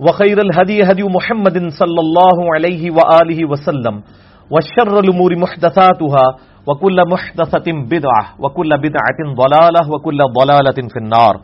[0.00, 4.02] وخير الهدي هدي محمد صلى الله عليه وآله وسلم
[4.50, 6.26] والشر الأمور محدثاتها
[6.66, 11.34] وكل محدثة بدعة وكل بدعة ضلالة وكل ضلالة في النار.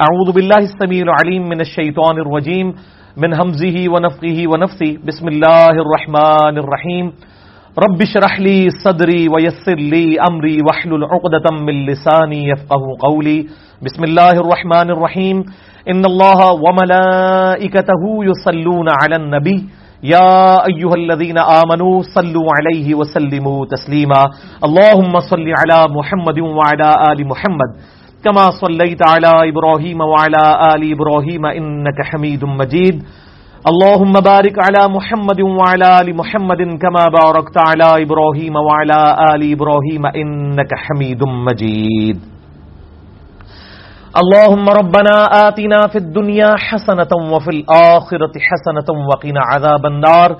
[0.00, 2.74] أعوذ بالله السميع العليم من الشيطان الرجيم
[3.16, 4.96] من همزه ونفقه ونفثه.
[5.06, 7.12] بسم الله الرحمن الرحيم.
[7.78, 13.46] رب اشرح لي صدري ويسر لي أمري واحلل عقدة من لساني يفقه قولي.
[13.82, 15.44] بسم الله الرحمن الرحيم.
[15.88, 19.64] إن الله وملائكته يصلون على النبي.
[20.02, 24.22] يا أيها الذين آمنوا صلوا عليه وسلموا تسليما.
[24.64, 27.70] اللهم صل على محمد وعلى آل محمد.
[28.24, 33.02] كما صليت على إبراهيم وعلى آل إبراهيم إنك حميد مجيد.
[33.70, 39.00] اللهم بارك على محمد وعلى آل محمد كما باركت على إبراهيم وعلى
[39.32, 42.18] آل إبراهيم إنك حميد مجيد.
[44.22, 45.16] اللهم ربنا
[45.48, 50.30] آتنا في الدنيا حسنة وفي الآخرة حسنة وقنا عذاب النار.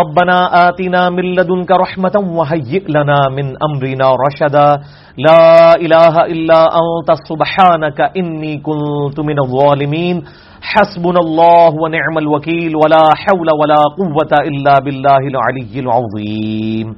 [0.00, 4.68] ربنا آتنا من لدنك رحمة وهيئ لنا من أمرنا رشدا.
[5.18, 10.16] لا إله إلا أنت، سبحانك إني كنت من الظالمين.
[10.70, 16.92] حسبنا الله ونعم الوكيل ولا حول ولا قوة إلا بالله العلي العظيم.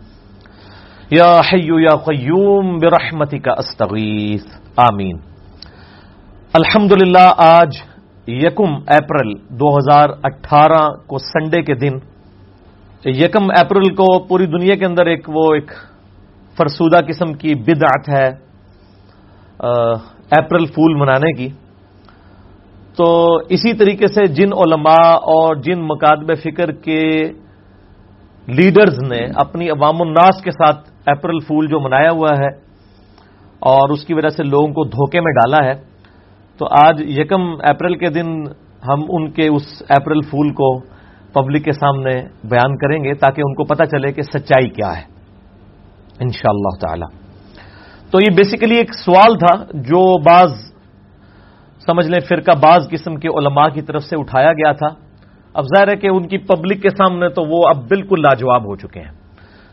[1.12, 4.44] يا حي يا قيوم، برحمتك أستغيث.
[4.76, 5.16] آمين.
[6.52, 6.92] الحمد
[7.36, 7.72] آج
[8.26, 11.94] یکم اپریل دو ہزار اٹھارہ کو سنڈے کے دن،
[13.04, 15.70] یکم اپریل کو پوری دنیا کے اندر ایک وہ ایک
[16.56, 18.28] فرسودہ قسم کی بدعت ہے
[20.30, 21.48] اپریل فول منانے کی۔
[22.96, 27.22] تو اسی طریقے سے جن علماء اور جن مکاتب فکر کے
[28.46, 32.48] لیڈرز نے اپنی عوام الناس کے ساتھ اپریل فول جو منایا ہوا ہے
[33.60, 35.82] اور اس کی وجہ سے لوگوں کو دھوکے میں ڈالا ہے،
[36.58, 38.42] تو آج یکم اپریل کے دن
[38.88, 40.80] ہم ان کے اس اپریل فول کو
[41.32, 42.10] پبلک کے سامنے
[42.44, 45.02] بیان کریں گے تاکہ ان کو پتہ چلے کہ سچائی کیا ہے۔
[46.20, 47.24] ان شاء اللہ تعالی۔
[48.10, 50.73] تو یہ بیسیکلی ایک سوال تھا جو بعض
[51.86, 54.88] سمجھ لیں فرقہ بعض قسم کے علماء کی طرف سے اٹھایا گیا تھا۔
[55.54, 58.76] اب ظاہر ہے کہ ان کی پبلک کے سامنے تو وہ اب بالکل لاجواب ہو
[58.76, 59.24] چکے ہیں۔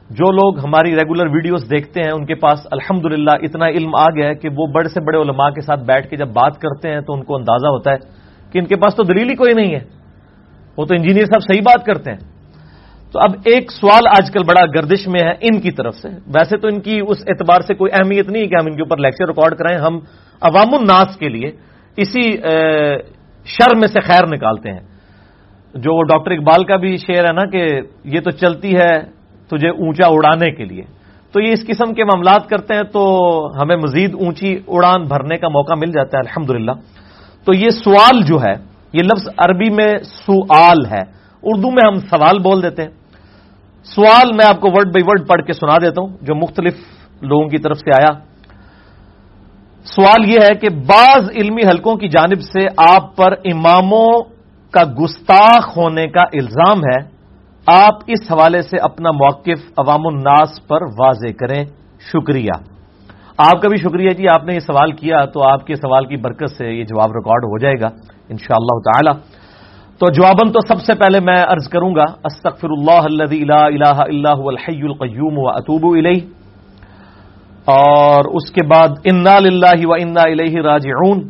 [0.09, 4.27] جو لوگ ہماری ریگولر ویڈیوز دیکھتے ہیں، ان کے پاس الحمد اتنا علم آ گیا
[4.27, 7.01] ہے کہ وہ بڑے سے بڑے علماء کے ساتھ بیٹھ کے جب بات کرتے ہیں
[7.01, 7.95] تو ان کو اندازہ ہوتا ہے
[8.51, 9.79] کہ ان کے پاس تو دلیل ہی کوئی نہیں ہے۔
[10.77, 12.19] وہ تو انجینئر صاحب صحیح بات کرتے ہیں۔
[13.11, 16.57] تو اب ایک سوال آج کل بڑا گردش میں ہے ان کی طرف سے۔ ویسے
[16.57, 18.97] تو ان کی اس اعتبار سے کوئی اہمیت نہیں ہے کہ ہم ان کے اوپر
[18.97, 19.99] لیکچر ریکارڈ کرائیں۔ ہم
[20.41, 21.70] عوام الناس کے لیے
[22.01, 22.37] اسی
[23.45, 24.79] شر میں سے خیر نکالتے ہیں۔
[25.73, 27.67] جو وہ ڈاکٹر اقبال کا بھی شعر ہے نا کہ
[28.03, 28.99] یہ تو چلتی ہے
[29.47, 30.83] تجھے اونچا اڑانے کے لیے۔
[31.31, 33.01] تو یہ اس قسم کے معاملات کرتے ہیں تو
[33.61, 36.69] ہمیں مزید اونچی اڑان بھرنے کا موقع مل جاتا ہے الحمد
[37.45, 38.53] تو یہ سوال جو ہے،
[38.93, 41.03] یہ لفظ عربی میں سوال ہے۔
[41.43, 42.89] اردو میں ہم سوال بول دیتے ہیں۔
[43.83, 46.73] سوال میں آپ کو ورڈ بائی ورڈ پڑھ کے سنا دیتا ہوں، جو مختلف
[47.21, 48.30] لوگوں کی طرف سے آیا۔
[49.83, 54.23] سوال یہ ہے کہ بعض علمی حلقوں کی جانب سے آپ پر اماموں
[54.71, 57.09] کا گستاخ ہونے کا الزام ہے،
[57.67, 61.65] آپ اس حوالے سے اپنا موقف عوام الناس پر واضح کریں۔
[62.13, 62.49] شکریہ۔
[63.37, 66.17] آپ کا بھی شکریہ جی آپ نے یہ سوال کیا تو آپ کے سوال کی
[66.17, 67.87] برکت سے یہ جواب ریکارڈ ہو جائے گا
[68.29, 69.19] ان شاء اللہ تعالی۔
[69.99, 74.33] تو جواباً تو سب سے پہلے میں ارض کروں گا، استغفر اللہ لا الہ الا
[74.39, 76.40] هو الحی القیوم و اطوب الیہ۔
[77.65, 81.29] اور اس کے بعد انا للہ و انا الیہ راجعون۔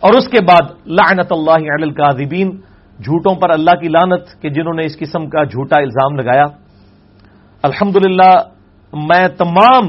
[0.00, 2.50] اور اس کے بعد لعنت اللہ علی الکاذبین۔
[2.96, 6.44] جھوٹوں پر اللہ کی لانت کہ جنہوں نے اس قسم کا جھوٹا الزام لگایا۔
[7.62, 7.96] الحمد
[8.92, 9.88] میں تمام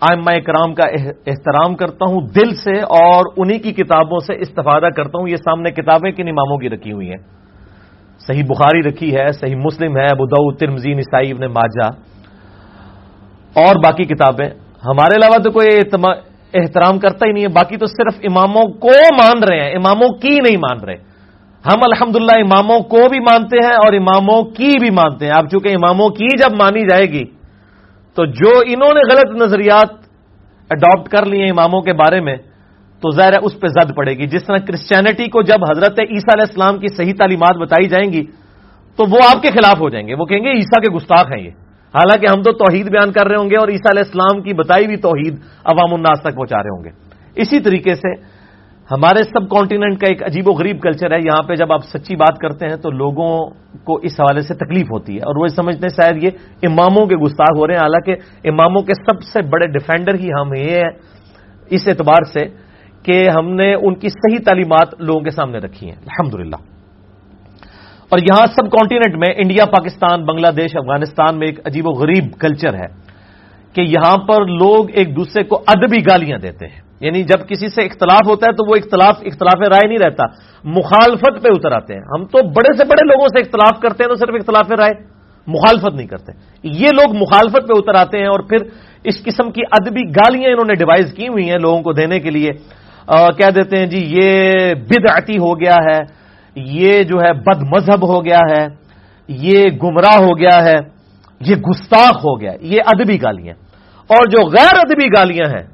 [0.00, 0.84] آئمہ کرام کا
[1.26, 5.70] احترام کرتا ہوں دل سے اور انہی کی کتابوں سے استفادہ کرتا ہوں۔ یہ سامنے
[5.70, 7.22] کتابیں کن اماموں کی رکھی ہوئی ہیں۔
[8.18, 11.90] صحیح بخاری رکھی ہے، صحیح مسلم ہے، ابو ترمزی نسائی، ابن ماجہ۔
[13.54, 15.68] اور باقی کتابیں۔ ہمارے علاوہ تو کوئی
[16.54, 20.28] احترام کرتا ہی نہیں ہے۔ باقی تو صرف اماموں کو مان رہے ہیں۔ اماموں کی
[20.28, 21.12] نہیں مان رہے۔
[21.66, 25.68] ہم الحمد اماموں کو بھی مانتے ہیں اور اماموں کی بھی مانتے ہیں۔ اب چونکہ
[25.68, 27.24] اماموں کی جب مانی جائے گی،
[28.14, 29.90] تو جو انہوں نے غلط نظریات
[30.70, 32.36] اڈاپٹ کر لیے اماموں کے بارے میں،
[33.00, 36.34] تو ظاہر ہے اس پہ زد پڑے گی۔ جس طرح کرسچینٹی کو جب حضرت عیسیٰ
[36.34, 38.24] علیہ السلام کی صحیح تعلیمات بتائی جائیں گی،
[38.96, 41.44] تو وہ آپ کے خلاف ہو جائیں گے۔ وہ کہیں گے، عیسیٰ کے گستاخ ہیں
[41.44, 41.50] یہ۔
[41.94, 44.84] حالانکہ ہم تو توحید بیان کر رہے ہوں گے اور عیسیٰ علیہ السلام کی بتائی
[44.84, 45.34] ہوئی توحید
[45.64, 46.90] عوام الناس تک پہنچا رہے ہوں گے۔
[47.34, 48.42] اسی طریقے سے
[48.90, 52.16] ہمارے سب کانٹیننٹ کا ایک عجیب و غریب کلچر ہے۔ یہاں پہ جب آپ سچی
[52.16, 53.50] بات کرتے ہیں تو لوگوں
[53.84, 56.30] کو اس حوالے سے تکلیف ہوتی ہے اور وہ سمجھتے ہیں شاید یہ
[56.68, 58.12] اماموں کے گستاخ ہو رہے ہیں۔ حالانکہ
[58.48, 60.90] اماموں کے سب سے بڑے ڈیفینڈر ہی ہم یہ ہیں
[61.70, 62.46] اس اعتبار سے
[63.02, 66.34] کہ ہم نے ان کی صحیح تعلیمات لوگوں کے سامنے رکھی ہیں۔ الحمد
[68.12, 72.24] اور یہاں سب کانٹیننٹ میں انڈیا، پاکستان، بنگلہ دیش، افغانستان میں ایک عجیب و غریب
[72.40, 72.86] کلچر ہے
[73.74, 77.82] کہ یہاں پر لوگ ایک دوسرے کو ادبی گالیاں دیتے ہیں۔ یعنی جب کسی سے
[77.82, 80.24] اختلاف ہوتا ہے تو وہ اختلاف اختلاف رائے نہیں رہتا،
[80.64, 84.08] مخالفت پہ اتر آتے ہیں۔ ہم تو بڑے سے بڑے لوگوں سے اختلاف کرتے ہیں
[84.08, 84.92] تو صرف اختلاف رائے،
[85.46, 86.32] مخالفت نہیں کرتے۔
[86.62, 88.56] یہ لوگ مخالفت پہ اتر آتے ہیں اور پھر
[89.04, 92.30] اس قسم کی ادبی گالیاں انہوں نے ڈیوائز کی ہوئی ہیں لوگوں کو دینے کے
[92.30, 92.50] لیے۔
[93.08, 96.21] کہہ دیتے ہیں جی یہ بدعتی ہو گیا ہے۔
[96.56, 98.66] یہ جو ہے بد مذہب ہو گیا ہے،
[99.28, 100.76] یہ گمراہ ہو گیا ہے،
[101.40, 103.54] یہ گستاخ ہو گیا یہ ادبی گالیاں۔
[104.10, 105.66] اور جو غیر ادبی گالیاں ہیں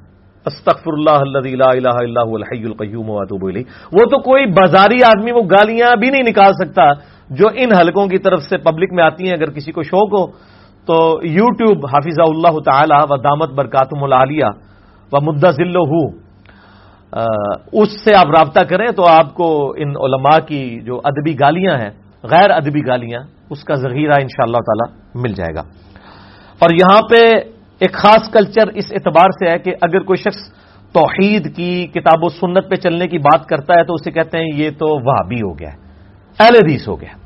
[0.47, 1.25] استغفر اللہ
[1.57, 5.97] لا الہ الا هو الحی القیوم واتوب الیہ، وہ تو کوئی بازاری آدمی وہ گالیاں
[5.97, 6.83] بھی نہیں نکال سکتا
[7.31, 10.27] جو ان حلقوں کی طرف سے پبلک میں آتی ہیں۔ اگر کسی کو شوق ہو
[10.87, 14.51] تو یو ٹیوب اللہ تعالی و دامت برکاتم العالیہ
[15.13, 15.85] و مدہ ذلو
[17.72, 21.90] اس سے آپ رابطہ کریں تو آپ کو ان علماء کی جو ادبی گالیاں ہیں،
[22.22, 23.20] غیر ادبی گالیاں،
[23.50, 25.60] اس کا ذخیرہ ان شاء اللہ تعالی مل جائے گا۔
[26.58, 27.34] اور یہاں پہ
[27.78, 30.52] ایک خاص کلچر اس اعتبار سے ہے کہ اگر کوئی شخص
[30.93, 34.46] توحید کی کتاب و سنت پہ چلنے کی بات کرتا ہے تو اسے کہتے ہیں،
[34.55, 35.70] یہ تو وہابی ہو گیا،
[36.40, 37.16] اہل حدیث ہو گیا۔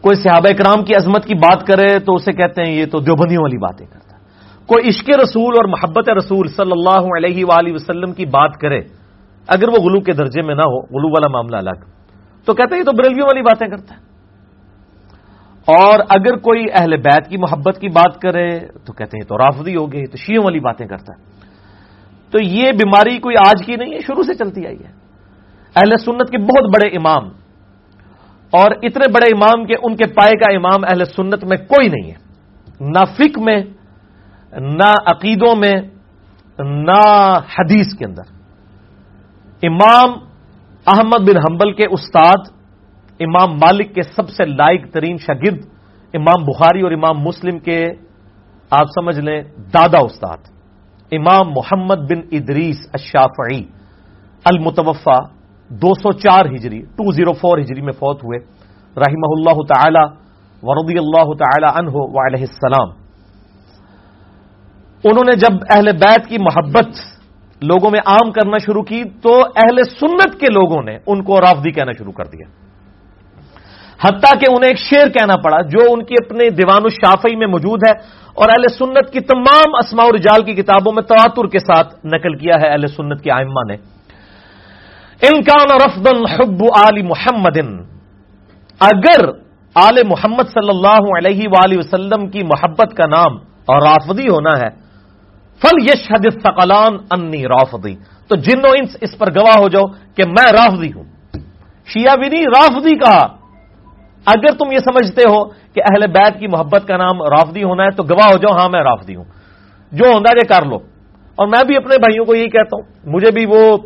[0.00, 3.42] کوئی صحابہ کرام کی عظمت کی بات کرے تو اسے کہتے ہیں، یہ تو دیوبندیوں
[3.42, 4.24] والی باتیں کرتا ہے۔
[4.66, 9.05] کوئی عشق رسول اور محبت رسول صلی اللہ علیہ وآلہ وسلم کی بات کرے
[9.48, 11.84] اگر وہ غلو کے درجے میں نہ ہو، غلو والا معاملہ الگ۔
[12.44, 14.00] تو کہتے ہیں یہ تو بریلویوں والی باتیں کرتا ہے۔
[15.66, 19.76] اور اگر کوئی اہل بیت کی محبت کی بات کرے، تو کہتے ہیں تو رافضی
[19.76, 21.46] ہو گئے تو شیوں والی باتیں کرتا ہے۔
[22.30, 24.92] تو یہ بیماری کوئی آج کی نہیں ہے، شروع سے چلتی آئی ہے۔
[25.76, 27.24] اہل سنت کے بہت بڑے امام،
[28.50, 32.10] اور اتنے بڑے امام کے ان کے پائے کا امام اہل سنت میں کوئی نہیں
[32.10, 32.26] ہے۔
[32.80, 33.64] نہ فک میں،
[34.52, 35.80] نہ عقیدوں میں،
[36.58, 38.35] نہ حدیث کے اندر۔
[39.62, 40.10] امام
[40.86, 42.40] احمد بن حنبل کے استاد،
[43.20, 45.60] امام مالک کے سب سے لائق ترین شاگرد،
[46.14, 47.80] امام بخاری اور امام مسلم کے،
[48.70, 49.40] آپ سمجھ لیں،
[49.74, 50.38] دادا استاد،
[51.12, 53.62] امام محمد بن ادریس الشافعی
[54.44, 55.18] المتوفا
[55.70, 58.38] دو سو چار ہجری ٹو زیرو فور ہجری میں فوت ہوئے،
[58.96, 60.04] رحمہ اللہ تعالی
[60.62, 62.88] ورضی اللہ تعالی عنہ وعلیہ السلام۔
[65.04, 67.15] انہوں نے جب اہل بیت کی محبت
[67.62, 71.70] لوگوں میں عام کرنا شروع کی تو اہل سنت کے لوگوں نے ان کو رافدی
[71.70, 72.46] کہنا شروع کر دیا۔
[74.04, 77.80] حتیٰ کہ انہیں ایک شعر کہنا پڑا جو ان کی اپنے دیوان الشافی میں موجود
[77.86, 77.92] ہے
[78.34, 82.54] اور اہل سنت کی تمام اسماء رجال کی کتابوں میں تواتر کے ساتھ نقل کیا
[82.60, 83.76] ہے اہل سنت کی آئمہ نے۔
[85.22, 87.58] انکان رفدن حب آل محمد،
[88.80, 89.28] اگر
[89.74, 93.36] آل محمد صلی اللہ علیہ وآلہ وسلم کی محبت کا نام
[93.66, 94.85] اور رافدی ہونا ہے
[95.62, 97.96] فل یش حدیث ثقلان انی رافدی
[98.28, 101.04] تو جن و انس اس پر گواہ ہو جاؤ کہ میں رافدی ہوں۔
[101.86, 103.36] شیعہ بھی نہیں رافدی کہا۔
[104.26, 107.90] اگر تم یہ سمجھتے ہو کہ اہل بیت کی محبت کا نام رافدی ہونا ہے،
[107.90, 109.24] تو گواہ ہو جاؤ ہاں میں رافدی ہوں۔
[109.92, 110.76] جو ہونا یہ کر لو۔
[111.36, 113.76] اور میں بھی اپنے بھائیوں کو یہی کہتا ہوں۔ مجھے بھی وہ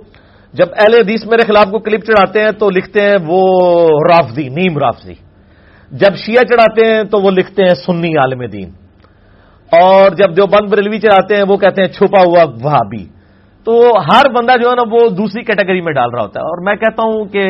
[0.53, 3.49] جب اہل حدیث میرے خلاف کو کلپ چڑھاتے ہیں، تو لکھتے ہیں وہ
[4.11, 5.15] رافضی، نیم رافضی۔
[5.91, 8.71] جب شیعہ چڑھاتے ہیں، تو وہ لکھتے ہیں سنی عالم دین۔
[9.73, 13.05] اور جب جو بند بریلوی چڑھاتے ہیں، وہ کہتے ہیں، چھپا ہوا وہابی۔
[13.65, 16.65] تو ہر بندہ جو ہے نا، وہ دوسری کیٹیگری میں ڈال رہا ہوتا ہے۔ اور
[16.65, 17.45] میں کہتا ہوں کہ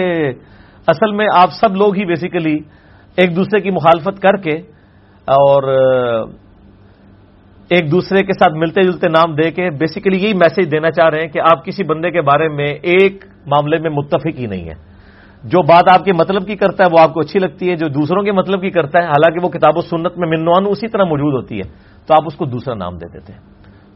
[0.87, 2.59] اصل میں آپ سب لوگ ہی بیسیکلی
[3.17, 4.53] ایک دوسرے کی مخالفت کر کے
[5.25, 5.63] اور
[7.69, 11.21] ایک دوسرے کے ساتھ ملتے جلتے نام دے کے بیسیکلی یہی میسج دینا چاہ رہے
[11.21, 14.91] ہیں کہ آپ کسی بندے کے بارے میں ایک معاملے میں متفق ہی نہیں ہے
[15.45, 17.89] جو بات آپ کے مطلب کی کرتا ہے، وہ آپ کو اچھی لگتی ہے، جو
[17.89, 21.05] دوسروں کے مطلب کی کرتا ہے، حالانکہ وہ کتاب و سنت میں منوان اسی طرح
[21.05, 23.41] موجود ہوتی ہے۔ تو آپ اس کو دوسرا نام دے دیتے ہیں۔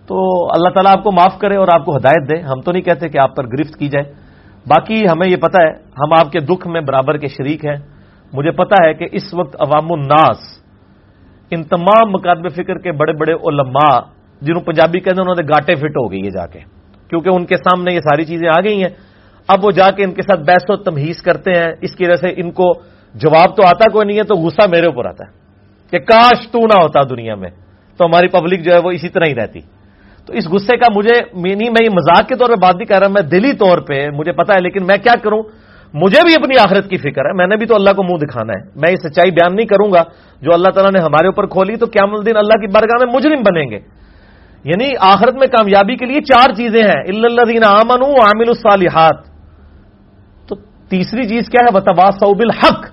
[0.06, 2.82] تو اللہ تعالیٰ آپ کو معاف کرے اور آپ کو ہدایت دے۔ ہم تو نہیں
[2.82, 4.12] کہتے کہ آپ پر گرفت کی جائے۔
[4.66, 7.76] باقی ہمیں یہ پتا ہے، ہم آپ کے دکھ میں برابر کے شریک ہیں۔
[8.32, 10.36] مجھے پتا ہے کہ اس وقت عوام الناس
[11.50, 13.98] ان تمام مقادم فکر کے بڑے بڑے علماء
[14.40, 16.60] جنہوں پنجابی کہتے ہیں انہوں نے گاٹے فٹ ہو گئی ہے جا کے۔
[17.08, 18.90] کیونکہ ان کے سامنے یہ ساری چیزیں آ گئی ہیں۔
[19.48, 22.14] اب وہ جا کے ان کے ساتھ بحث و تمہیز کرتے ہیں۔ اس کی وجہ
[22.14, 22.72] سے ان کو
[23.14, 25.32] جواب تو آتا کوئی نہیں ہے، تو غصہ میرے اوپر آتا ہے
[25.90, 27.50] کہ کاش تو نہ ہوتا دنیا میں۔
[27.96, 29.60] تو ہماری پبلک جو ہے وہ اسی طرح ہی رہتی۔
[30.26, 32.98] تو اس غصے کا مجھے نہیں میں یہ مزاق کے طور پہ بات نہیں کر
[32.98, 35.42] رہا میں دلی طور پہ، مجھے پتا ہے، لیکن میں کیا کروں؟
[35.94, 38.52] مجھے بھی اپنی آخرت کی فکر ہے، میں نے بھی تو اللہ کو منہ دکھانا
[38.52, 40.02] ہے۔ میں یہ سچائی بیان نہیں کروں گا،
[40.42, 43.42] جو اللہ تعالیٰ نے ہمارے اوپر کھولی، تو قیام الدین اللہ کی برگاہ میں مجرم
[43.42, 43.78] بنیں گے۔
[44.64, 49.16] یعنی آخرت میں کامیابی کے لیے چار چیزیں ہیں۔ اللہ دین امن عامل الصالحات۔
[50.48, 50.54] تو
[50.88, 52.84] تیسری چیز کیا ہے؟ وطبا صوب الحق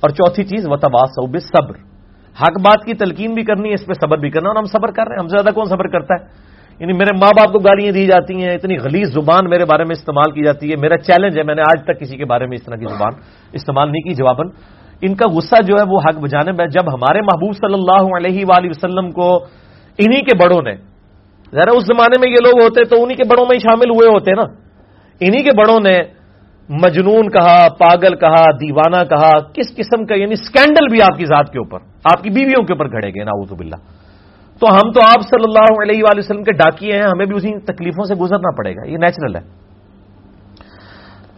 [0.00, 1.89] اور چوتھی چیز وطبا صوب صبر
[2.42, 4.90] حق بات کی تلقین بھی کرنی ہے، اس پہ صبر بھی کرنا اور ہم صبر
[4.90, 7.58] کر رہے ہیں۔ ہم سے زیادہ کون صبر کرتا ہے؟ یعنی میرے ماں باپ کو
[7.58, 10.98] گالیاں دی جاتی ہیں، اتنی غلیظ زبان میرے بارے میں استعمال کی جاتی ہے۔ میرا
[10.98, 13.12] چیلنج ہے، میں نے آج تک کسی کے بارے میں اس طرح کی زبان
[13.52, 14.48] استعمال نہیں کی۔ جواباً،
[15.00, 18.44] ان کا غصہ جو ہے وہ حق بجانب ہے۔ جب ہمارے محبوب صلی اللہ علیہ
[18.48, 19.36] وآلہ وسلم کو
[19.98, 20.74] انہی کے بڑوں نے،
[21.52, 24.08] ذرا اس زمانے میں یہ لوگ ہوتے تو انہی کے بڑوں میں ہی شامل ہوئے
[24.08, 24.42] ہوتے نا۔
[25.20, 26.19] انہی کے بڑوں نے
[26.70, 31.52] مجنون کہا، پاگل کہا، دیوانہ کہا، کس قسم کا یعنی سکینڈل بھی آپ کی ذات
[31.52, 33.76] کے اوپر، آپ کی بیویوں کے اوپر گھڑے گئے ناؤز باللہ۔
[34.60, 37.58] تو ہم تو آپ صلی اللہ علیہ وآلہ وسلم کے ڈاکیے ہیں، ہمیں بھی اسی
[37.60, 39.40] تکلیفوں سے گزرنا پڑے گا، یہ نیچرل ہے۔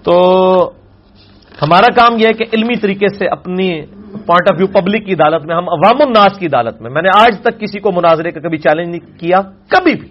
[0.02, 0.14] تو
[1.62, 5.46] ہمارا کام یہ ہے کہ علمی طریقے سے اپنی پوائنٹ آف ویو پبلک کی عدالت
[5.46, 8.40] میں، ہم عوام الناس کی عدالت میں میں نے آج تک کسی کو مناظرے کا
[8.40, 10.08] کبھی چیلنج نہیں کیا، کبھی بھی،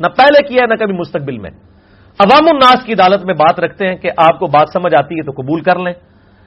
[0.00, 1.50] نہ پہلے کیا، نہ کبھی مستقبل میں۔
[2.18, 5.22] عوام الناس کی عدالت میں بات رکھتے ہیں کہ آپ کو بات سمجھ آتی ہے
[5.22, 5.92] تو قبول کر لیں،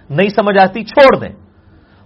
[0.09, 1.29] نہیں سمجھ آتی چھوڑ دیں۔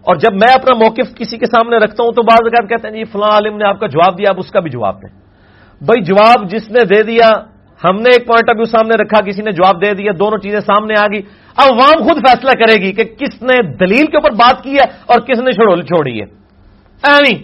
[0.01, 2.95] اور جب میں اپنا موقف کسی کے سامنے رکھتا ہوں تو بعض اگر کہتے ہیں
[2.95, 5.19] جی فلاں عالم نے آپ کا جواب دیا آپ اس کا بھی جواب دیں۔
[5.81, 7.27] بھائی، جواب جس نے دے دیا،
[7.83, 10.59] ہم نے ایک پوائنٹ آف ویو سامنے رکھا، کسی نے جواب دے دیا، دونوں چیزیں
[10.59, 11.21] سامنے آ گئی۔
[11.55, 14.85] اب عوام خود فیصلہ کرے گی کہ کس نے دلیل کے اوپر بات کی ہے
[15.05, 16.25] اور کس نے چھوڑی ہے۔
[17.07, 17.37] یعنی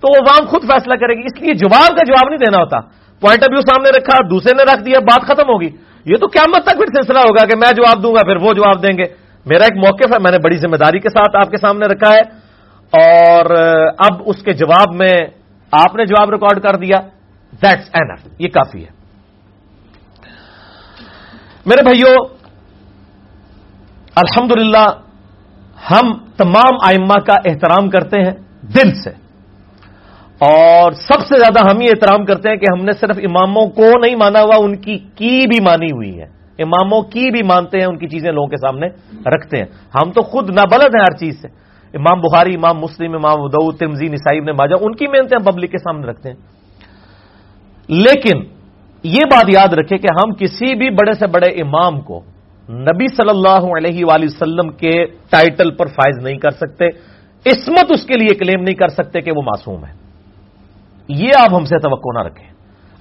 [0.00, 3.42] تو عوام خود فیصلہ کرے گی، اس لیے جواب کا جواب نہیں دینا ہوتا۔ پوائنٹ
[3.42, 5.68] آف ویو سامنے رکھا، دوسرے نے رکھ دیا، بات ختم ہوگی۔
[6.04, 8.82] یہ تو قیامت تک پھر سلسلہ ہوگا کہ میں جواب دوں گا، پھر وہ جواب
[8.82, 9.04] دیں گے۔
[9.46, 12.12] میرا ایک موقف ہے، میں نے بڑی ذمہ داری کے ساتھ آپ کے سامنے رکھا
[12.12, 12.52] ہے۔
[13.02, 13.50] اور
[13.98, 15.12] اب اس کے جواب میں
[15.72, 16.96] آپ نے جواب ریکارڈ کر دیا۔
[17.52, 18.90] دیٹس این یہ کافی ہے۔
[21.66, 22.24] میرے بھائیوں
[24.14, 24.52] الحمد
[25.90, 29.21] ہم تمام آئمہ کا احترام کرتے ہیں دل سے۔
[30.50, 33.98] اور سب سے زیادہ ہم یہ احترام کرتے ہیں کہ ہم نے صرف اماموں کو
[33.98, 36.24] نہیں مانا ہوا، ان کی کی بھی مانی ہوئی ہے۔
[36.58, 38.86] اماموں کی بھی مانتے ہیں، ان کی چیزیں لوگوں کے سامنے
[39.30, 41.48] رکھتے ہیں۔ ہم تو خود نابلد ہیں ہر چیز سے۔
[41.94, 45.70] امام بخاری، امام مسلم، امام ادو تمزی نصائب نے ماجا ان کی محنتیں ہم پبلک
[45.70, 46.36] کے سامنے رکھتے ہیں۔
[47.88, 48.38] لیکن
[49.02, 52.20] یہ بات یاد رکھے کہ ہم کسی بھی بڑے سے بڑے امام کو
[52.68, 56.86] نبی صلی اللہ علیہ وآلہ وسلم کے ٹائٹل پر فائز نہیں کر سکتے۔
[57.46, 60.01] عصمت اس کے لیے کلیم نہیں کر سکتے کہ وہ معصوم ہے۔
[61.08, 62.48] یہ آپ ہم سے توقع نہ رکھیں۔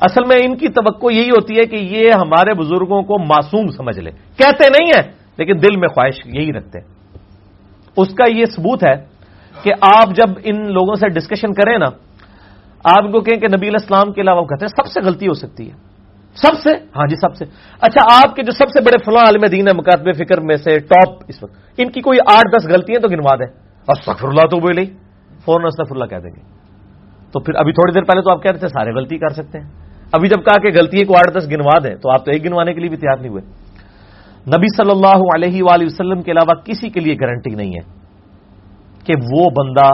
[0.01, 3.99] اصل میں ان کی توقع یہی ہوتی ہے کہ یہ ہمارے بزرگوں کو معصوم سمجھ
[3.99, 6.87] لے۔ کہتے نہیں ہیں، لیکن دل میں خواہش یہی رکھتے ہیں۔
[7.97, 8.95] اس کا یہ ثبوت ہے
[9.63, 11.85] کہ آپ جب ان لوگوں سے ڈسکشن کریں نا،
[12.83, 15.71] آپ کو کہیں کہ نبی الاسلام کے علاوہ کہتے ہیں، سب سے غلطی ہو سکتی
[15.71, 15.91] ہے۔
[16.35, 17.45] سب سے؟ ہاں جی سب سے۔
[17.81, 20.79] اچھا آپ کے جو سب سے بڑے فلاں عالم دین ہے مکاتب فکر میں سے
[20.79, 23.47] ٹاپ اس وقت۔ ان کی کوئی آٹھ دس غلطیاں تو گنوا دیں۔
[23.85, 24.85] اور سفر اللہ تو بولے
[25.45, 26.60] فوراً سفر اللہ کہہ دیں گے۔
[27.31, 29.59] تو پھر ابھی تھوڑی دیر پہلے تو آپ کہہ رہے تھے سارے غلطی کر سکتے
[29.59, 29.67] ہیں۔
[30.11, 32.73] ابھی جب کہا کہ غلطی کو آٹھ دس گنوا دیں تو آپ تو ایک گنوانے
[32.73, 33.43] کے لیے بھی تیار نہیں ہوئے۔
[34.55, 37.83] نبی صلی اللہ علیہ وآلہ وسلم کے علاوہ کسی کے لیے گارنٹی نہیں ہے
[39.05, 39.87] کہ وہ بندہ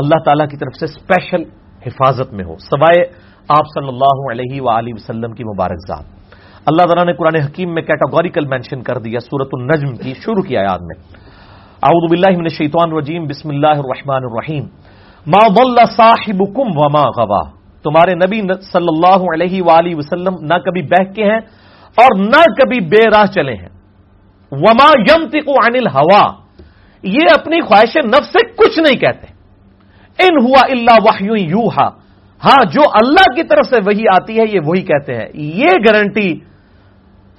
[0.00, 1.42] اللہ تعالی کی طرف سے اسپیشل
[1.86, 3.02] حفاظت میں ہو، سوائے
[3.48, 6.04] آپ صلی اللہ علیہ وآلہ وسلم کی مبارک ذات۔
[6.70, 10.56] اللہ تعالیٰ نے قرآن حکیم میں کیٹاگوریکل مینشن کر دیا سورت النجم کی شروع کی
[10.56, 10.96] آیات میں۔
[11.82, 14.64] اعوذ باللہ من الشیطان الرجیم، بسم اللہ الرحمن الرحیم۔
[15.26, 17.42] ما ضل صاحبکم وما غوا
[17.82, 18.40] تمہارے نبی
[18.72, 21.38] صلی اللہ علیہ وآلہ وسلم نہ کبھی بہ کے ہیں
[21.94, 23.68] اور نہ کبھی بے راہ چلے ہیں۔
[24.52, 26.32] وما ينطق عن الهوا
[27.02, 29.26] یہ اپنی خواہش نفس سے کچھ نہیں کہتے۔
[30.18, 31.88] ان ہوا اللہ وحی یوہا
[32.44, 36.32] ہاں جو اللہ کی طرف سے وہی آتی ہے، یہ وہی کہتے ہیں۔ یہ گارنٹی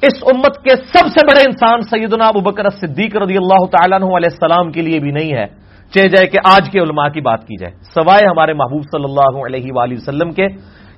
[0.02, 4.30] اس امت کے سب سے بڑے انسان سیدنا ابو بکر صدیق رضی اللہ تعالیٰ علیہ
[4.32, 5.46] السلام کے لیے بھی نہیں ہے۔
[5.94, 9.46] چہ جائے کہ آج کے علماء کی بات کی جائے۔ سوائے ہمارے محبوب صلی اللہ
[9.46, 10.48] علیہ وآلہ وسلم کے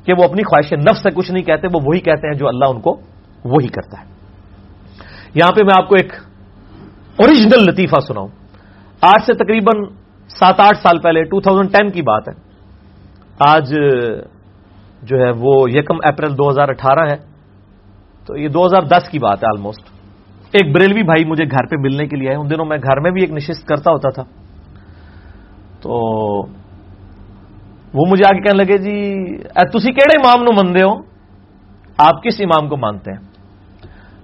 [0.05, 2.65] کہ وہ اپنی خواہش نفس سے کچھ نہیں کہتے، وہ وہی کہتے ہیں جو اللہ
[2.69, 2.91] ان کو
[3.45, 4.05] وہی کرتا ہے۔
[5.35, 6.13] یہاں پہ میں آپ کو ایک
[7.17, 8.27] اوریجنل لطیفہ سناؤں۔
[9.01, 9.95] آج سے تقریباً
[10.27, 12.33] سات آٹھ سال پہلے ٹو تھاؤزینڈ ٹین کی بات ہے۔
[13.39, 13.75] آج
[15.01, 17.17] جو ہے وہ یکم اپریل دو ہزار اٹھارہ ہے۔
[18.25, 19.89] تو یہ دو ہزار دس کی بات ہے آلموسٹ
[20.51, 23.11] ایک بریلوی بھائی مجھے گھر پہ ملنے کے لیے آئے۔ ان دنوں میں گھر میں
[23.11, 24.42] بھی ایک نشست کرتا ہوتا تھا۔
[25.83, 25.93] تو
[27.93, 30.93] وہ مجھے آگے کہنے لگے جی تھی کہڑے امام نو مندے ہو؟
[31.97, 33.27] آپ کس امام کو مانتے ہیں؟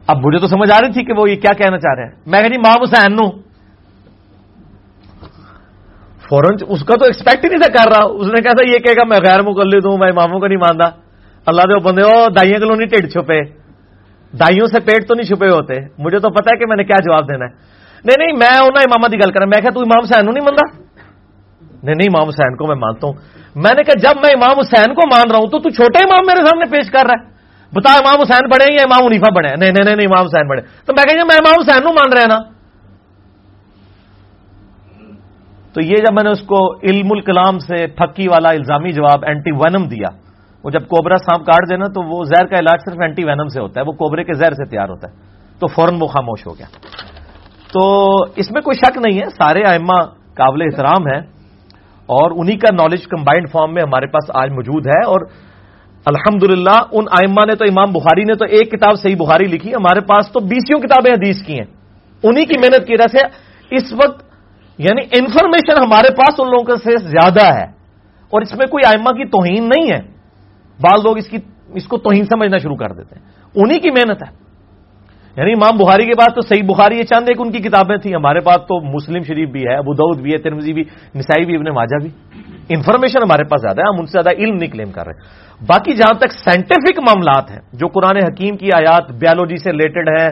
[0.07, 2.11] اب مجھے تو سمجھ آ رہی تھی کہ وہ یہ کیا کہنا چاہ رہے ہیں۔
[2.25, 3.29] میں کہ جی مام حسین نو۔
[6.29, 8.79] فوراً اس کا تو ایکسپیکٹ ہی نہیں تھا کر رہا۔ اس نے کہا تھا یہ
[8.79, 10.89] کہے گا، میں غیر مقلد ہوں، میں اماموں کو نہیں مانتا۔
[11.45, 13.41] اللہ دے بندے ہو دائیں کلو نہیں ٹھڈ چھپے۔
[14.37, 16.95] دائیوں سے پیٹ تو نہیں چھپے ہوتے۔ مجھے تو پتا ہے کہ میں نے کیا
[16.95, 17.49] جواب دینا ہے۔
[18.05, 20.88] نہیں نہیں، میں انہیں امام کی گل کر میں کہ تو امام حسین نہیں منتا
[21.83, 23.13] نہیں نہیں، امام حسین کو میں مانتا ہوں۔
[23.55, 26.19] میں نے کہا، جب میں امام حسین کو مان رہا ہوں تو تو چھوٹے امام
[26.27, 27.39] میرے سامنے پیش کر رہا ہے۔
[27.75, 30.93] بتا، امام حسین بڑے یا امام منیفا بڑے نہیں نہیں نہیں امام حسین بڑے۔ تو
[30.97, 32.59] میں کہ میں امام حسین نو مان رہا نا۔
[35.73, 39.51] تو یہ جب میں نے اس کو علم الکلام سے پھکی والا الزامی جواب اینٹی
[39.51, 40.07] وینم دیا،
[40.63, 43.61] وہ جب کوبرا سانپ کاٹ دینا، تو وہ زہر کا علاج صرف اینٹی وینم سے
[43.61, 45.15] ہوتا ہے، وہ کوبرے کے زہر سے تیار ہوتا ہے۔
[45.59, 46.65] تو فوراً وہ خاموش ہو گیا۔
[47.73, 50.01] تو اس میں کوئی شک نہیں ہے، سارے آئمہ
[50.33, 51.38] قابل احترام ہیں۔
[52.09, 55.19] اور انہی کا نالج کمبائنڈ فارم میں ہمارے پاس آج موجود ہے اور
[56.05, 56.43] الحمد
[56.91, 60.31] ان آئمہ نے تو، امام بخاری نے تو ایک کتاب صحیح بخاری لکھی، ہمارے پاس
[60.31, 61.65] تو بیسوں کتابیں حدیث کی ہیں۔
[62.23, 63.17] انہی کی محنت کی وجہ سے
[63.75, 64.23] اس وقت
[64.77, 67.65] یعنی انفارمیشن ہمارے پاس ان لوگوں سے زیادہ ہے
[68.29, 70.07] اور اس میں کوئی آئمہ کی توہین نہیں ہے۔
[70.81, 71.37] بعض لوگ اس کی،
[71.67, 74.48] اس کو توہین سمجھنا شروع کر دیتے ہیں۔ انہی کی محنت ہے۔
[75.37, 78.15] یعنی امام بخاری کے پاس تو صحیح بخاری یہ چاند ایک ان کی کتابیں تھیں۔
[78.15, 80.83] ہمارے پاس تو مسلم شریف بھی ہے، ابو دعود بھی ہے ترمزی بھی،
[81.15, 82.09] نسائی بھی، ابن ماجہ بھی۔
[82.69, 85.13] انفارمیشن ہمارے پاس زیادہ ہے، ہم ان سے زیادہ علم نہیں کلیم کر رہے۔
[85.65, 90.29] باقی جہاں تک سائنٹیفک معاملات ہیں، جو قرآن حکیم کی آیات بیالوجی سے ریلیٹڈ ہیں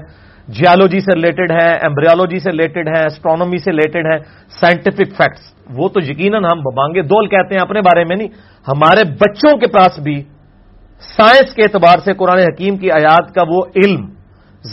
[0.48, 4.20] جیالوجی سے ریلیٹڈ ہیں ایمبریالوجی سے ریلیٹڈ ہیں اسٹرانومی سے ریلیٹڈ ہیں
[4.60, 8.28] سائنٹیفک فیکٹس وہ تو یقیناً ہم بانگے دول کہتے ہیں اپنے بارے میں نہیں۔
[8.68, 10.24] ہمارے بچوں کے پاس بھی
[11.18, 14.17] سائنس کے اعتبار سے قرآن حکیم کی آیات کا وہ علم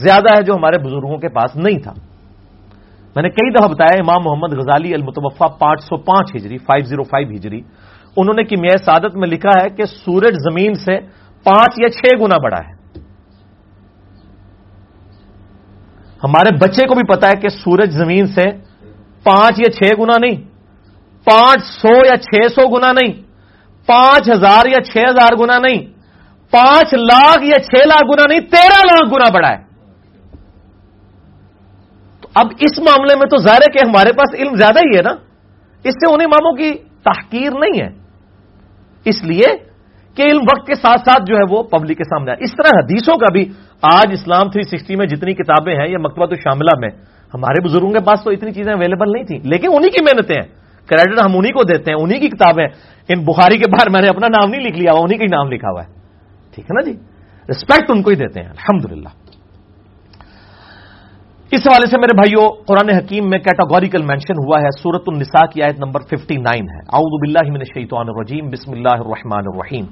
[0.03, 1.93] زیادہ ہے جو ہمارے بزرگوں کے پاس نہیں تھا۔
[3.15, 7.03] میں نے کئی دفعہ بتایا، امام محمد غزالی المتوفا پانچ سو پانچ ہجری، فائیو زیرو
[7.03, 7.61] فائیو ہجری،
[8.17, 10.95] انہوں نے کیمیا سعادت میں لکھا ہے کہ سورج زمین سے
[11.47, 12.73] پانچ یا چھ گنا بڑا ہے۔
[16.25, 18.47] ہمارے بچے کو بھی پتا ہے کہ سورج زمین سے
[19.25, 20.37] پانچ یا چھ گنا نہیں،
[21.27, 23.13] پانچ سو یا چھ سو گنا نہیں،
[23.89, 25.81] پانچ ہزار یا چھ ہزار گنا نہیں،
[26.53, 29.74] پانچ لاکھ یا چھ لاکھ گنا نہیں، تیرہ لاکھ گنا بڑا ہے۔
[32.35, 35.11] اب اس معاملے میں تو ظاہر ہے کہ ہمارے پاس علم زیادہ ہی ہے نا۔
[35.85, 36.73] اس سے انہیں ماموں کی
[37.05, 37.89] تحقیر نہیں ہے۔
[39.05, 39.57] اس لیے
[40.15, 43.17] کہ علم وقت کے ساتھ ساتھ جو ہے وہ پبلک کے سامنے اس طرح حدیثوں
[43.17, 43.49] کا بھی
[43.83, 46.89] آج اسلام 360 میں جتنی کتابیں ہیں یا مکتبہ تو شاملہ میں،
[47.35, 50.49] ہمارے بزرگوں کے پاس تو اتنی چیزیں اویلیبل نہیں تھیں۔ لیکن انہی کی محنتیں ہیں۔
[50.87, 52.67] کریڈٹ ہم انہی کو دیتے ہیں، انہی کی کتابیں
[53.09, 55.71] ان بخاری کے باہر میں نے اپنا نام نہیں لکھ لیا، انہی کا نام لکھا
[55.71, 55.93] ہوا ہے۔
[56.55, 56.93] ٹھیک ہے نا جی؟
[57.49, 58.93] ریسپیکٹ ان کو ہی دیتے ہیں۔ الحمد
[61.51, 65.63] اس حوالے سے میرے بھائیوں قرآن حکیم میں کیٹاگوریکل مینشن ہوا ہے سورت النساء کی
[65.63, 69.85] آیت نمبر 59 ہے۔ اعوذ باللہ من الشیطان الرجیم، بسم اللہ الرحمن الرحیم۔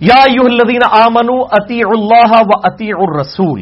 [0.00, 3.60] یا الذین آمنوا، اطیعوا اللہ و اطیعوا الرسول۔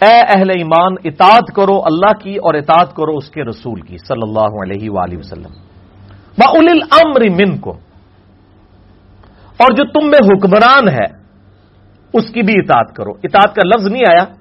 [0.00, 4.22] اے اہل ایمان، اطاعت کرو اللہ کی اور اطاعت کرو اس کے رسول کی، صلی
[4.22, 5.52] اللہ علیہ وآلہ وسلم۔
[6.38, 7.74] وَأُولِ الْأَمْرِ مِنْكُمْ
[9.56, 11.16] اور جو تم میں حکمران ہے،
[12.12, 14.39] اس کی بھی اطاعت کرو۔ اطاعت کا لفظ نہیں آیا۔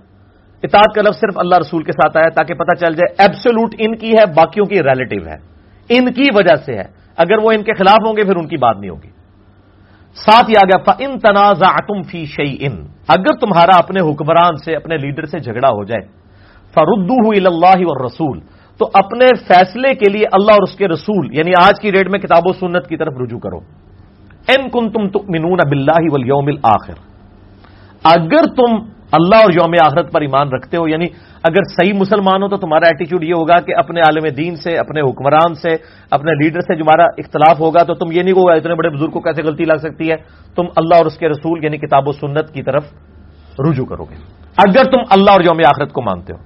[0.63, 3.95] اطاعت کا لفظ صرف اللہ رسول کے ساتھ آیا تاکہ پتہ چل جائے ایبسولوٹ ان
[3.95, 5.35] کی ہے، باقیوں کی ریلیٹو ہے۔
[5.89, 6.83] ان کی وجہ سے ہے۔
[7.17, 9.09] اگر وہ ان کے خلاف ہوں گے، پھر ان کی بات نہیں ہوگی۔
[10.13, 14.75] ساتھ ہی آ گیا ان تنازع تم فی شعی ان اگر تمہارا اپنے حکمران سے،
[14.75, 16.19] اپنے لیڈر سے جھگڑا ہو جائے
[16.73, 18.39] فردو اللہ اور رسول
[18.77, 22.19] تو اپنے فیصلے کے لیے اللہ اور اس کے رسول یعنی آج کی ڈیٹ میں
[22.19, 23.57] کتاب و سنت کی طرف رجوع کرو۔
[24.47, 26.93] ان کن تم تمنون اب اللہ ولیوم آخر
[28.03, 31.05] اگر تم اللہ اور یوم آخرت پر ایمان رکھتے ہو یعنی
[31.43, 35.01] اگر صحیح مسلمان ہو تو تمہارا ایٹیچیوڈ یہ ہوگا کہ اپنے عالم دین سے، اپنے
[35.01, 35.69] حکمران سے،
[36.11, 39.09] اپنے لیڈر سے جو ہمارا اختلاف ہوگا تو تم یہ نہیں ہوگا اتنے بڑے بزرگ
[39.09, 40.15] کو کیسے غلطی لگ سکتی ہے؟
[40.55, 42.83] تم اللہ اور اس کے رسول یعنی کتاب و سنت کی طرف
[43.59, 44.15] رجوع کرو گے۔
[44.57, 46.37] اگر تم اللہ اور یوم آخرت کو مانتے ہو۔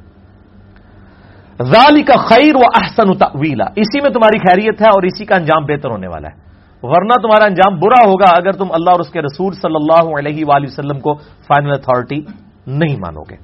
[1.64, 5.66] ذالی کا خیر و احسن ویلا اسی میں تمہاری خیریت ہے اور اسی کا انجام
[5.66, 6.44] بہتر ہونے والا ہے۔
[6.84, 10.46] ورنہ تمہارا انجام برا ہوگا اگر تم اللہ اور اس کے رسول صلی اللہ علیہ
[10.48, 11.14] وآلہ وسلم کو
[11.48, 12.22] فائنل اتارٹی
[12.68, 13.36] نہیں مانو گے۔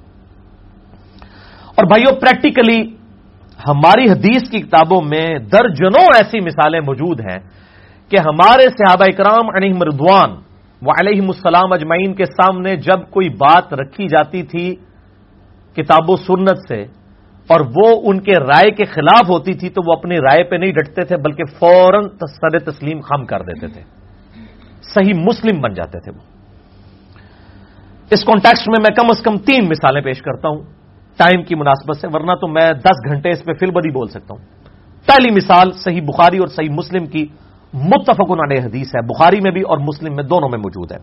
[1.75, 2.95] اور بھائیو پریکٹیکلی
[3.67, 7.39] ہماری حدیث کی کتابوں میں درجنوں ایسی مثالیں موجود ہیں
[8.09, 10.31] کہ ہمارے صحابہ اکرام علیہ مردوان
[10.81, 14.75] و علیہ السلام اجمعین کے سامنے جب کوئی بات رکھی جاتی تھی
[15.75, 16.81] کتاب و سنت سے
[17.47, 20.71] اور وہ ان کے رائے کے خلاف ہوتی تھی تو وہ اپنی رائے پہ نہیں
[20.71, 23.81] ڈٹتے تھے، بلکہ فوراً سر تسلیم خم کر دیتے تھے۔
[24.81, 26.38] صحیح مسلم بن جاتے تھے وہ۔
[28.11, 30.63] اس کانٹیکس میں میں کم از کم تین مثالیں پیش کرتا ہوں۔
[31.17, 34.33] ٹائم کی مناسبت سے، ورنہ تو میں دس گھنٹے اس پہ فل بدی بول سکتا
[34.33, 34.45] ہوں۔
[35.05, 37.25] پہلی مثال صحیح بخاری اور صحیح مسلم کی
[37.73, 40.97] متفق علیہ حدیث ہے۔ بخاری میں بھی اور مسلم میں دونوں میں موجود ہے۔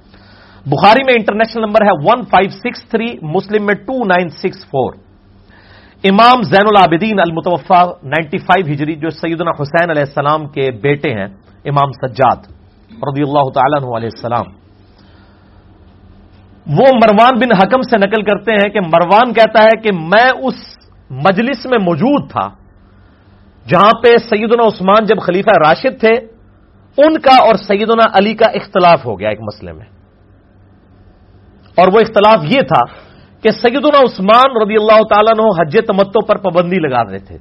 [0.66, 4.92] بخاری میں انٹرنیشنل نمبر ہے one five six three Muslim میں ٹو نائن سکس فور
[6.04, 11.26] امام زین العابدین المتوفا نائنٹی فائیو ہجری، جو سیدنا حسین علیہ السلام کے بیٹے ہیں،
[11.64, 12.36] امام سجاد
[12.90, 14.65] رضی اللہ تعالیٰ علیہ السلام۔
[16.66, 20.54] وہ مروان بن حکم سے نقل کرتے ہیں کہ مروان کہتا ہے کہ میں اس
[21.10, 22.48] مجلس میں موجود تھا
[23.68, 26.12] جہاں پہ سیدنا عثمان جب خلیفہ راشد تھے،
[26.98, 29.86] ان کا اور سیدنا علی کا اختلاف ہو گیا ایک مسئلے میں۔
[31.76, 32.84] اور وہ اختلاف یہ تھا
[33.42, 37.38] کہ سیدنا عثمان رضی اللہ تعالیٰ نے حج تمتوں پر پابندی لگا رہے تھے،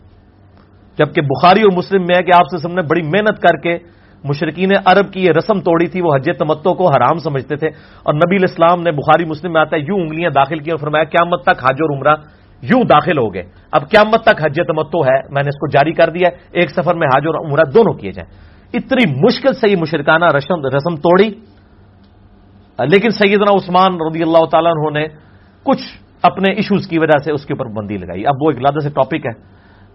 [0.97, 3.77] جبکہ بخاری اور مسلم میں ہے کہ آپ سے سب نے بڑی محنت کر کے
[4.25, 7.67] مشرقین عرب کی یہ رسم توڑی تھی، وہ حج تمتوں کو حرام سمجھتے تھے۔
[8.03, 11.03] اور نبی الاسلام نے بخاری مسلم میں آتا ہے، یوں انگلیاں داخل کی اور فرمایا،
[11.03, 12.15] قیامت تک حج اور عمرہ
[12.61, 15.91] یوں داخل ہو گئے اب قیامت تک حج تمتو ہے، میں نے اس کو جاری
[15.91, 18.39] کر دیا ہے، ایک سفر میں حج اور عمرہ دونوں کیے جائیں۔
[18.73, 21.29] اتنی مشکل سے یہ مشرکانہ رسم رسم توڑی۔
[22.89, 25.07] لیکن سیدنا عثمان رضی اللہ تعالیٰ نے
[25.63, 25.83] کچھ
[26.21, 28.89] اپنے ایشوز کی وجہ سے اس کے اوپر بندی لگائی۔ اب وہ ایک لادہ سے
[28.89, 29.41] ٹاپک ہے،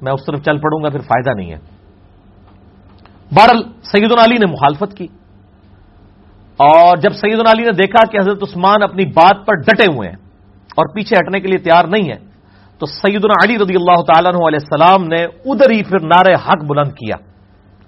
[0.03, 1.80] میں اس طرف چل پڑوں گا، پھر فائدہ نہیں ہے۔
[3.33, 5.07] بہرحال سید علی نے مخالفت کی
[6.59, 10.17] اور جب سید علی نے دیکھا کہ حضرت عثمان اپنی بات پر ڈٹے ہوئے ہیں
[10.77, 12.19] اور پیچھے ہٹنے کے لیے تیار نہیں ہے
[12.79, 16.93] تو سیدنا علی رضی اللہ تعالیٰ علیہ السلام نے ادھر ہی پھر نعرے حق بلند
[16.93, 17.17] کیا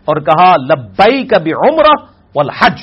[0.05, 1.85] اور کہا لبئی کا بھی عمر
[2.35, 2.79] والحج۔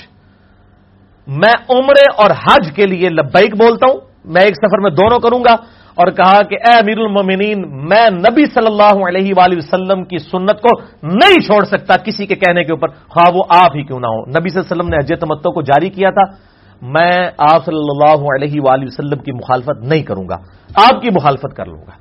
[1.27, 5.39] میں عمرے اور حج کے لیے لبیک بولتا ہوں، میں ایک سفر میں دونوں کروں
[5.39, 5.55] گا
[5.99, 10.61] اور کہا کہ اے امیر المومنین میں نبی صلی اللہ علیہ وآلہ وسلم کی سنت
[10.61, 14.07] کو نہیں چھوڑ سکتا کسی کے کہنے کے اوپر۔ خواہ وہ آپ ہی کیوں نہ
[14.07, 16.49] ہو نبی صلی اللہ علیہ وسلم نے حج تمتوں کو جاری کیا تھا۔
[16.81, 20.35] میں آپ صلی اللہ علیہ وآلہ وسلم کی مخالفت نہیں کروں گا۔
[20.75, 21.91] آپ کی مخالفت کر لوں گا۔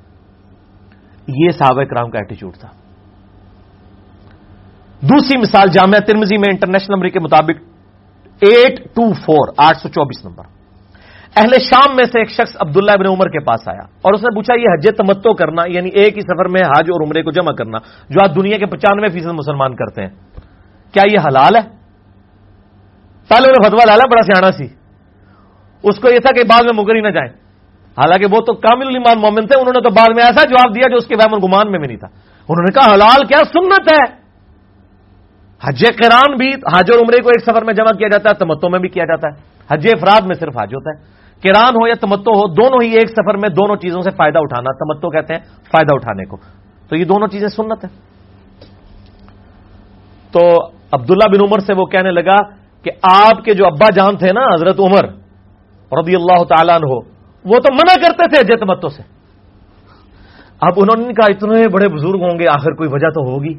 [1.27, 2.67] یہ صحابہ کرام کا ایٹیچیوڈ تھا۔
[5.01, 7.61] دوسری مثال جامعہ ترمزی میں انٹرنیشنل نمبر کے مطابق
[8.41, 10.58] ایٹ ٹو فور آٹھ سو چوبیس نمبر۔
[11.35, 14.35] اہل شام میں سے ایک شخص عبداللہ ابن عمر کے پاس آیا اور اس نے
[14.35, 17.51] پوچھا، یہ حج تمتو کرنا یعنی ایک ہی سفر میں حج اور عمرے کو جمع
[17.51, 17.77] کرنا،
[18.09, 20.09] جو آج دنیا کے پچانوے فیصد مسلمان کرتے ہیں،
[20.93, 21.79] کیا یہ حلال ہے؟
[23.27, 24.75] پہلے انہیں فتوا لالا بڑا سیاح سی۔
[25.83, 27.29] اس کو یہ تھا کہ بعد میں مگر ہی نہ جائیں۔
[27.89, 30.89] حالانکہ وہ تو کامل المان مومن تھے، انہوں نے تو بعد میں ایسا جواب دیا
[30.89, 32.07] جو اس کے وحم گمان میں بھی نہیں تھا۔
[32.49, 34.19] انہوں نے کہا، حلال کیا؟ سنت ہے۔
[35.67, 38.69] حج کران بھی، حج اور عمرے کو ایک سفر میں جمع کیا جاتا ہے تمتوں
[38.69, 41.93] میں بھی کیا جاتا ہے۔ حج افراد میں صرف حج ہوتا ہے۔ کران ہو یا
[42.01, 45.41] تمتو ہو، دونوں ہی ایک سفر میں دونوں چیزوں سے فائدہ اٹھانا، تمتو کہتے ہیں
[45.71, 46.37] فائدہ اٹھانے کو۔
[46.89, 47.89] تو یہ دونوں چیزیں سنت ہے
[50.31, 50.39] تو
[50.91, 52.35] عبداللہ بن عمر سے وہ کہنے لگا
[52.83, 55.05] کہ آپ کے جو ابا جان تھے نا، حضرت عمر
[55.99, 56.91] رضی اللہ تعالیٰ عنہ،
[57.45, 59.03] وہ تو منع کرتے تھے اجے تمتو سے۔
[60.61, 63.53] اب انہوں نے کہا، اتنے بڑے بزرگ ہوں گے، آخر کوئی وجہ تو ہوگی۔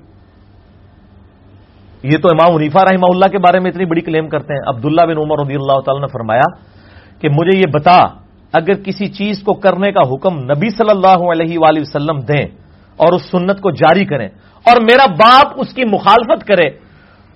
[2.03, 5.07] یہ تو امام عنیفا رحمہ اللہ کے بارے میں اتنی بڑی کلیم کرتے ہیں۔ عبداللہ
[5.07, 6.80] بن عمر رضی اللہ تعالیٰ نے فرمایا
[7.21, 7.99] کہ مجھے یہ بتا،
[8.53, 12.45] اگر کسی چیز کو کرنے کا حکم نبی صلی اللہ علیہ وآلہ وسلم دیں
[12.99, 14.29] اور اس سنت کو جاری کریں
[14.67, 16.69] اور میرا باپ اس کی مخالفت کرے،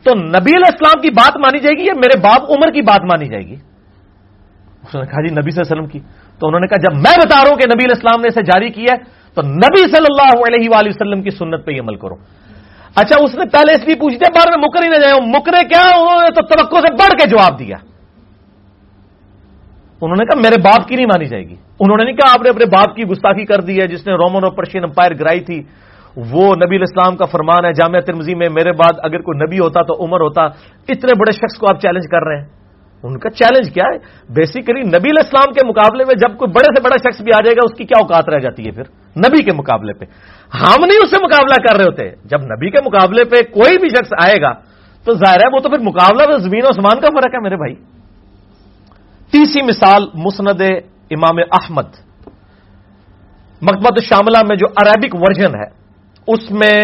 [0.04, 3.02] تو نبی علیہ السلام کی بات مانی جائے گی یا میرے باپ عمر کی بات
[3.04, 3.56] مانی جائے گی؟
[4.84, 6.00] اس نے کہا جی نبی صلی اللہ علیہ وسلم کی۔
[6.38, 8.42] تو انہوں نے کہا، جب میں بتا رہا ہوں کہ نبی علیہ السلام نے اسے
[8.42, 8.98] جاری کیا ہے،
[9.34, 12.16] تو نبی صلی اللہ علیہ وآلہ وسلم کی سنت پہ ہی عمل کرو۔
[12.96, 15.60] اچھا اس نے پہلے اس لیے پوچھ دیا بار میں مکر ہی نہ جائے مکرے
[15.68, 17.76] کیا؟ انہوں نے تو توقع سے بڑھ کے جواب دیا۔
[20.04, 22.42] انہوں نے کہا میرے باپ کی نہیں مانی جائے گی۔ انہوں نے نہیں کہا آپ
[22.42, 25.40] نے اپنے باپ کی گستاخی کر دی ہے، جس نے رومن اور پرشین امپائر گرائی
[25.40, 25.62] تھی۔
[26.16, 29.82] وہ نبی الاسلام کا فرمان ہے، جامعہ ترمزی میں میرے بعد اگر کوئی نبی ہوتا
[29.82, 30.42] تو عمر ہوتا۔
[30.88, 32.44] اتنے بڑے شخص کو آپ چیلنج کر رہے ہیں۔
[33.02, 33.98] ان کا چیلنج کیا ہے؟
[34.34, 37.56] بیسیکلی نبی الاسلام کے مقابلے میں جب کوئی بڑے سے بڑا شخص بھی آ جائے
[37.56, 38.82] گا، اس کی کیا اوقات رہ جاتی ہے پھر؟
[39.16, 40.04] نبی کے مقابلے پہ۔
[40.54, 43.88] ہم نہیں اس سے مقابلہ کر رہے ہوتے۔ جب نبی کے مقابلے پہ کوئی بھی
[43.88, 44.52] شخص آئے گا،
[45.04, 47.56] تو ظاہر ہے وہ تو پھر مقابلہ میں زمین و آسمان کا فرق ہے، میرے
[47.56, 48.03] بھائی۔
[49.34, 50.60] تیسری مثال مسند
[51.10, 51.94] امام احمد
[53.62, 55.66] مکبت شاملہ میں جو عربک ورژن ہے،
[56.28, 56.76] اس میں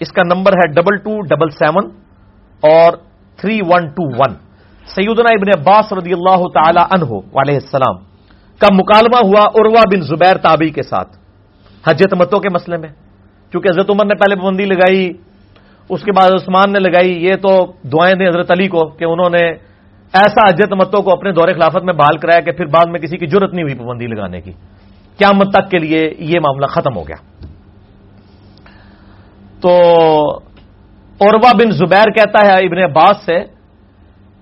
[0.00, 1.88] اس کا نمبر ہے ڈبل ٹو ڈبل سیون
[2.62, 2.98] اور
[3.38, 4.34] تھری ون ٹو ون
[4.86, 7.10] سیدنا ابن عباس رضی اللہ تعالی عنہ
[7.42, 7.96] علیہ السلام
[8.60, 11.16] کا مکالمہ ہوا اروا بن زبیر تابی کے ساتھ
[11.84, 12.92] حجت متوں کے مسئلے میں
[13.52, 15.02] چونکہ حضرت عمر نے پہلے پابندی لگائی،
[15.90, 17.50] اس کے بعد عثمان نے لگائی، یہ تو
[17.92, 19.46] دعائیں دیں حضرت علی کو کہ انہوں نے
[20.12, 23.16] ایسا حجت متوں کو اپنے دور خلافت میں بحال کرایا کہ پھر بعد میں کسی
[23.16, 24.52] کی ضرورت نہیں ہوئی پابندی لگانے کی۔
[25.18, 27.16] کیا مت تک کے لیے یہ معاملہ ختم ہو گیا۔
[29.60, 29.70] تو
[31.18, 33.40] اوروا بن زبیر کہتا ہے ابن عباس سے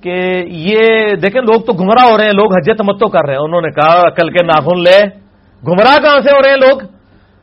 [0.01, 3.43] کہ یہ دیکھیں لوگ تو گمراہ ہو رہے ہیں، لوگ حج تمتو کر رہے ہیں۔
[3.43, 5.01] انہوں نے کہا کل کے ناخن لے۔
[5.67, 6.79] گمراہ کہاں سے ہو رہے ہیں لوگ؟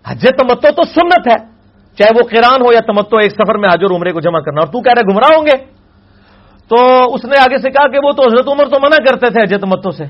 [0.08, 1.36] حج تمتو تو سنت ہے۔
[1.98, 4.68] چاہے وہ کران ہو یا تمتو ایک سفر میں حاجر عمرے کو جمع کرنا۔ اور
[4.68, 5.73] تو کہہ رہے گمراہ ہوں گے۔
[6.68, 9.40] تو اس نے آگے سے کہا کہ وہ تو حضرت عمر تو منع کرتے تھے
[9.40, 10.04] حج تمتو سے۔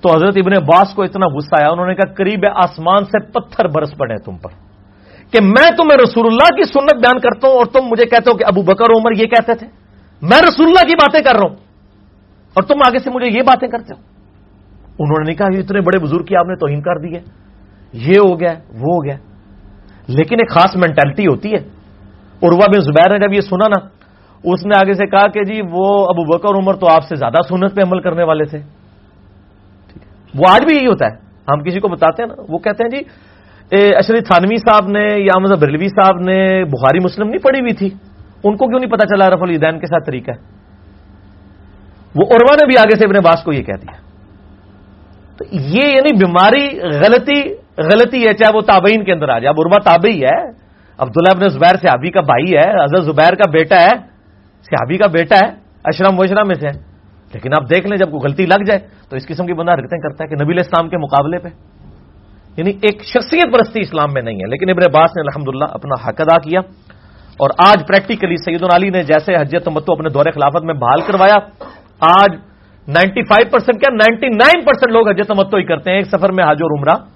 [0.00, 3.68] تو حضرت ابن باس کو اتنا غصہ آیا، انہوں نے کہا، قریب آسمان سے پتھر
[3.68, 4.50] برس پڑے تم پر،
[5.32, 8.36] کہ میں تمہیں رسول اللہ کی سنت بیان کرتا ہوں اور تم مجھے کہتے ہو
[8.36, 9.66] کہ ابو بکر عمر یہ کہتے تھے۔
[10.22, 11.56] میں رسول اللہ کی باتیں کر رہا ہوں
[12.54, 14.00] اور تم آگے سے مجھے یہ باتیں کرتے ہو۔
[14.98, 17.22] انہوں نے کہا اتنے بڑے بزرگ کی آپ نے توہین کر دی ہے۔
[17.92, 19.16] یہ ہو گیا، وہ ہو گیا۔
[20.06, 21.83] لیکن ایک خاص مینٹلٹی ہوتی ہے۔
[22.42, 23.88] عروا بن زبیر نے جب یہ سنا نا،
[24.44, 27.40] اس نے آگے سے کہا کہ جی وہ ابو بکر عمر تو آپ سے زیادہ
[27.48, 28.58] سنت پہ عمل کرنے والے تھے۔
[30.34, 31.16] وہ آج بھی یہی ہوتا ہے۔
[31.48, 33.02] ہم کسی کو بتاتے ہیں نا، وہ کہتے ہیں جی
[33.96, 37.90] اشری تھانوی صاحب نے یا مذہب بریلوی صاحب نے بخاری مسلم نہیں پڑھی ہوئی تھی۔
[38.44, 40.36] ان کو کیوں نہیں پتا چلا رف الدین کے ساتھ طریقہ ہے؟
[42.14, 43.96] وہ عروا نے بھی آگے سے اپنے باس کو یہ کہہ دیا۔
[45.38, 47.40] تو یہ یعنی بیماری غلطی
[47.78, 50.63] غلطی ہے، چاہے وہ تابعین کے اندر آ جائے۔ اب عروا تابعی ہے
[50.98, 53.96] عبداللہ ابن زبیر صحابی کا بھائی ہے، حضرت زبیر کا بیٹا ہے،
[54.62, 55.50] صحابی کا بیٹا ہے،
[55.84, 56.68] اشرم وشرم میں سے
[57.34, 58.80] لیکن آپ دیکھ لیں جب کوئی غلطی لگ جائے،
[59.10, 61.48] تو اس قسم کی بندہ حرکتیں کرتا ہے کہ نبی اسلام کے مقابلے پہ۔
[62.56, 66.20] یعنی ایک شخصیت پرستی اسلام میں نہیں ہے، لیکن ابن عباس نے الحمدللہ اپنا حق
[66.20, 66.60] ادا کیا۔
[67.36, 71.36] اور آج پریکٹیکلی سید علی نے جیسے حجت متو اپنے دور خلافت میں بحال کروایا،
[72.00, 72.34] آج
[72.88, 76.32] نائنٹی فائیو پرسینٹ کیا، نائنٹی نائن پرسینٹ لوگ حجت متو ہی کرتے ہیں، ایک سفر
[76.32, 77.13] میں حج اور عمرہ۔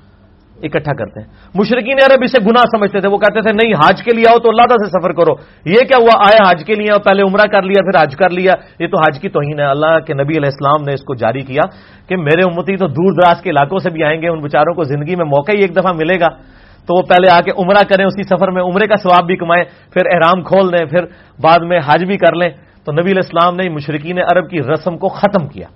[0.62, 4.16] اکٹھا کرتے ہیں۔ مشرقین عرب اسے گناہ سمجھتے تھے، وہ کہتے تھے، نہیں، حج کے
[4.16, 5.32] لیے آؤ تو اللہ سے سفر کرو۔
[5.64, 8.52] یہ کیا ہوا؟ آیا حج کے لیے، پہلے عمرہ کر لیا، پھر حج کر لیا۔
[8.78, 11.40] یہ تو حج کی توہین ہے۔ اللہ کے نبی علیہ السلام نے اس کو جاری
[11.40, 11.66] کیا
[12.08, 14.84] کہ میرے امتی تو دور دراز کے علاقوں سے بھی آئیں گے، ان بچاروں کو
[14.84, 18.04] زندگی میں موقع ہی ایک دفعہ ملے گا۔ تو وہ پہلے آ کے عمرہ کریں،
[18.04, 21.04] اسی سفر میں عمرے کا ثواب بھی کمائیں، پھر احرام کھول دیں پھر
[21.40, 22.48] بعد میں حج بھی کر لیں۔
[22.84, 25.66] تو نبی علیہ السلام نے مشرقین عرب کی رسم کو ختم کیا۔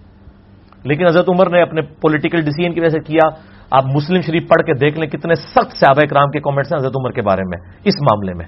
[0.85, 3.29] لیکن حضرت عمر نے اپنے پولیٹیکل ڈیسیجن کی وجہ سے کیا۔
[3.72, 6.92] آپ مسلم شریف پڑھ کے دیکھ لیں کتنے سخت صحابہ کرام کے کامنٹس ہیں حضرت
[6.96, 8.46] عمر کے بارے میں، اس معاملے میں۔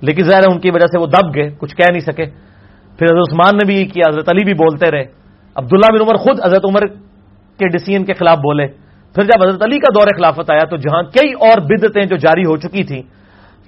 [0.00, 2.24] لیکن ظاہر ہے ان کی وجہ سے وہ دب گئے، کچھ کہہ نہیں سکے۔
[2.98, 5.04] پھر حضرت عثمان نے بھی یہ کیا، حضرت علی بھی بولتے رہے۔
[5.54, 6.80] عبداللہ بن عمر خود حضرت عمر
[7.58, 8.66] کے ڈسیزن کے خلاف بولے۔
[9.14, 12.42] پھر جب حضرت علی کا دور خلافت آیا تو جہاں کئی اور بدتیں جو جاری
[12.42, 13.02] ہو چکی تھیں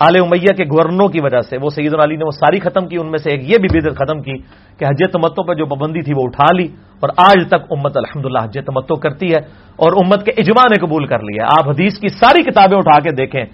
[0.01, 2.97] آل امیہ کے گورنروں کی وجہ سے، وہ سید علی نے وہ ساری ختم کی،
[2.99, 4.37] ان میں سے ایک یہ بھی بدت ختم کی
[4.79, 6.67] کہ حج تمتوں پہ جو پابندی تھی وہ اٹھا لی
[7.01, 9.41] اور آج تک امت الحمد للہ حج تمتو کرتی ہے
[9.79, 13.11] اور امت کے اجماع نے قبول کر لیا آپ حدیث کی ساری کتابیں اٹھا کے
[13.15, 13.45] دیکھیں۔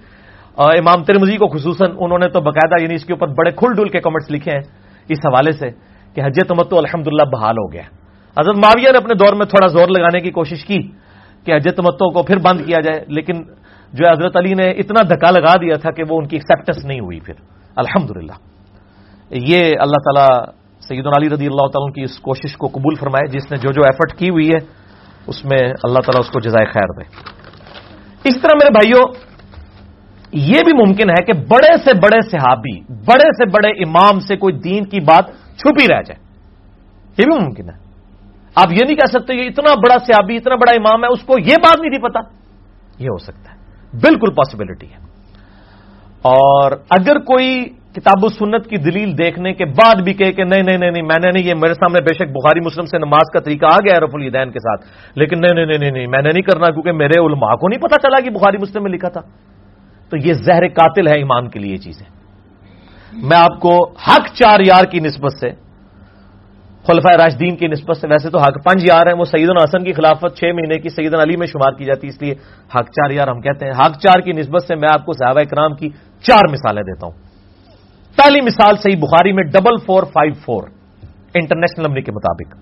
[0.57, 3.88] امام ترمزی کو خصوصاً انہوں نے تو باقاعدہ یعنی اس کے اوپر بڑے کھل ڈل
[3.88, 4.64] کے کمنٹس لکھے ہیں
[5.09, 5.68] اس حوالے سے
[6.16, 7.87] کہ حج تمتو الحمد للہ بحال ہو گیا
[8.37, 10.81] حضرت معاویہ نے اپنے دور میں تھوڑا زور لگانے کی کوشش کی
[11.46, 13.37] کہ حج تمتو کو پھر بند کیا جائے، لیکن
[13.92, 17.00] جو حضرت علی نے اتنا دھکا لگا دیا تھا کہ وہ ان کی ایکسپٹنس نہیں
[17.00, 17.35] ہوئی پھر۔
[17.76, 18.11] الحمد
[19.31, 20.44] یہ اللہ تعالیٰ
[20.81, 23.83] سید علی رضی اللہ تعالیٰ کی اس کوشش کو قبول فرمائے، جس نے جو جو
[23.85, 24.57] ایفرٹ کی ہوئی ہے،
[25.26, 27.31] اس میں اللہ تعالیٰ اس کو جزائے خیر دے۔
[28.24, 29.31] اس طرح میرے بھائیوں
[30.33, 34.55] یہ بھی ممکن ہے کہ بڑے سے بڑے صحابی، بڑے سے بڑے امام سے کوئی
[34.55, 35.24] دین کی بات
[35.57, 36.22] چھپی رہ جائے۔
[37.18, 37.90] یہ بھی ممکن ہے۔
[38.55, 41.35] آپ یہ نہیں کہہ سکتے، یہ اتنا بڑا صحابی، اتنا بڑا امام ہے، اس کو
[41.38, 42.20] یہ بات نہیں تھی پتا
[42.98, 43.60] یہ ہو سکتا ہے۔
[43.92, 45.11] بالکل پاسبلٹی ہے۔
[46.22, 50.62] اور اگر کوئی کتاب و سنت کی دلیل دیکھنے کے بعد بھی کہے کہ نہیں
[50.62, 53.40] نہیں نہیں میں نے نہیں، یہ میرے سامنے بے شک بخاری مسلم سے نماز کا
[53.40, 56.42] طریقہ آ گیا رف الدین کے ساتھ، لیکن نہیں نہیں نہیں نہیں میں نے نہیں
[56.42, 59.20] کرنا کیونکہ میرے علماء کو نہیں پتا چلا کہ بخاری مسلم میں لکھا تھا۔
[60.11, 62.07] تو یہ زہر قاتل ہے ایمان کے لیے چیزیں۔
[63.12, 65.70] میں آپ کو حق چار یار کی نسبت سے
[66.90, 69.92] خلفۂ راشدین کی نسبت سے ویسے تو حق پنج یار ہیں، وہ سعید الحسن کی
[69.92, 72.33] خلافت چھ مہینے کی سعید علی میں شمار کی جاتی ہے، اس لیے
[72.74, 75.40] حق چار یار ہم کہتے ہیں۔ حق چار کی نسبت سے میں آپ کو صحابہ
[75.50, 75.88] کرام کی
[76.22, 77.12] چار مثالیں دیتا ہوں۔
[78.16, 80.62] پہلی مثال صحیح بخاری میں double four five four,
[81.35, 82.55] international number کے مطابق۔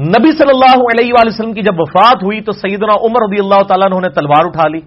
[0.00, 3.62] نبی صلی اللہ علیہ وآلہ وسلم کی جب وفات ہوئی تو سیدنا عمر رضی اللہ
[3.62, 4.80] تعالیٰ نے تلوار اٹھا لی۔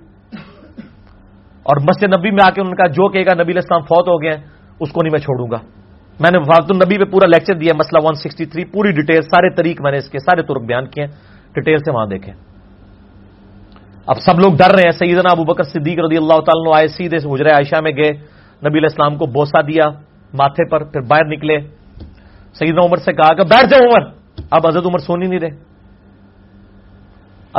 [1.63, 4.07] اور مسجد نبی میں آ کے انہوں نے کہا، جو کہے گا نبی السلام فوت
[4.07, 4.31] ہو گئے
[4.79, 5.78] اس کو نہیں میں چھوڑوں گا۔
[6.19, 9.91] میں نے وفات النبی پہ پورا لیکچر دیا، مسئلہ 163 پوری ڈیٹیل سارے طریق میں
[9.91, 11.05] نے اس کے، سارے ترک بیان کیے
[11.53, 12.34] ڈیٹیل سے وہاں دیکھیں۔
[14.08, 17.19] اب سب لوگ ڈر رہے ہیں، سیدنا ابو بکر صدیق رضی اللہ تعالیٰ آئے، سیدھے
[17.19, 18.12] سے حجرہ عائشہ میں گئے۔
[18.67, 19.84] نبی علیہ السلام کو بوسا دیا
[20.34, 21.58] ماتھے پر، پھر باہر نکلے۔
[22.53, 24.10] سیدنا عمر سے کہا کہ بیٹھ جاؤ عمر۔
[24.51, 25.69] اب حضرت عمر سونی نہیں رہے۔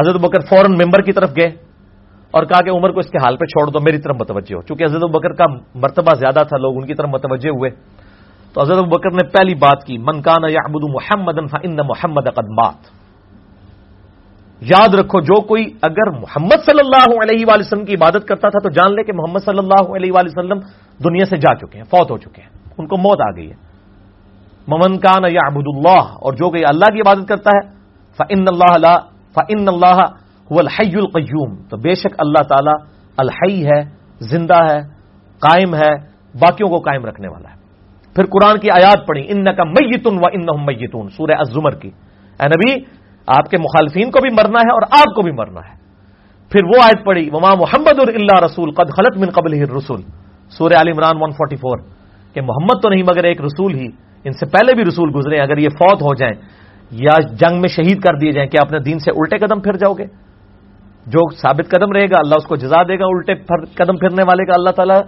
[0.00, 1.46] حضرت بکر فوراً ممبر کی طرف گئے
[2.30, 4.62] اور کہا کہ عمر کو اس کے حال پہ چھوڑ دو، میری طرف متوجہ ہو۔
[4.62, 5.44] چونکہ حضرت بکر کا
[5.74, 7.70] مرتبہ زیادہ تھا، لوگ ان کی طرف متوجہ ہوئے۔
[8.54, 11.36] تو حضرت بکر نے پہلی بات کی منکانہ یا ابود محمد
[11.86, 12.78] محمد اقدمات
[14.62, 18.58] یاد رکھو، جو کوئی اگر محمد صلی اللہ علیہ وآلہ وسلم کی عبادت کرتا تھا
[18.58, 20.60] تو جان لے کہ محمد صلی اللہ علیہ وآلہ وسلم
[21.00, 23.56] دنیا سے جا چکے ہیں، فوت ہو چکے ہیں، ان کو موت آ گئی ہے۔
[24.68, 27.62] ممن کان یا ابود اللہ اور جو کوئی اللہ کی عبادت کرتا ہے
[28.18, 28.96] فن اللہ
[29.34, 29.98] فن اللہ
[30.50, 32.74] الحی القیوم۔ تو بے شک اللہ تعالی
[33.18, 33.80] الحی ہے،
[34.30, 34.80] زندہ ہے،
[35.42, 35.92] قائم ہے،
[36.34, 37.58] باقیوں کو قائم رکھنے والا ہے۔
[38.14, 41.90] پھر قرآن کی آیات پڑھی ان کا میتون و ان میتون سورہ ازمر کی۔
[42.40, 42.84] اے نبی،
[43.26, 45.74] آپ کے مخالفین کو بھی مرنا ہے اور آپ کو بھی مرنا ہے۔
[46.50, 50.02] پھر وہ آیت پڑھی، وما محمد اللہ رسول، قد خلط من قبل رسول
[50.50, 51.80] سورہ عال عمران 144
[52.34, 53.86] کہ محمد تو نہیں مگر ایک رسول ہی،
[54.24, 56.34] ان سے پہلے بھی رسول گزرے اگر یہ فوت ہو جائیں
[56.90, 59.92] یا جنگ میں شہید کر دیے جائیں کہ اپنے دین سے الٹے قدم پھر جاؤ
[59.92, 60.06] گے؟
[61.06, 63.34] جو ثابت قدم رہے گا، اللہ اس کو جزا دے گا، الٹے
[63.74, 65.00] قدم پھرنے والے کا اللہ تعالیٰ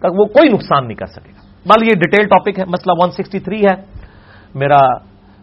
[0.00, 3.62] کا وہ کوئی نقصان نہیں کر سکے گا۔ مان یہ ڈیٹیل ٹاپک ہے، مسئلہ 163
[3.68, 3.74] ہے۔
[4.54, 4.80] میرا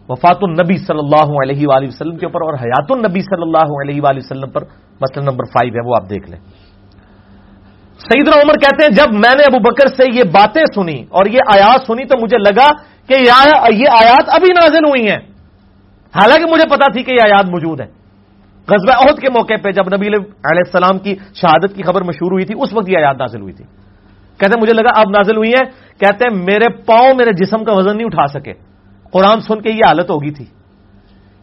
[0.08, 4.00] وفات النبی صلی اللہ علیہ وآلہ وسلم کے اوپر اور حیات النبی صلی اللہ علیہ
[4.02, 4.62] وآلہ وسلم پر
[5.00, 6.40] مسئلہ نمبر فائیو ہے، وہ آپ دیکھ لیں۔
[7.98, 11.38] سعید عمر کہتے ہیں، جب میں نے ابو بکر سے یہ باتیں سنی اور یہ
[11.54, 12.68] آیات سنی تو مجھے لگا
[13.08, 15.20] کہ یہ آیات ابھی نازل ہوئی ہیں۔
[16.14, 17.86] حالانکہ مجھے پتا تھی کہ یہ آیات موجود ہے
[18.68, 22.44] غزب عہد کے موقع پہ جب نبی علیہ السلام کی شہادت کی خبر مشہور ہوئی
[22.44, 23.64] تھی، اس وقت یہ آیات نازل ہوئی تھی۔
[24.38, 25.64] کہتے ہیں، مجھے لگا اب نازل ہوئی ہے
[26.00, 28.52] کہتے ہیں میرے پاؤں میرے جسم کا وزن نہیں اٹھا سکے۔
[29.12, 30.44] قرآن سن کے یہ حالت ہوگی تھی۔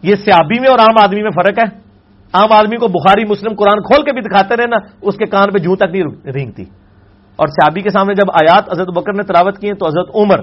[0.02, 1.80] یہ سیابی میں اور عام آدمی میں فرق ہے۔
[2.34, 5.52] عام آدمی کو بخاری، مسلم قرآن کھول کے بھی دکھاتے رہے نا اس کے کان
[5.52, 6.64] پہ جھو تک نہیں رینگتی۔
[7.36, 10.38] اور سیابی کے سامنے جب آیات حضرت بکر نے تلاوت کی تو حضرت عمر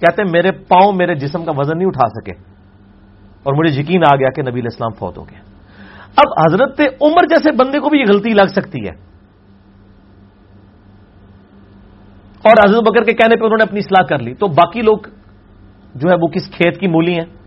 [0.00, 2.32] کہتے ہیں میرے پاؤں میرے جسم کا وزن نہیں اٹھا سکے۔
[3.42, 5.38] اور مجھے یقین آ گیا کہ نبی اسلام فوت ہو گیا
[6.16, 9.07] اب حضرت عمر جیسے بندے کو بھی یہ غلطی لگ سکتی ہے۔
[12.42, 14.98] اور حضرت بکر کے کہنے پہ انہوں نے اپنی اصلاح کر لی۔ تو باقی لوگ
[15.94, 17.38] جو ہے وہ کس کھیت کی مولی ہیں؟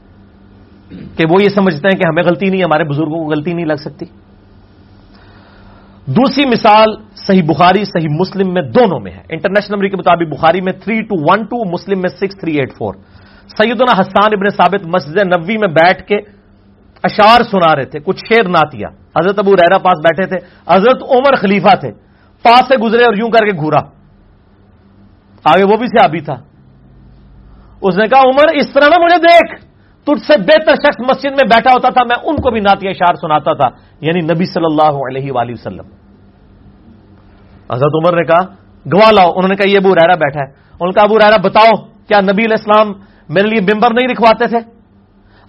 [1.17, 3.73] کہ وہ یہ سمجھتے ہیں کہ ہمیں غلطی نہیں، ہمارے بزرگوں کو غلطی نہیں لگ
[3.73, 4.05] سکتی۔
[6.05, 10.61] دوسری مثال صحیح بخاری، صحیح مسلم میں دونوں میں ہے۔ انٹرنیشنل نمبر کے مطابق بخاری
[10.61, 12.93] میں three two one two Muslim میں سکس تھری ایٹ فور
[13.47, 16.15] سیدنا حسان ابن ثابت مسجد نبوی میں بیٹھ کے
[17.03, 18.85] اشار سنا رہے تھے، کچھ شیر نہ
[19.19, 21.91] حضرت ابو ریرا پاس بیٹھے تھے، حضرت عمر خلیفہ تھے،
[22.43, 24.00] پاس سے گزرے اور یوں کر کے گھورا۔
[25.43, 26.33] آگے وہ بھی سے آبی تھا۔
[27.81, 29.65] اس نے کہا، عمر، اس طرح نہ مجھے دیکھ۔
[30.03, 33.15] تجھ سے بہتر شخص مسجد میں بیٹھا ہوتا تھا، میں ان کو بھی نعتیہ اشار
[33.15, 33.67] سناتا تھا
[34.01, 35.85] یعنی نبی صلی اللہ علیہ وآلہ وسلم۔
[37.73, 38.43] حضرت عمر نے کہا
[38.93, 41.85] گوا لاؤ۔ انہوں نے کہا، یہ ابو ریرا بیٹھا ہے۔ ان کا ابو ریرا بتاؤ،
[42.07, 42.93] کیا نبی علیہ السلام
[43.29, 44.57] میرے لیے ممبر نہیں لکھواتے تھے؟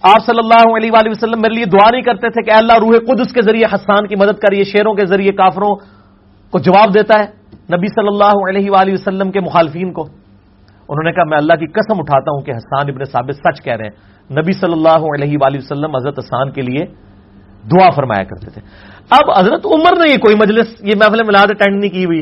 [0.01, 2.95] آپ صلی اللہ علیہ وآلہ وسلم میرے لیے دعا نہیں کرتے تھے کہ اللہ روح
[2.97, 5.75] قدس کے ذریعے حسان کی مدد کریے شیروں کے ذریعے کافروں
[6.51, 10.01] کو جواب دیتا ہے؟ نبی صلی اللہ علیہ وآلہ وسلم کے مخالفین کو۔
[10.89, 13.73] انہوں نے کہا، میں اللہ کی قسم اٹھاتا ہوں کہ حسان ابن ثابت سچ کہہ
[13.73, 16.85] رہے ہیں۔ نبی صلی اللہ علیہ وآلہ وسلم حضرت حسان کے لیے
[17.71, 18.61] دعا فرمایا کرتے تھے۔
[19.09, 22.21] اب حضرت عمر نے یہ کوئی مجلس، یہ محفل ملاد اٹینڈ نہیں کی ہوئی۔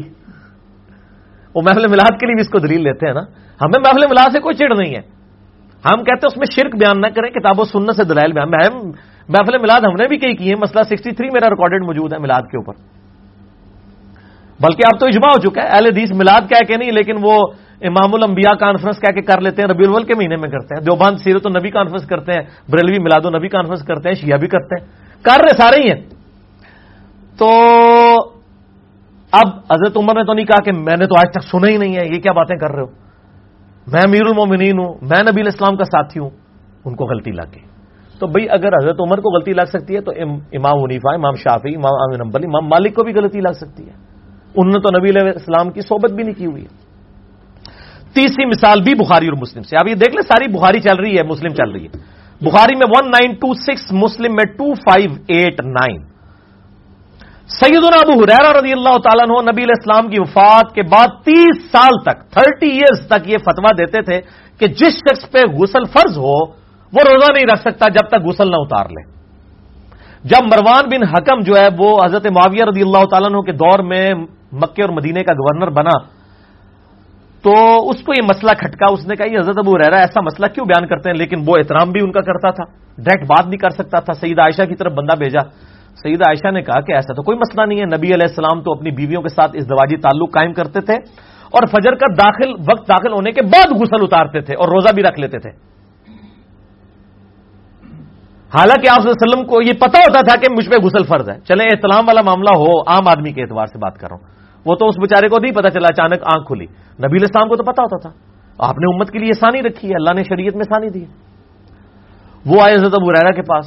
[1.56, 3.22] وہ محفل ملاد کے لیے بھی اس کو دلیل لیتے ہیں نا۔
[3.62, 5.02] ہمیں محفل ملاد سے کوئی چڑ نہیں ہے۔
[5.86, 8.50] ہم کہتے ہیں اس میں شرک بیان نہ کریں، کتاب و سننے سے دلائل بیان۔
[9.30, 12.18] محفل ملاد ہم نے بھی کئی کی ہے مسئلہ سکسٹی تھری میرا ریکارڈڈ موجود ہے
[12.18, 12.91] ملاد کے اوپر۔
[14.62, 17.42] بلکہ اب تو اجماع ہو چکا ہے۔ اہل حدیث ملاد کہہ کے نہیں، لیکن وہ
[17.82, 20.82] امام الانبیاء کانفرنس کہہ کے کر لیتے ہیں۔ ربی الاول کے مہینے میں کرتے ہیں۔
[20.82, 24.82] دیوبند سیرت النبی کانفرنس کرتے ہیں۔ بریلوی میلاد النبی کانفرنس کرتے ہیں۔ شیعہ بھی کرتے
[24.82, 24.88] ہیں۔
[25.22, 26.02] کر رہے سارے ہی ہیں۔
[27.38, 27.48] تو
[29.32, 31.78] اب حضرت عمر نے تو نہیں کہا کہ میں نے تو آج تک سنا ہی
[31.78, 32.88] نہیں ہے، یہ کیا باتیں کر رہے ہو؟
[33.94, 36.30] میں امیر المومنین ہوں، میں نبی الاسلام کا ساتھی ہوں۔
[36.86, 37.64] ان کو غلطی لگ گئی۔
[38.20, 40.12] تو بھائی، اگر حضرت عمر کو غلطی لگ سکتی ہے تو
[40.52, 44.12] امام منیفا امام شافی امام امین امبلی امام مالک کو بھی غلطی لگ سکتی ہے۔
[44.56, 46.68] انہوں نے تو نبی علیہ السلام کی صحبت بھی نہیں کی ہوئی ہے۔
[48.14, 51.18] تیسری مثال بھی بخاری اور مسلم سے۔ اب یہ دیکھ لیں، ساری بخاری چل رہی
[51.18, 51.98] ہے، مسلم چل رہی ہے۔
[52.42, 56.02] بخاری میں one nine two six Muslim میں ٹو فائیو ایٹ نائن
[57.48, 61.72] سیدنا ابو حریرہ رضی اللہ تعالیٰ عنہ نبی علیہ السلام کی وفات کے بعد تیس
[61.72, 64.22] سال تک، تھرٹی ایئرز تک یہ فتوا دیتے تھے
[64.60, 66.40] کہ جس شخص پہ غسل فرض ہو،
[66.94, 69.04] وہ روزہ نہیں رکھ سکتا جب تک غسل نہ اتار لے۔
[70.24, 73.80] جب مروان بن حکم جو ہے، وہ حضرت معاویہ رضی اللہ تعالیٰ عنہ کے دور
[73.80, 74.14] میں
[74.52, 76.22] مکے اور مدینے کا گورنر بنا،
[77.44, 80.48] تو اس کو یہ مسئلہ کھٹکا، اس نے کہا، یہ حضرت ابو رہا ایسا مسئلہ
[80.48, 82.64] کیوں بیان کرتے ہیں؟ لیکن وہ احترام بھی ان کا کرتا تھا،
[82.98, 85.40] ڈائریکٹ بات نہیں کر سکتا تھا سعید عائشہ کی طرف بندہ بھیجا۔
[86.04, 88.72] سعید عائشہ نے کہا کہ ایسا تو کوئی مسئلہ نہیں ہے۔ نبی علیہ السلام تو
[88.72, 90.94] اپنی بیویوں کے ساتھ اس دواجی تعلق قائم کرتے تھے
[91.52, 95.04] اور فجر کا داخل، وقت داخل ہونے کے بعد غسل اتارتے تھے اور روزہ بھی
[95.04, 95.50] رکھ لیتے تھے۔
[98.58, 101.66] حالانکہ آپ وسلم کو یہ پتا ہوتا تھا کہ مجھ پہ غسل فرض ہے۔ چلیں
[101.66, 104.88] احتلام والا معاملہ ہو، عام آدمی کے اعتبار سے بات کر رہا ہوں۔ وہ تو
[104.88, 106.66] اس بیچارے کو نہیں پتا چلا، اچانک آنکھ کھلی۔
[107.08, 108.10] نبی السلام کو تو پتا ہوتا تھا۔
[108.60, 111.06] آپ نے امت کے لیے آسانی رکھی ہے، اللہ نے شریعت میں آسانی دی
[112.46, 113.66] وہ آئے حضرت ابو ریرا کے پاس۔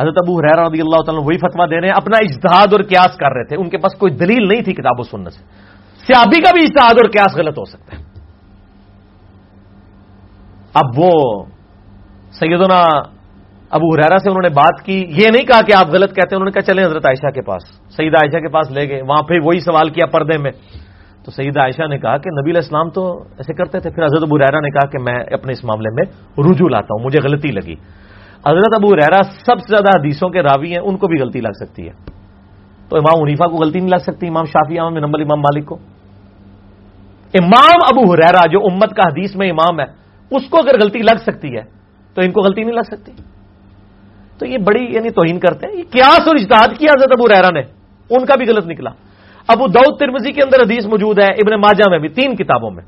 [0.00, 3.16] حضرت ابو ریرا رضی اللہ تعالیٰ وہی فتوا دے رہے ہیں، اپنا اجتہاد اور قیاس
[3.16, 5.42] کر رہے تھے۔ ان کے پاس کوئی دلیل نہیں تھی کتاب و سننے سے۔
[6.06, 8.04] سیابی کا بھی اجتہاد اور قیاس غلط ہو سکتا ہے۔
[10.74, 11.44] اب وہ
[12.32, 13.02] سیدنا
[13.70, 16.36] ابو حرارا سے انہوں نے بات کی۔ یہ نہیں کہا کہ آپ غلط کہتے ہیں،
[16.36, 17.62] انہوں نے کہا چلیں حضرت عائشہ کے پاس۔
[17.96, 20.50] سعید عائشہ کے پاس لے گئے۔ وہاں پہ وہی سوال کیا پردے میں۔
[21.24, 24.38] تو سعید عائشہ نے کہا کہ نبی الاسلام تو ایسے کرتے تھے۔ پھر حضرت ابو
[24.38, 26.04] ریرا نے کہا کہ میں اپنے اس معاملے میں
[26.38, 27.74] رجوع لاتا ہوں، مجھے غلطی لگی۔
[28.46, 31.64] حضرت ابو ریرا سب سے زیادہ حدیثوں کے راوی ہیں، ان کو بھی غلطی لگ
[31.64, 31.92] سکتی ہے۔
[32.88, 35.74] تو امام منیفا کو غلطی نہیں لگ سکتی، امام شافی امام نمبر امام مالک کو۔
[37.34, 39.86] امام ابو حریرا جو امت کا حدیث میں امام ہے،
[40.36, 41.62] اس کو اگر غلطی لگ سکتی ہے،
[42.14, 43.12] تو ان کو غلطی نہیں لگ سکتی۔
[44.38, 47.50] تو یہ بڑی یعنی توہین کرتے ہیں۔ یہ قیاس اور اجتہاد کیا حضرت ابو ریرا
[47.50, 47.60] نے؟
[48.10, 48.90] ان کا بھی غلط نکلا۔
[49.48, 52.82] ابو دعود ترمزی کے اندر حدیث موجود ہے، ابن ماجہ میں بھی، تین کتابوں میں۔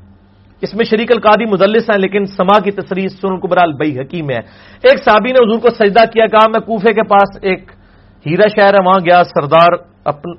[0.61, 4.37] اس میں شریک القادی مدلس ہیں، لیکن سما کی تصریح سن قبرال بئی حکیم ہے۔
[4.83, 7.71] ایک صحابی نے حضور کو سجدہ کیا، کہا، میں کوفے کے پاس ایک
[8.25, 9.67] ہیرا شہر ہے، وہاں گیا، سردار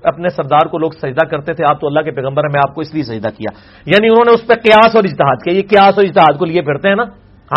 [0.05, 2.75] اپنے سردار کو لوگ سجدہ کرتے تھے، آپ تو اللہ کے پیغمبر ہیں، میں آپ
[2.75, 5.63] کو اس لیے سجدہ کیا۔ یعنی انہوں نے اس پہ قیاس اور اجتہاد کیا۔ یہ
[5.63, 7.05] قیاس اور اجتہاد کو لیے پھرتے ہیں نا؟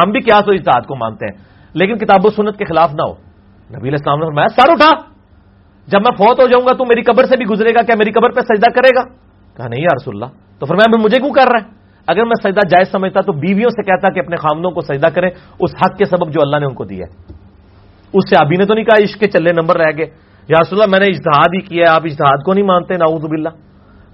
[0.03, 1.43] ہم بھی قیاس اور اجتہاد کو مانتے ہیں،
[1.73, 3.24] لیکن کتاب و سنت کے خلاف نہ ہو۔
[3.69, 5.15] نبی علیہ السلام نے فرمایا، سر اٹھا۔
[5.87, 8.11] جب میں فوت ہو جاؤں گا تو میری قبر سے بھی گزرے گا، کیا میری
[8.11, 9.03] قبر پہ سجدہ کرے گا؟
[9.57, 10.25] کہا، نہیں یار اللہ۔
[10.59, 13.69] تو فرمایا، میں مجھے کیوں کر رہا ہے؟ اگر میں سجدہ جائز سمجھتا تو بیویوں
[13.69, 16.65] سے کہتا کہ اپنے خامدوں کو سجدہ کریں، اس حق کے سبب جو اللہ نے
[16.65, 17.33] ان کو دیا ہے۔
[18.13, 20.05] اس سے ابھی نے تو نہیں کہا، عشق کے چلے نمبر رہ گئے۔
[20.49, 23.25] یا رسول اللہ، میں نے اجتہاد ہی کیا ہے، آپ اجتہاد کو نہیں مانتے ناؤز
[23.25, 23.49] باللہ۔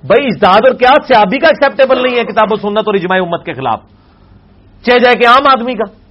[0.08, 3.45] بھائی، اجتہاد اور کیا ابھی کا ایکسپٹیبل نہیں ہے، کتاب و سنت اور اجماع امت
[3.45, 3.80] کے خلاف۔
[4.82, 6.11] چہ جائے کہ عام آدمی کا۔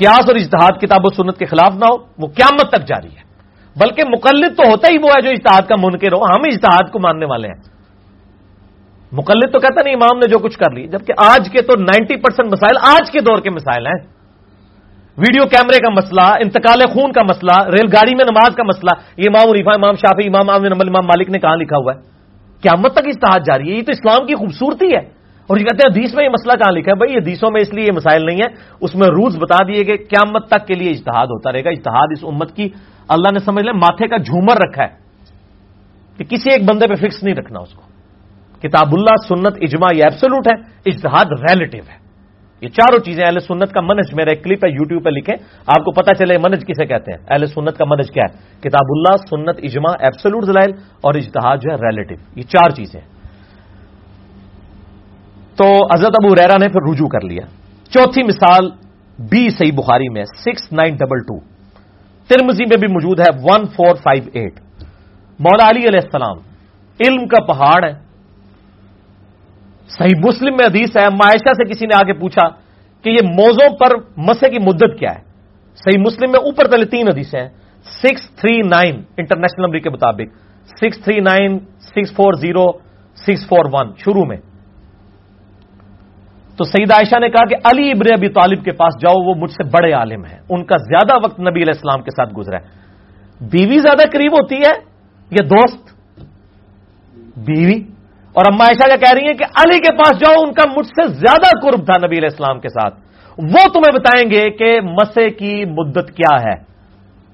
[0.00, 3.30] قیاس اور اجتہاد کتاب و سنت کے خلاف نہ ہو، وہ قیامت تک جاری ہے۔
[3.76, 6.98] بلکہ مقلد تو ہوتا ہی وہ ہے جو اجتہاد کا منکر ہو۔ ہم اجتہاد کو
[6.98, 7.80] ماننے والے ہیں۔
[9.12, 12.16] مقلد تو کہتا نہیں، امام نے جو کچھ کر لی، جبکہ آج کے تو نائنٹی
[12.16, 14.06] پرسینٹ مسائل آج کے دور کے مسائل ہیں۔
[15.18, 19.24] ویڈیو کیمرے کا مسئلہ، انتقال خون کا مسئلہ، ریل گاڑی میں نماز کا مسئلہ، یہ
[19.28, 22.00] امام عریفہ، امام شافی امام امام امام مالک نے کہاں لکھا ہوا ہے؟
[22.62, 25.19] قیامت تک اجتہاد جاری ہے۔ یہ تو اسلام کی خوبصورتی ہے۔
[25.50, 27.74] اور یہ کہتے ہیں حدیث میں یہ مسئلہ کہاں لکھا ہے؟ بھائی حدیثوں میں اس
[27.74, 28.46] لیے یہ مسائل نہیں ہے
[28.80, 32.08] اس میں روز بتا دیے کہ قیامت تک کے لیے اجتہاد ہوتا رہے گا، اجتہاد
[32.10, 32.68] اس امت کی۔
[33.08, 34.88] اللہ نے سمجھ لیں ماتھے کا جھومر رکھا ہے
[36.16, 37.82] کہ کسی ایک بندے پہ فکس نہیں رکھنا اس کو۔
[38.62, 40.54] کتاب اللہ، سنت، اجماع، یہ ایبسلوٹ ہے،
[40.86, 41.98] اجتہاد ریلیٹو ہے۔
[42.60, 45.36] یہ چاروں چیزیں اہل سنت کا منج میرا ایک کلپ ہے، یوٹیوب پہ لکھیں۔
[45.66, 48.86] آپ کو پتا چلے منج کسے کہتے ہیں؟ اہل سنت کا منج کیا ہے؟ کتاب
[48.88, 50.72] اللہ، سنت، اجماع ایبسلوٹ دلائل
[51.02, 53.00] اور اجتہاد جو ہے ریلیٹو یہ چار چیزیں
[55.60, 57.46] تو حضرت ابو ریرا نے پھر رجوع کر لیا۔
[57.90, 58.70] چوتھی مثال
[59.30, 61.38] بی صحیح بخاری میں six nine double two
[62.28, 64.60] Tirmidhi میں بھی موجود ہے ون فور فائیو ایٹ
[65.38, 66.38] مولا علی علیہ السلام،
[67.00, 67.92] علم کا پہاڑ ہے۔
[69.88, 72.48] صحیح مسلم میں حدیث ہے معاشہ سے کسی نے آگے پوچھا
[73.02, 75.22] کہ یہ موزوں پر مسے کی مدت کیا ہے۔
[75.74, 77.48] صحیح مسلم میں اوپر تلے تین حدیث ہیں۔
[78.02, 80.36] Six three nine international number کے مطابق
[80.66, 82.66] six three nine six four zero
[83.16, 84.36] six four one شروع میں۔
[86.60, 89.50] تو سعید عائشہ نے کہا کہ علی ابن ابی طالب کے پاس جاؤ، وہ مجھ
[89.50, 92.64] سے بڑے عالم ہیں۔ ان کا زیادہ وقت نبی علیہ السلام کے ساتھ گزرا ہے۔
[93.40, 94.72] بیوی زیادہ قریب ہوتی ہے
[95.30, 95.94] یا دوست؟
[97.36, 97.74] بیوی۔
[98.32, 100.86] اور اما عائشہ کیا کہہ رہی ہیں کہ علی کے پاس جاؤ، ان کا مجھ
[100.86, 102.94] سے زیادہ قرب تھا نبی علیہ السلام کے ساتھ۔
[103.38, 106.56] وہ تمہیں بتائیں گے کہ مسے کی مدت کیا ہے۔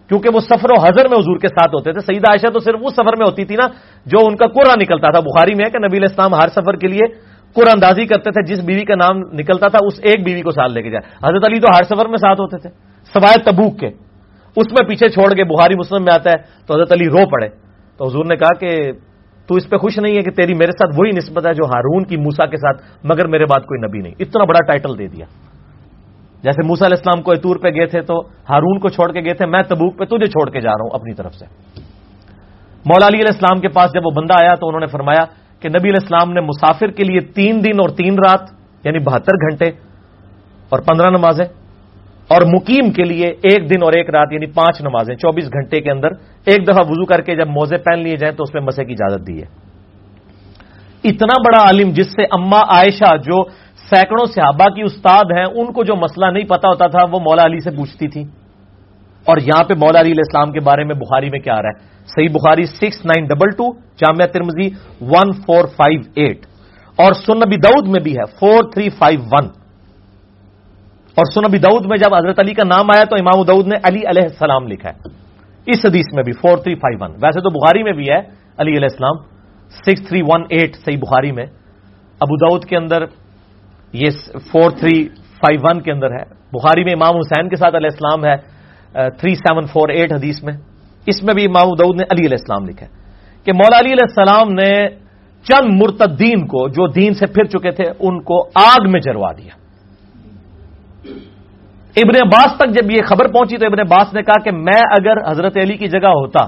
[0.09, 2.81] کیونکہ وہ سفر و حضر میں حضور کے ساتھ ہوتے تھے۔ سعید عائشہ تو صرف
[2.81, 3.67] اس سفر میں ہوتی تھی نا،
[4.07, 6.77] جو ان کا قرآن نکلتا تھا۔ بخاری میں ہے کہ نبی علیہ السلام ہر سفر
[6.77, 10.43] کے لیے قرآن اندازی کرتے تھے، جس بیوی کا نام نکلتا تھا، اس ایک بیوی
[10.43, 12.69] کو ساتھ لے کے جائے۔ حضرت علی تو ہر سفر میں ساتھ ہوتے تھے۔
[13.15, 13.87] سوائے تبوک کے۔
[14.57, 17.49] اس میں پیچھے چھوڑ کے بخاری مسلم میں آتا ہے، تو حضرت علی رو پڑے۔
[17.97, 18.93] تو حضور نے کہا کہ
[19.47, 22.05] تو اس پہ خوش نہیں ہے کہ تیری میرے ساتھ وہی نسبت ہے جو ہارون
[22.05, 25.27] کی موسا کے ساتھ، مگر میرے بات کوئی نبی نہیں۔ اتنا بڑا ٹائٹل دے دیا۔
[26.43, 29.35] جیسے موسا علیہ السلام کو اتور پہ گئے تھے، تو ہارون کو چھوڑ کے گئے
[29.35, 31.45] تھے۔ میں تبوک پہ تجھے چھوڑ کے جا رہا ہوں اپنی طرف سے۔
[32.87, 35.25] مولا علی علیہ السلام کے پاس جب وہ بندہ آیا، تو انہوں نے فرمایا
[35.67, 38.43] کہ نبی علیہ السلام نے مسافر کے لیے تین دن اور تین رات
[38.85, 39.69] یعنی بہتر گھنٹے
[40.71, 41.45] اور پندرہ نمازیں،
[42.31, 45.91] اور مقیم کے لیے ایک دن اور ایک رات یعنی پانچ نمازیں، چوبیس گھنٹے کے
[45.91, 46.11] اندر
[46.47, 48.93] ایک دفعہ وضو کر کے جب موزے پہن لیے جائیں تو اس میں مسے کی
[48.93, 49.49] اجازت دی ہے۔
[51.05, 53.43] اتنا بڑا عالم جس سے اما عائشہ، جو
[53.91, 57.45] سینکڑوں صحابہ کی استاد ہیں، ان کو جو مسئلہ نہیں پتا ہوتا تھا، وہ مولا
[57.47, 58.23] علی سے پوچھتی تھی۔
[59.27, 61.71] اور یہاں پہ مولا علی علیہ السلام کے بارے میں بخاری میں کیا آ رہا
[61.71, 64.69] ہے؟ صحیح Bukhari six nine double two, Jami Tirmidhi
[65.01, 66.47] one four five eight,
[66.97, 69.47] اور سنبی دعود میں بھی ہے، فور تھری فائیو ون۔
[71.17, 74.03] اور سنبی دعود میں جب حضرت علی کا نام آیا تو امام دعود نے علی
[74.09, 74.99] علیہ السلام لکھا ہے۔
[75.67, 78.19] اس حدیث میں بھی فور تھری فائیو ون۔ ویسے تو بخاری میں بھی ہے،
[78.59, 79.17] علی علیہ السلام،
[79.87, 81.47] سکس تھری ون ایٹ صحیح بخاری میں۔
[82.21, 83.05] ابو دعود کے اندر
[83.93, 84.11] یہ
[84.53, 85.09] فور تھری
[85.41, 88.37] فائیو ون کے اندر ہے۔ بخاری میں امام حسین کے ساتھ علیہ السلام ہے
[89.11, 90.53] تھری سیون فور ایٹ حدیث میں۔
[91.07, 92.87] اس میں بھی امام دعود نے علی علیہ السلام لکھا
[93.47, 94.73] کہ مولا علی علیہ السلام نے
[95.47, 99.53] چند مرتدین کو جو دین سے پھر چکے تھے، ان کو آگ میں جروا دیا۔
[101.97, 105.17] ابن عباس تک جب یہ خبر پہنچی تو ابن عباس نے کہا کہ میں اگر
[105.31, 106.45] حضرت علی کی جگہ ہوتا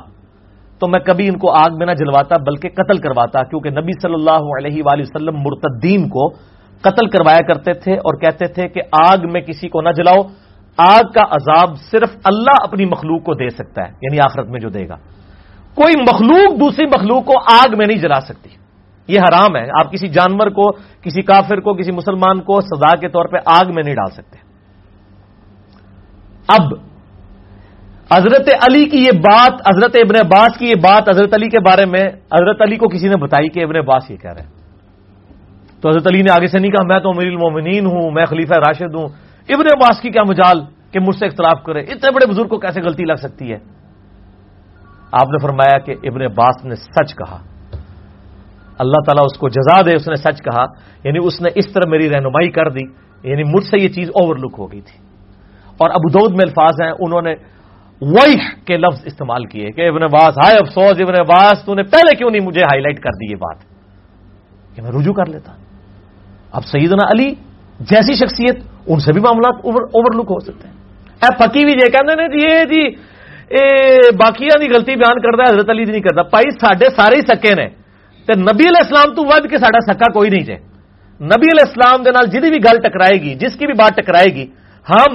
[0.80, 4.14] تو میں کبھی ان کو آگ میں نہ جلواتا بلکہ قتل کرواتا، کیونکہ نبی صلی
[4.14, 6.28] اللہ علیہ وآلہ وسلم مرتدین کو
[6.84, 10.20] قتل کروایا کرتے تھے اور کہتے تھے کہ آگ میں کسی کو نہ جلاؤ۔
[10.78, 14.68] آگ کا عذاب صرف اللہ اپنی مخلوق کو دے سکتا ہے یعنی آخرت میں جو
[14.68, 14.96] دے گا۔
[15.74, 18.50] کوئی مخلوق دوسری مخلوق کو آگ میں نہیں جلا سکتی۔
[19.08, 23.08] یہ حرام ہے۔ آپ کسی جانور کو، کسی کافر کو، کسی مسلمان کو سزا کے
[23.08, 24.38] طور پہ آگ میں نہیں ڈال سکتے۔
[26.48, 26.72] اب،
[28.12, 31.86] حضرت علی کی یہ بات، حضرت ابن عباس کی یہ بات حضرت علی کے بارے
[31.86, 34.50] میں، حضرت علی کو کسی نے بتائی کہ ابن عباس یہ کہہ رہے ہیں۔
[35.80, 38.54] تو حضرت علی نے آگے سے نہیں کہا، میں تو امیر المومنین ہوں، میں خلیفہ
[38.54, 40.60] راشد ہوں۔ ابن عباس کی کیا مجال
[40.92, 43.58] کہ مجھ سے اختلاف کرے؟ اتنے بڑے بزرگ کو کیسے غلطی لگ سکتی ہے؟
[45.12, 47.38] آپ نے فرمایا کہ ابن عباس نے سچ کہا۔
[48.78, 50.64] اللہ تعالیٰ اس کو جزا دے، اس نے سچ کہا۔
[51.04, 52.84] یعنی اس نے اس طرح میری رہنمائی کر دی
[53.22, 54.98] یعنی مجھ سے یہ چیز اوور لک ہو گئی تھی۔
[55.76, 57.34] اور ابو میں الفاظ ہیں، انہوں نے
[58.02, 62.16] وائف کے لفظ استعمال کیے کہ ابن عباس، ہائے افسوس، ابن عباس، تو نے پہلے
[62.16, 63.56] کیوں نہیں مجھے ہائی لائٹ کر دی یہ بات؟
[64.74, 65.52] کہ میں رجوع کر لیتا۔
[66.52, 67.34] اب سیدنا علی
[67.80, 70.76] جیسی شخصیت ان سے بھی معاملات اوور لک ہو سکتے ہیں۔
[71.22, 72.82] اے پکی بھی جے کہتے ہیں جی یہ جی
[74.20, 77.54] باقی کی غلطی بیان کرتا ہے، حضرت علی نہیں کرتا پائی سڈے سارے ہی سکے
[77.58, 77.66] نے۔
[78.28, 80.56] تے نبی علیہ السلام تو ود کے سڈا سکا کوئی نہیں جے۔
[81.20, 84.30] نبی علیہ السلام دے نال جی بھی گل ٹکرائے گی، جس کی بھی بات ٹکرائے
[84.34, 84.44] گی،
[84.86, 85.10] ہم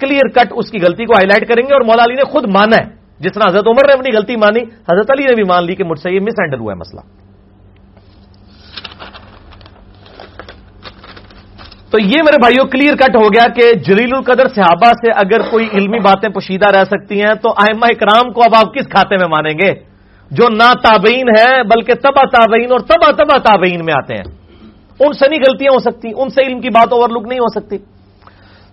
[0.00, 2.44] کلیئر کٹ اس کی غلطی کو ہائی لائٹ کریں گے اور مولا علی نے خود
[2.56, 2.86] مانا ہے۔
[3.20, 5.84] جس طرح حضرت عمر نے اپنی غلطی مانی، حضرت علی نے بھی مان لی کہ
[5.84, 7.02] مجھ سے یہ مس ہینڈل ہوا ہے مسئلہ۔
[11.90, 15.68] تو یہ میرے بھائیوں کلیئر کٹ ہو گیا کہ جلیل القدر صحابہ سے اگر کوئی
[15.72, 19.28] علمی باتیں پوشیدہ رہ سکتی ہیں تو آئمہ اکرام کو اب آپ کس کھاتے میں
[19.28, 19.74] مانیں گے؟
[20.30, 24.24] جو نہ تابعین ہے بلکہ تبا تابعین اور تبا تبا تابعین میں آتے ہیں۔
[25.00, 27.60] ان سے نہیں غلطیاں ہو سکتی، ان سے علم کی بات اوور لک نہیں ہو
[27.60, 27.78] سکتی۔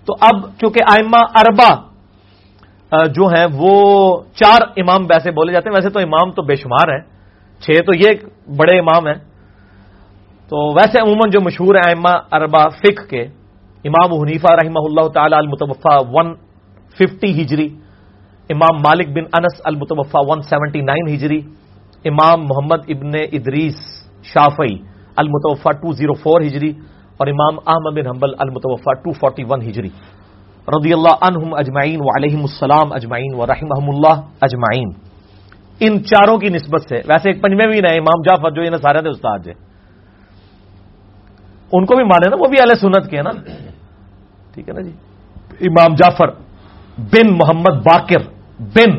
[0.05, 1.75] تو اب چونکہ آئمہ اربا
[3.05, 3.73] جو ہیں، وہ
[4.35, 7.01] چار امام ویسے بولے جاتے ہیں۔ ویسے تو امام تو بے شمار ہیں،
[7.61, 8.09] چھ تو یہ
[8.55, 9.34] بڑے امام ہیں۔
[10.49, 13.21] تو ویسے عموماً جو مشہور ہیں آئمہ اربا فک کے،
[13.85, 16.33] امام حنیفہ رحمہ اللہ تعالی المتوفا ون
[16.97, 17.67] ففٹی ہجری،
[18.49, 21.39] امام مالک بن انس المتوفا ون سیونٹی نائن ہجری،
[22.05, 23.79] امام محمد ابن ادریس
[24.33, 24.75] شافئی
[25.15, 26.71] المتوفا ٹو زیرو oh فور ہجری،
[27.17, 29.89] اور امام احمد بن حنبل المتوفا 241 ہجری۔
[30.67, 34.89] رضی اللہ عنہم اجمعین و علیہم السلام اجمعین و رحمہم اللہ اجمعین۔
[35.81, 39.01] ان چاروں کی نسبت سے، ویسے ایک پنجمے بھی نئے امام جعفر جو انہیں سارے
[39.01, 39.53] تھے استاد جے
[41.77, 43.31] ان کو بھی مانے نا، وہ بھی اہل سنت کے نا۔
[44.53, 44.91] ٹھیک ہے نا جی؟
[45.67, 46.29] امام جعفر
[46.97, 48.21] بن محمد باقر
[48.75, 48.91] بن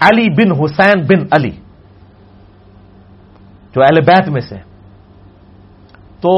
[0.00, 1.50] علی بن حسین بن علی،
[3.74, 4.56] جو اہل بیت میں سے
[6.20, 6.30] تو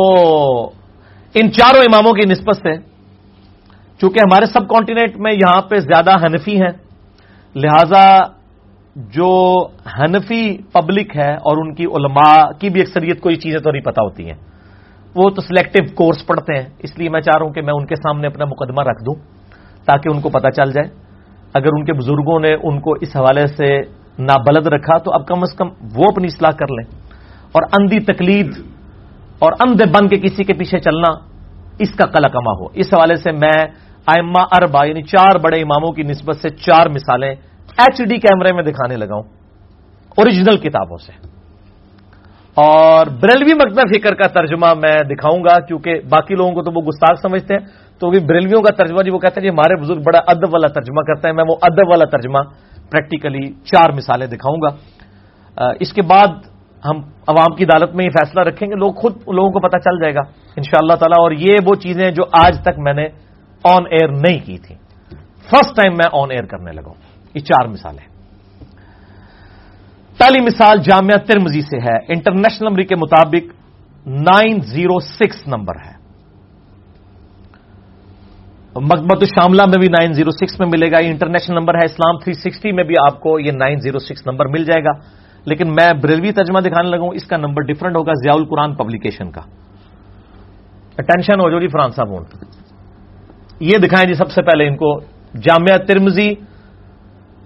[1.35, 2.75] ان چاروں اماموں کی نسبت سے،
[4.01, 6.73] چونکہ ہمارے سب کانٹیننٹ میں یہاں پہ زیادہ حنفی ہیں،
[7.55, 8.07] لہذا
[8.97, 9.33] جو
[9.99, 13.83] حنفی پبلک ہے اور ان کی علماء کی بھی اکثریت کو یہ چیزیں تو نہیں
[13.83, 14.39] پتا ہوتی ہیں۔
[15.17, 17.87] وہ تو سلیکٹو کورس پڑھتے ہیں۔ اس لیے میں چاہ رہا ہوں کہ میں ان
[17.87, 19.15] کے سامنے اپنا مقدمہ رکھ دوں
[19.85, 20.89] تاکہ ان کو پتا چل جائے۔
[21.55, 23.81] اگر ان کے بزرگوں نے ان کو اس حوالے سے
[24.19, 27.01] نابلد رکھا تو اب کم از کم وہ اپنی اصلاح کر لیں۔
[27.53, 28.47] اور اندھی تقلید
[29.39, 31.13] اور اندھے بن کے کسی کے پیچھے چلنا
[31.79, 33.65] اس کا کلا کما ہو۔ اس حوالے سے میں
[34.07, 37.35] آئما اربا یعنی چار بڑے اماموں کی نسبت سے چار مثالیں
[37.79, 39.23] ایچ ڈی کیمرے میں دکھانے لگاؤں
[40.17, 41.40] اوریجنل کتابوں سے۔
[42.57, 46.81] اور بریلوی مکتب فکر کا ترجمہ میں دکھاؤں گا، کیونکہ باقی لوگوں کو تو وہ
[46.87, 47.65] گستاخ سمجھتے ہیں۔
[48.01, 50.69] تو بھی بریلویوں کا ترجمہ جی وہ کہتے ہیں جی ہمارے بزرگ بڑا ادب والا
[50.69, 52.39] ترجمہ کرتے ہیں، میں وہ ادب والا ترجمہ
[52.91, 54.71] پریکٹیکلی چار مثالیں دکھاؤں گا۔
[55.81, 56.29] اس کے بعد
[56.85, 56.97] ہم
[57.27, 60.15] عوام کی عدالت میں یہ فیصلہ رکھیں گے، لوگ خود لوگوں کو پتا چل جائے
[60.15, 60.21] گا
[60.57, 63.07] ان شاء اللہ تعالیٰ۔ اور یہ وہ چیزیں جو آج تک میں نے
[63.65, 64.75] آن ایئر نہیں کی تھی
[65.51, 66.93] فرسٹ ٹائم میں آن ایئر کرنے لگا
[67.35, 68.10] یہ چار مثالیں
[70.21, 73.53] پہلی مثال جامعہ ترمزی سے ہے۔ انٹرنیشنل نمبر کے مطابق
[74.07, 76.01] نائن زیرو سکس نمبر ہے۔
[78.77, 82.19] مکبت شاملہ میں بھی نائن زیرو سکس میں ملے گا۔ یہ انٹرنیشنل نمبر ہے۔ اسلام
[82.19, 84.91] تھری سکسٹی میں بھی آپ کو یہ نائن زیرو سکس نمبر مل جائے گا۔
[85.45, 89.31] لیکن میں بریلوی ترجمہ دکھانے لگا ہوں۔ اس کا نمبر ڈفرنٹ ہوگا۔ ضیاء القرآن پبلیکیشن
[89.31, 89.41] کا۔
[90.99, 92.09] اٹینشن ہو جو جی فران صاحب
[93.61, 95.01] یہ دکھائیں جی سب سے پہلے ان کو۔
[95.43, 96.35] جامعہ ترمزی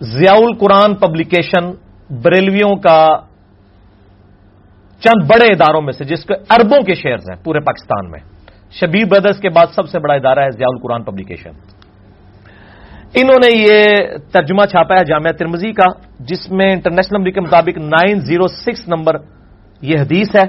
[0.00, 2.98] ضیاء القرآن پبلیکیشن بریلویوں کا
[5.02, 8.20] چند بڑے اداروں میں سے، جس کے اربوں کے شیئرز ہیں پورے پاکستان میں۔
[8.72, 11.52] شبیر بردرز کے بعد سب سے بڑا ادارہ ہے ضیاء القرآن پبلیکیشن
[13.14, 13.82] انہوں نے یہ
[14.32, 15.88] ترجمہ چھاپا ہے جامعہ ترمزی کا،
[16.20, 19.16] جس میں انٹرنیشنل نمبر کے مطابق نائن زیرو سکس نمبر
[19.82, 20.46] یہ حدیث ہے،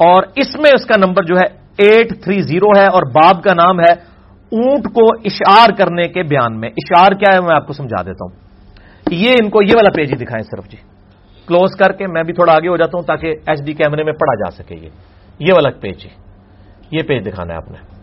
[0.00, 1.46] اور اس میں اس کا نمبر جو ہے
[1.78, 3.92] ایٹ تھری زیرو ہے، اور باب کا نام ہے
[4.52, 8.24] اونٹ کو اشعار کرنے کے بیان میں۔ اشعار کیا ہے، میں آپ کو سمجھا دیتا
[8.24, 8.34] ہوں۔
[9.10, 10.78] یہ ان کو یہ والا پیج ہی دکھائیں صرف جی۔
[11.46, 14.12] کلوز کر کے میں بھی تھوڑا آگے ہو جاتا ہوں تاکہ ایچ ڈی کیمرے میں
[14.12, 14.88] پڑھا جا سکے یہ۔
[15.38, 16.08] یہ والا پیج جی
[16.90, 17.94] یہ پیج دکھانا ہے آپ نے۔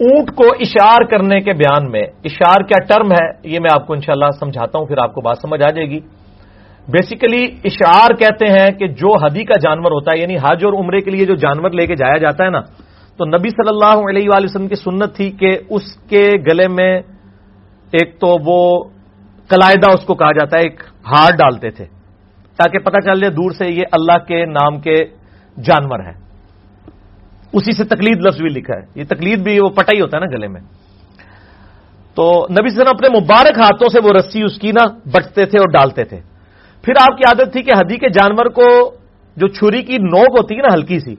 [0.00, 3.92] اونٹ کو اشار کرنے کے بیان میں، اشار کیا ٹرم ہے؟ یہ میں آپ کو
[3.92, 6.00] انشاءاللہ سمجھاتا ہوں، پھر آپ کو بات سمجھ آ جائے گی۔
[6.88, 11.00] بیسیکلی اشار کہتے ہیں کہ جو ہدی کا جانور ہوتا ہے یعنی حج اور عمرے
[11.00, 12.60] کے لیے جو جانور لے کے جایا جاتا ہے نا،
[13.16, 16.98] تو نبی صلی اللہ علیہ وآلہ وسلم کی سنت تھی کہ اس کے گلے میں
[17.92, 18.84] ایک تو وہ
[19.48, 21.84] قلائدہ اس کو کہا جاتا ہے، ایک ہار ڈالتے تھے۔
[22.56, 24.94] تاکہ پتہ چل جائے دور سے یہ اللہ کے نام کے
[25.62, 26.24] جانور ہے
[27.52, 30.24] اسی سے تقلید لفظ بھی لکھا ہے۔ یہ تقلید بھی وہ پٹا ہی ہوتا ہے
[30.24, 30.60] نا گلے میں۔
[32.14, 35.68] تو نبی صلی اپنے مبارک ہاتھوں سے وہ رسی اس کی نا بچتے تھے اور
[35.68, 36.20] ڈالتے تھے۔
[36.82, 38.94] پھر آپ کی عادت تھی کہ ہدی کے جانور کو
[39.36, 41.14] جو چھری کی نوک ہوتی ہے نا، ہلکی سی،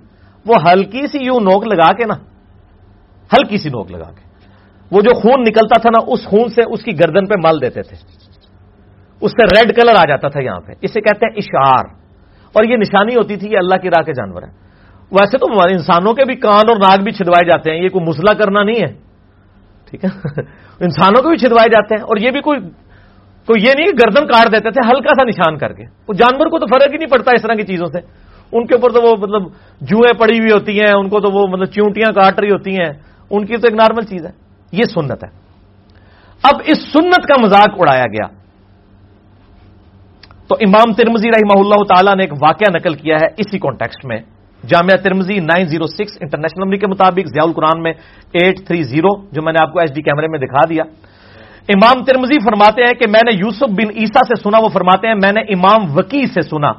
[0.46, 2.14] وہ ہلکی سی یوں نوک لگا کے نا،
[3.34, 4.25] ہلکی سی نوک لگا کے۔
[4.92, 7.82] وہ جو خون نکلتا تھا نا، اس خون سے اس کی گردن پہ مل دیتے
[7.82, 7.98] تھے۔
[9.22, 11.86] اس سے ریڈ کلر آ جاتا تھا یہاں پہ۔ اسے کہتے ہیں اشار
[12.54, 14.52] اور یہ نشانی ہوتی تھی کہ اللہ کی راہ کے جانور ہیں۔
[15.12, 18.34] ویسے تو انسانوں کے بھی کان اور ناک بھی چھدوائے جاتے ہیں، یہ کوئی مسئلہ
[18.34, 18.94] کرنا نہیں ہے۔
[19.90, 20.10] ٹھیک ہے؟
[20.80, 22.60] انسانوں کو بھی چھدوائے جاتے ہیں۔ اور یہ بھی کوئی
[23.46, 26.48] کوئی یہ نہیں کہ گردن کاٹ دیتے تھے، ہلکا سا نشان کر کے۔ وہ جانور
[26.48, 28.00] کو تو فرق ہی نہیں پڑتا اس طرح کی چیزوں سے۔
[28.52, 29.44] ان کے اوپر تو وہ مطلب
[29.82, 32.94] جوئیں پڑی ہوئی ہوتی ہیں، ان کو تو وہ مطلب چونٹیاں کاٹ رہی ہوتی ہیں۔
[33.30, 34.45] ان کی تو ایک نارمل چیز ہے۔
[34.76, 35.30] یہ سنت ہے۔
[36.44, 38.28] اب اس سنت کا مذاق اڑایا گیا۔
[40.48, 44.18] تو امام ترمزی رحمہ اللہ تعالیٰ نے ایک واقعہ نقل کیا ہے اسی کانٹیکسٹ میں۔
[44.68, 47.92] Jami Tirmidhi nine zero six international number کے مطابق ضیاء القرآن میں
[48.34, 50.84] ایٹ تھری زیرو، جو میں نے آپ کو ایچ ڈی کیمرے میں دکھا دیا۔
[51.70, 55.16] امام ترمزی فرماتے ہیں کہ میں نے یوسف بن عیسا سے سنا، وہ فرماتے ہیں
[55.16, 56.72] میں نے امام وکی سے سنا۔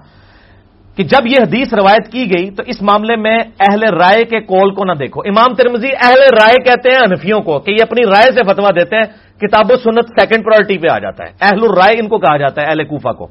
[0.97, 4.75] کہ جب یہ حدیث روایت کی گئی تو اس معاملے میں اہل رائے کے کول
[4.75, 8.33] کو نہ دیکھو۔ امام ترمزی اہل رائے کہتے ہیں انفیوں کو، کہ یہ اپنی رائے
[8.33, 9.05] سے فتوا دیتے ہیں،
[9.41, 12.63] کتاب و سنت سیکنڈ پرائرٹی پہ آ جاتا ہے۔ اہل الرائے ان کو کہا جاتا
[12.63, 13.27] ہے، اہل کوفہ کو۔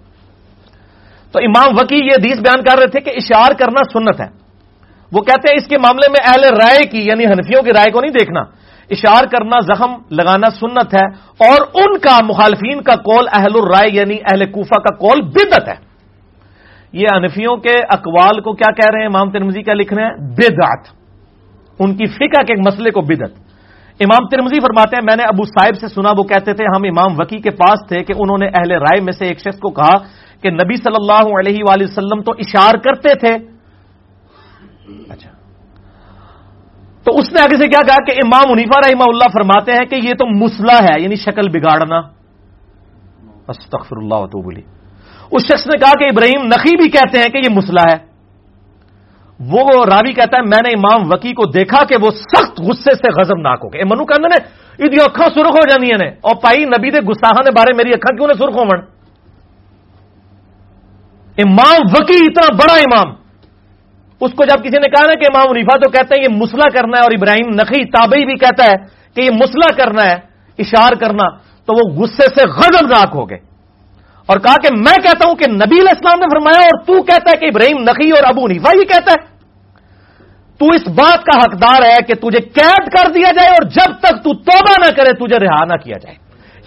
[1.32, 4.28] تو امام وکی یہ حدیث بیان کر رہے تھے کہ اشار کرنا سنت ہے۔
[5.11, 7.99] وہ کہتے ہیں، اس کے معاملے میں اہل رائے کی یعنی حنفیوں کی رائے کو
[8.01, 8.39] نہیں دیکھنا۔
[8.89, 11.05] اشار کرنا زخم، لگانا سنت ہے،
[11.49, 15.84] اور ان کا مخالفین کا کول اہل الرائے یعنی اہل کوفہ کا کول بدت ہے۔
[16.95, 20.13] یہ انفیوں کے اقوال کو کیا کہہ رہے ہیں؟ امام ترمزی کیا لکھ رہے ہیں؟
[20.13, 20.87] بدعت.
[21.79, 23.45] ان کی فقہ کے مسئلے کو بدت
[23.99, 27.19] امام ترمزی فرماتے ہیں، میں نے ابو صاحب سے سنا، وہ کہتے تھے، ہم امام
[27.19, 29.97] وکی کے پاس تھے کہ انہوں نے اہل رائے میں سے ایک شخص کو کہا
[30.41, 33.33] کہ نبی صلی اللہ علیہ وآلہ وسلم تو اشار کرتے تھے۔
[35.09, 35.31] اچھا۔
[37.03, 39.95] تو اس نے آگے سے کیا کہا کہ امام منیفا رحمہ اللہ فرماتے ہیں کہ
[39.95, 41.97] یہ تو مسلح ہے یعنی شکل بگاڑنا۔
[43.47, 44.61] استغفر اللہ تو بولی
[45.36, 48.15] اس شخص نے کہا کہ ابراہیم نقی بھی کہتے ہیں کہ یہ مسلح ہے۔
[49.39, 53.21] وہ راوی کہتا ہے، میں نے امام وکی کو دیکھا کہ وہ سخت غصے سے
[53.21, 54.15] غزم ناک ہو گئے۔ منو کہ
[55.03, 58.27] اکھا سرخ ہو جانی نے۔ اور پائی نبی دے گستاخا نے بارے میری اکھا کیوں
[58.27, 58.63] نے سرخ ہو
[61.45, 63.13] امام وکی اتنا بڑا امام۔
[64.21, 66.69] اس کو جب کسی نے کہا نا کہ امام منیفا تو کہتے ہیں یہ مسئلہ
[66.73, 68.75] کرنا ہے اور ابراہیم نقی تابعی بھی کہتا ہے
[69.15, 70.15] کہ یہ مسئلہ کرنا ہے،
[70.59, 73.38] اشار کرنا، تو وہ غصے سے غضبناک ہو گئے۔
[74.26, 77.30] اور کہا کہ میں کہتا ہوں کہ نبی علیہ السلام نے فرمایا اور تو کہتا
[77.34, 79.36] ہے کہ ابراہیم نقی اور ابو نیفا یہ کہتا ہے۔
[80.57, 84.23] تو اس بات کا حقدار ہے کہ تجھے قید کر دیا جائے اور جب تک
[84.23, 86.15] تو توبہ نہ کرے تجھے رہا نہ کیا جائے۔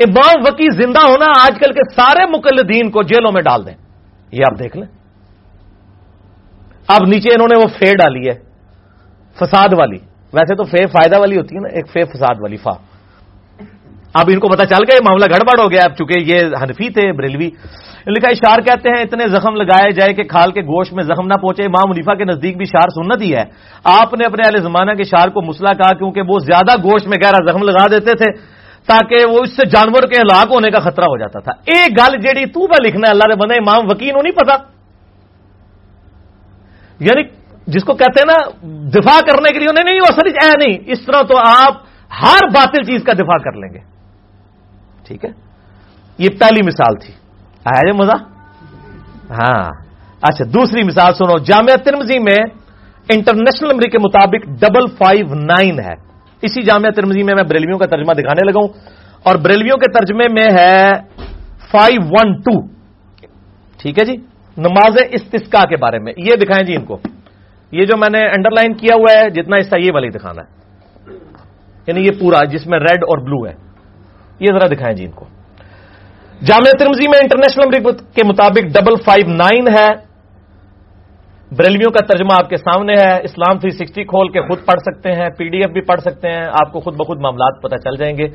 [0.00, 3.74] امام وکی زندہ ہونا آج کل کے سارے مقلدین کو جیلوں میں ڈال دیں۔
[4.32, 4.86] یہ آپ دیکھ لیں۔
[6.88, 8.34] اب نیچے انہوں نے وہ فے ڈالی ہے،
[9.40, 9.98] فساد والی۔
[10.32, 12.97] ویسے تو فے فائدہ والی ہوتی ہے نا، ایک فے فساد والی، فا۔
[14.14, 17.12] اب ان کو پتا چل گیا معاملہ گڑبڑ ہو گیا اب چونکہ یہ حنفی تھے،
[17.12, 17.50] بریلوی۔
[18.06, 21.40] لکھا اشار کہتے ہیں، اتنے زخم لگائے جائے کہ کھال کے گوشت میں زخم نہ
[21.42, 23.42] پہنچے۔ ماں منیفا کے نزدیک بھی شار سنت ہی ہے۔
[23.84, 27.18] آپ نے اپنے اہل زمانہ کے شار کو مسئلہ کہا کیونکہ وہ زیادہ گوشت میں
[27.24, 28.32] گہرا زخم لگا دیتے تھے
[28.86, 32.20] تاکہ وہ اس سے جانور کے ہلاک ہونے کا خطرہ ہو جاتا تھا۔ ایک گل
[32.20, 34.54] جیڑی تو پہ لکھنا ہے، اللہ نے بنے امام وکیل نہیں پتا۔
[37.00, 37.22] یعنی
[37.66, 40.78] جس کو کہتے ہیں نا، دفاع کرنے کے لیے انہیں نہیں وہ اصل اے نہیں۔
[40.86, 41.74] اس طرح تو آپ
[42.22, 43.97] ہر باطل چیز کا دفاع کر لیں گے۔
[45.08, 45.30] ٹھیک ہے؟
[46.18, 47.14] یہ پہلی مثال تھی۔
[47.64, 48.16] آیا جی مزہ؟
[49.30, 49.64] ہاں۔
[50.22, 52.42] اچھا دوسری مثال سنو۔ جامعہ ترمزی میں
[53.08, 55.94] انٹرنیشنل نمبر کے مطابق ڈبل فائیو نائن ہے۔
[56.42, 58.68] اسی جامعہ ترمزی میں میں بریلویوں کا ترجمہ دکھانے لگا ہوں۔
[59.22, 60.90] اور بریلویوں کے ترجمے میں ہے
[61.70, 62.66] فائیو ون ٹو۔
[63.78, 64.16] ٹھیک ہے جی؟
[64.56, 66.98] نماز استسکا کے بارے میں۔ یہ دکھائیں جی ان کو۔
[67.72, 70.58] یہ جو میں نے انڈر لائن کیا ہوا ہے، جتنا حصہ یہ والی دکھانا ہے۔
[71.86, 73.67] یعنی یہ پورا، جس میں ریڈ اور بلو ہے۔
[74.40, 75.26] یہ ذرا دکھائیں جی ان کو۔
[76.44, 80.08] جامعہ ترمزی میں انٹرنیشنل کے مطابق ڈبل فائیو نائن ہے۔
[81.56, 85.12] بریلویوں کا ترجمہ آپ کے سامنے ہے۔ اسلام تھری سکسٹی کھول کے خود پڑھ سکتے
[85.12, 87.96] ہیں، پی ڈی ایف بھی پڑھ سکتے ہیں۔ آپ کو خود بخود معاملات پتہ چل
[87.96, 88.28] جائیں گے۔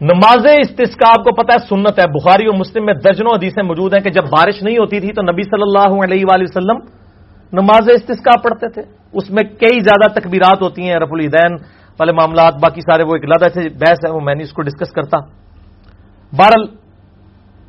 [0.00, 3.94] نماز استسکا آپ کو پتا ہے، سنت ہے۔ بخاری اور مسلم میں درجنوں حدیثیں موجود
[3.94, 6.76] ہیں کہ جب بارش نہیں ہوتی تھی تو نبی صلی اللہ علیہ وآلہ وسلم
[7.52, 8.82] نماز استسکا پڑھتے تھے۔
[9.12, 11.56] اس میں کئی زیادہ تکبیرات ہوتی ہیں۔ رف الدین
[12.00, 14.62] والے معاملات، باقی سارے وہ ایک لادہ سے بحث ہے، وہ میں نے اس کو
[14.62, 15.18] ڈسکس کرتا۔
[16.32, 16.64] بہرل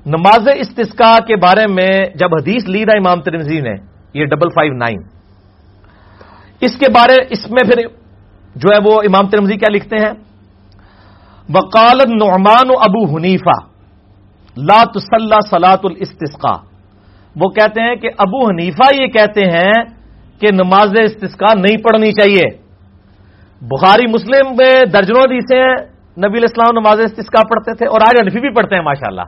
[0.06, 3.76] نماز استسکا کے بارے میں جب حدیث لی رہا امام ترمزی نے،
[4.14, 5.00] یہ ڈبل فائیو نائن
[6.62, 7.82] اس کے بارے، اس میں پھر
[8.56, 10.14] جو ہے وہ امام ترمزی کیا لکھتے ہیں؟
[11.50, 13.58] بقال نعمان ابو حنیفہ،
[14.58, 16.56] لا تسلح سلاۃ الاستسقا
[17.36, 19.74] وہ کہتے ہیں کہ ابو حنیفہ یہ کہتے ہیں
[20.40, 22.65] کہ نماز استسقا نہیں پڑھنی چاہیے۔
[23.62, 25.76] بخاری مسلم میں درجنوں حدیثیں ہیں،
[26.18, 29.22] نبی الاسلام نماز استسقا پڑھتے تھے اور آج انفی بھی پڑھتے ہیں، ماشاءاللہ۔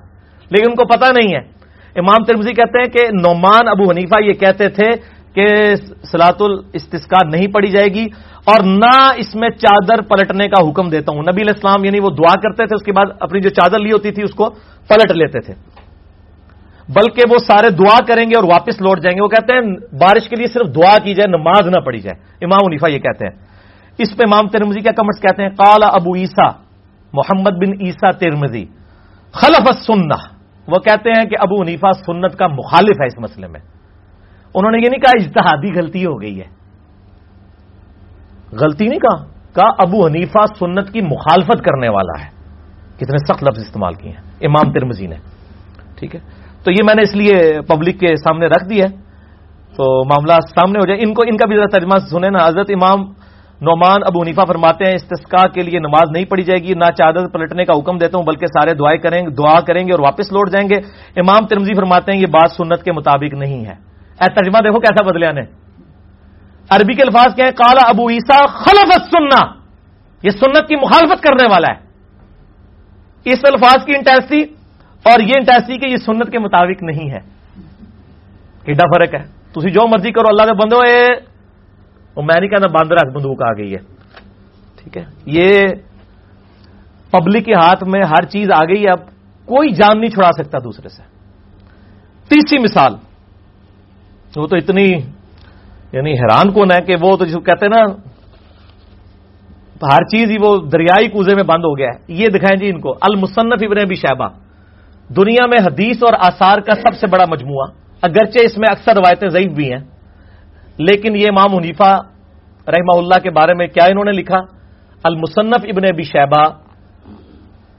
[0.49, 1.57] لیکن ان کو پتہ نہیں ہے۔
[1.95, 4.89] امام ترمزی کہتے ہیں کہ نعمان ابو حنیفہ یہ کہتے تھے
[5.33, 5.75] کہ
[6.11, 8.05] سلاط الاستسقا نہیں پڑی جائے گی
[8.45, 12.39] اور نہ اس میں چادر پلٹنے کا حکم دیتا ہوں۔ نبی الاسلام یعنی وہ دعا
[12.39, 14.49] کرتے تھے، اس کے بعد اپنی جو چادر لی ہوتی تھی، اس کو
[14.87, 15.53] پلٹ لیتے تھے۔
[16.89, 19.61] بلکہ وہ سارے دعا کریں گے اور واپس لوٹ جائیں گے۔ وہ کہتے ہیں،
[19.95, 23.25] بارش کے لیے صرف دعا کی جائے، نماز نہ پڑی جائے۔ امام عنیفا یہ کہتے
[23.25, 23.46] ہیں۔
[23.97, 26.47] اس پہ امام ترمزی کیا کمنٹس کہتے ہیں کالا ابو عیسا
[27.13, 28.65] محمد بن عیسا ترمزی
[29.33, 30.37] خلف سننا
[30.67, 33.59] وہ کہتے ہیں کہ ابو عنیفا سنت کا مخالف ہے اس مسئلے میں۔
[34.55, 36.45] انہوں نے یہ نہیں کہا اجتہادی غلطی ہو گئی ہے۔
[38.51, 42.29] غلطی نہیں کہا کہا ابو حنیفہ سنت کی مخالفت کرنے والا ہے۔
[42.95, 45.15] کتنے سخت لفظ استعمال کیے ہیں۔ امام ترمزی نے۔
[45.95, 46.19] ٹھیک ہے؟
[46.63, 48.85] تو یہ میں نے اس لیے پبلک کے سامنے رکھ دیا
[49.75, 52.69] تو معاملہ سامنے ہو جائے۔ ان کو، ان کا بھی ذرا ترجمہ سنیں نا، حضرت
[52.69, 53.13] امام
[53.61, 57.27] نعمان ابو حنیفہ فرماتے ہیں استسقا کے لیے نماز نہیں پڑھی جائے گی، نہ چادر
[57.27, 60.31] پلٹنے کا حکم دیتا ہوں، بلکہ سارے دعائیں کریں گے دعا کریں گے اور واپس
[60.31, 60.75] لوٹ جائیں گے۔
[61.15, 63.73] امام ترمزی فرماتے ہیں، یہ بات سنت کے مطابق نہیں ہے۔
[64.21, 65.41] اے ترجمہ دیکھو کیسا بدلیا نے
[66.69, 69.53] عربی کے الفاظ کیا ہے کالا ابو عیسا خلف سننا
[70.23, 71.87] یہ سنت کی مخالفت کرنے والا ہے۔
[73.25, 74.41] اس الفاظ کی انٹیسٹی
[75.03, 77.19] اور یہ انٹیسٹی کہ یہ سنت کے مطابق نہیں ہے۔
[78.65, 80.79] ایڈا فرق ہے۔ تھی جو مرضی کرو، اللہ کے بندو
[82.17, 83.77] وہ میں نہیں کہنا باندھ رکھ بندوق آ گئی ہے۔
[84.83, 85.61] ٹھیک ہے؟ یہ
[87.11, 88.99] پبلک کے ہاتھ میں ہر چیز آ گئی ہے، اب
[89.45, 91.01] کوئی جان نہیں چھڑا سکتا دوسرے سے۔
[92.27, 92.93] تیسری مثال،
[94.35, 94.91] وہ تو اتنی
[95.91, 97.95] یعنی حیران کون ہے کہ وہ تو جس کو کہتے ہیں نا،
[99.93, 102.79] ہر چیز ہی وہ دریائی کوزے میں بند ہو گیا ہے۔ یہ دکھائیں جی ان
[102.79, 104.27] کو۔ المصنف ابن ابی شہبہ
[105.13, 107.67] دنیا میں حدیث اور آثار کا سب سے بڑا مجموعہ،
[108.01, 109.79] اگرچہ اس میں اکثر روایتیں ضعیف بھی ہیں۔
[110.77, 111.89] لیکن یہ امام حنیفہ
[112.67, 114.39] رحمہ اللہ کے بارے میں کیا انہوں نے لکھا؟
[115.03, 116.43] المصنف ابن ابی شہبہ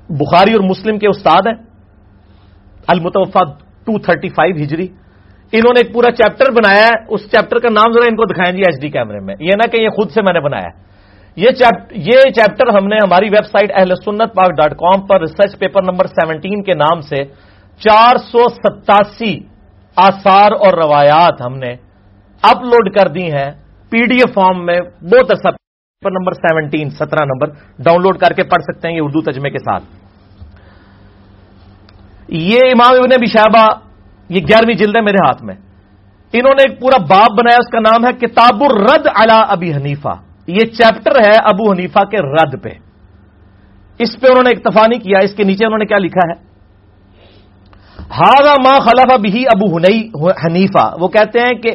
[0.09, 1.62] بخاری اور مسلم کے استاد ہیں۔
[2.88, 3.44] المتوفا
[3.84, 4.86] ٹو تھرٹی فائیو ہجری۔
[5.53, 8.53] انہوں نے ایک پورا چیپٹر بنایا ہے۔ اس چیپٹر کا نام ذرا ان کو دکھائیں
[8.53, 10.68] جی ایچ ڈی کیمرے میں۔ یہ نہ کہ یہ خود سے میں نے بنایا
[11.36, 11.51] یہ
[12.34, 16.07] چیپٹر ہم نے ہماری web site Ahle Sunnat Pak dot com پر ریسرچ پیپر نمبر
[16.07, 17.24] سیونٹین کے نام سے
[17.78, 19.38] چار سو ستاسی
[19.96, 21.74] آثار اور روایات ہم نے
[22.43, 23.51] اپلوڈ کر دی ہیں
[23.91, 27.49] پی ڈی ایف فارم میں، بہت اچھا پیپر نمبر سیونٹین، سترہ نمبر،
[27.82, 29.84] ڈاؤن لوڈ کر کے پڑھ سکتے ہیں یہ اردو ترجمے کے ساتھ۔
[32.28, 33.66] یہ امام ابن ابی شہبہ،
[34.28, 35.55] یہ گیارہویں جلد ہے میرے ہاتھ میں۔
[36.32, 40.14] انہوں نے ایک پورا باب بنایا، اس کا نام ہے کتاب الرد علی ابی حنیفہ۔
[40.47, 42.68] یہ چیپٹر ہے ابو حنیفہ کے رد پہ۔
[43.99, 46.49] اس پہ انہوں نے اکتفا نہیں کیا، اس کے نیچے انہوں نے کیا لکھا ہے؟
[48.11, 49.76] ہاضا ماں خلافہ بھی ابو
[50.47, 51.70] حنیفا وہ کہتے ہیں کہ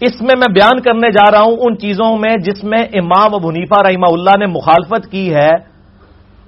[0.00, 3.48] اس میں میں بیان کرنے جا رہا ہوں ان چیزوں میں جس میں امام ابو
[3.48, 5.50] حنیفہ رحمہ اللہ نے مخالفت کی ہے۔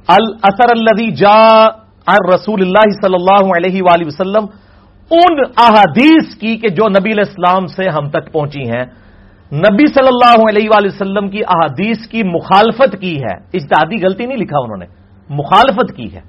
[0.08, 1.64] الاثر الذي جاء
[2.06, 4.44] عن رسول اللہ صلی اللہ علیہ وآلہ وسلم،
[5.10, 8.84] ان احادیث کی کہ جو نبی الاسلام سے ہم تک پہنچی ہیں۔
[9.52, 14.38] نبی صلی اللہ علیہ وآلہ وسلم کی احادیث کی مخالفت کی ہے۔ اجتہادی غلطی نہیں
[14.38, 14.86] لکھا انہوں نے،
[15.30, 16.20] مخالفت کی ہے۔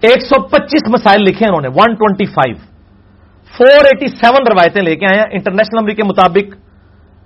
[0.00, 2.71] ایک سو پچیس مسائل لکھے انہوں نے one twenty five
[3.56, 6.54] four eighty seven روایتیں لے کے آئے ہیں۔ انٹرنیشنل نمبر کے مطابق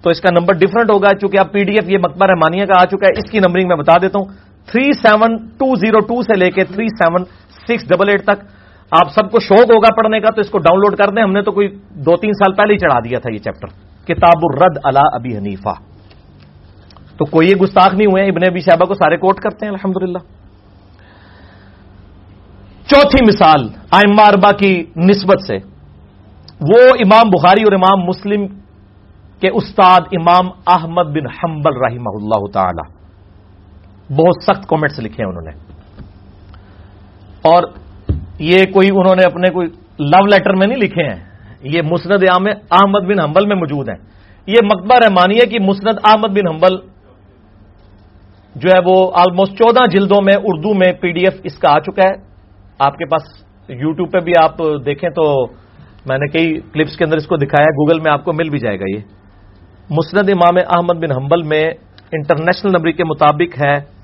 [0.02, 2.74] تو اس کا نمبر ڈفرنٹ ہوگا، چونکہ اب پی ڈی ایف یہ مکبہ رحمانیہ کا
[2.80, 4.26] آ چکا ہے، اس کی نمبرنگ میں بتا دیتا ہوں۔
[4.66, 7.24] Three seven two zero two سے لے کے three seven
[7.68, 8.44] six double eight تک۔
[8.90, 11.32] آپ سب کو شوق ہوگا پڑھنے کا، تو اس کو ڈاؤن لوڈ کر دیں۔ ہم
[11.32, 13.68] نے تو کوئی دو تین سال پہلے ہی چڑھا دیا تھا یہ چیپٹر
[14.04, 15.74] کتاب الرد اللہ ابی حنیفہ۔
[17.18, 20.22] تو کوئی یہ گستاخ نہیں ہوئے ابن ابی صاحبہ کو سارے کوٹ کرتے ہیں الحمد
[22.86, 25.75] چوتھی مثال، آئمہ اربا کی نسبت سے۔
[26.60, 28.46] وہ امام بخاری اور امام مسلم
[29.40, 32.92] کے استاد امام احمد بن حنبل رحمہ اللہ تعالی۔
[34.14, 35.50] بہت سخت کامنٹس لکھے ہیں انہوں نے۔
[37.42, 37.62] اور
[38.38, 39.66] یہ کوئی انہوں نے اپنے کوئی
[39.98, 41.24] لو لیٹر میں نہیں لکھے ہیں۔
[41.62, 43.96] یہ مسند عام احمد بن حنبل میں موجود ہیں۔
[44.46, 46.76] یہ مکبہ رحمانیہ کی مسند احمد بن حنبل
[48.54, 51.78] جو ہے وہ آلموسٹ چودہ جلدوں میں اردو میں پی ڈی ایف اس کا آ
[51.78, 52.26] چکا ہے۔
[52.78, 53.22] آپ کے پاس
[53.68, 55.46] یوٹیوب پہ بھی آپ دیکھیں تو
[56.06, 58.58] میں نے کئی کلپس کے اندر اس کو دکھایا گوگل میں آپ کو مل بھی
[58.58, 59.00] جائے گا یہ۔
[59.90, 61.64] مسند امام احمد بن حنبل میں
[62.12, 63.96] انٹرنیشنل نمبر کے مطابق ہے۔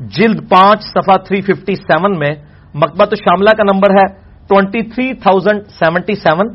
[0.00, 2.34] جلد پانچ سفا تھری ففٹی سیون میں
[2.74, 4.06] مکبت شاملہ کا نمبر ہے
[4.48, 6.48] twenty three thousand seventy seven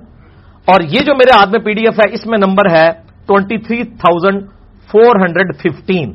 [0.67, 2.91] اور یہ جو میرے ہاتھ میں پی ڈی ایف ہے، اس میں نمبر ہے
[3.25, 4.43] twenty three thousand
[4.91, 6.11] four hundred fifteen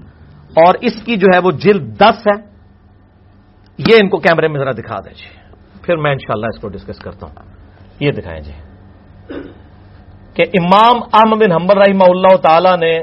[0.56, 2.40] اور اس کی جو ہے وہ جلد دس ہے۔
[3.78, 5.28] یہ ان کو کیمرے میں ذرا دکھا دیں جی
[5.82, 7.34] پھر میں انشاءاللہ اس کو ڈسکس کرتا ہوں۔
[8.00, 8.52] یہ دکھائیں جی۔
[10.34, 12.98] کہ امام احمد بن حمبر رحمہ اللہ تعالی نے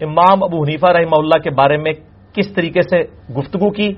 [0.00, 1.92] امام ابو حنیفہ رحمہ اللہ کے بارے میں
[2.32, 2.98] کس طریقے سے
[3.32, 3.92] گفتگو کی؟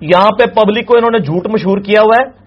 [0.00, 2.44] یہاں پہ پبلک کو انہوں نے جھوٹ مشہور کیا ہوا ہے۔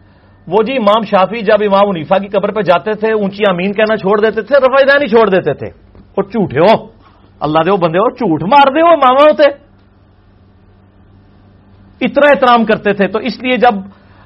[0.47, 3.97] وہ جی امام شافی جب امام حنیفہ کی قبر پہ جاتے تھے، اونچی امین کہنا
[3.97, 5.67] چھوڑ دیتے تھے رفائی چھوڑ دیتے تھے۔
[5.97, 6.83] اور جھوٹے ہو۔
[7.39, 9.43] اللہ دے بندے ہو جھوٹ مار دے ہو ماما ہوتے۔
[12.01, 13.79] اتنا احترام کرتے تھے۔ تو اس لیے جب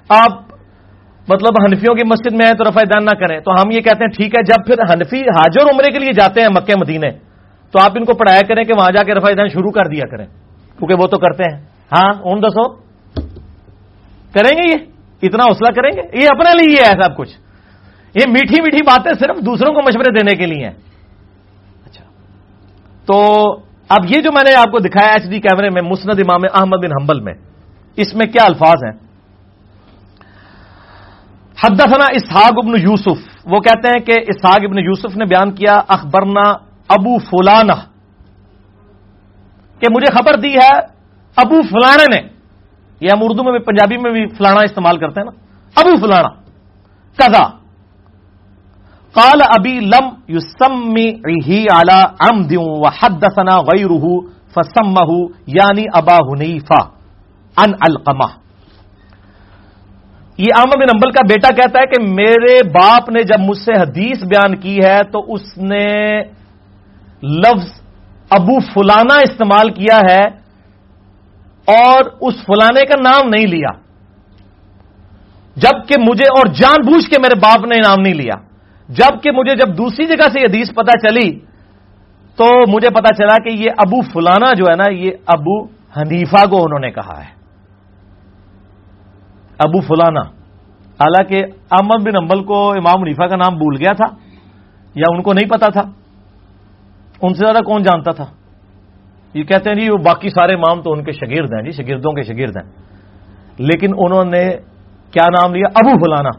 [0.10, 0.51] آپ
[1.28, 4.04] مطلب حنفیوں کی مسجد میں آئے تو رفائی دان نہ کریں۔ تو ہم یہ کہتے
[4.04, 7.10] ہیں ٹھیک ہے، جب پھر حنفی حاجر عمرے کے لیے جاتے ہیں مکہ مدینے
[7.72, 10.08] تو آپ ان کو پڑھایا کریں کہ وہاں جا کے رفائی دان شروع کر دیا
[10.12, 10.26] کریں۔
[10.78, 11.62] کیونکہ وہ تو کرتے ہیں۔
[11.96, 12.74] ہاں اون دسو۔
[14.34, 14.76] کریں گے یہ؟
[15.22, 17.30] اتنا حوصلہ کریں گے؟ یہ اپنے لیے ہے سب کچھ۔
[18.16, 20.74] یہ میٹھی میٹھی باتیں صرف دوسروں کو مشورے دینے کے لیے ہیں۔
[21.86, 22.06] اچھا۔
[23.06, 23.46] تو
[23.90, 26.78] اب یہ جو میں نے آپ کو دکھایا ایچ ڈی کیمرے میں مسند امام احمد
[26.78, 27.34] بن حنبل میں،
[27.98, 29.11] اس میں کیا الفاظ ہیں؟
[31.64, 36.50] حدثنا اسحاق ابن یوسف۔ وہ کہتے ہیں کہ اسحاق ابن یوسف نے بیان کیا، اخبرنا
[36.88, 37.76] ابو فلانا
[39.80, 40.78] کہ مجھے خبر دی ہے،
[41.36, 42.28] ابو فلانے نے۔
[43.02, 45.32] یہ ہم اردو میں بھی، پنجابی میں بھی فلانا استعمال کرتے ہیں نا۔
[45.76, 46.42] ابو فلانا۔
[47.18, 47.44] کدا
[49.14, 51.10] کال ابی لم یوسمی
[51.46, 54.94] ہی اعلی ام دوں و حد دسنا وئی روح فسم
[55.48, 56.84] یعنی ابا حنیفا
[57.58, 58.28] ان القما
[60.38, 63.74] یہ عام بن امبل کا بیٹا کہتا ہے کہ میرے باپ نے جب مجھ سے
[63.74, 65.88] حدیث بیان کی ہے تو اس نے
[67.40, 67.66] لفظ
[68.32, 70.24] ابو فلانا استعمال کیا ہے
[71.68, 73.72] اور اس فلانے کا نام نہیں لیا،
[75.58, 78.36] جبکہ مجھے اور جان بوجھ کے میرے باپ نے نام نہیں لیا۔
[78.90, 81.30] جبکہ مجھے جب دوسری جگہ سے یہ حدیث پتا چلی
[82.38, 85.62] تو مجھے پتا چلا کہ یہ ابو فلانا جو ہے نا، یہ ابو
[85.98, 87.41] حنیفہ کو انہوں نے کہا ہے۔
[89.64, 90.22] ابو فلانا۔
[91.02, 94.16] حالانکہ احمد بن امبل کو امام حنیفہ کا نام بھول گیا تھا،
[94.96, 95.82] یا ان کو نہیں پتا تھا۔
[97.22, 98.26] ان سے زیادہ کون جانتا تھا؟
[99.34, 102.12] یہ کہتے ہیں جی وہ باقی سارے امام تو ان کے شگرد ہیں جی شگردوں
[102.12, 102.72] کے شگرد ہیں۔
[103.58, 104.50] لیکن انہوں نے
[105.12, 106.30] کیا نام لیا؟ ابو فلانا۔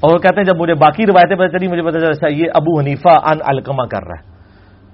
[0.00, 2.80] اور وہ کہتے ہیں، جب مجھے باقی روایتیں پتہ چلی، مجھے پتا چلا یہ ابو
[2.80, 4.30] حنیفہ ان الکما کر رہا ہے۔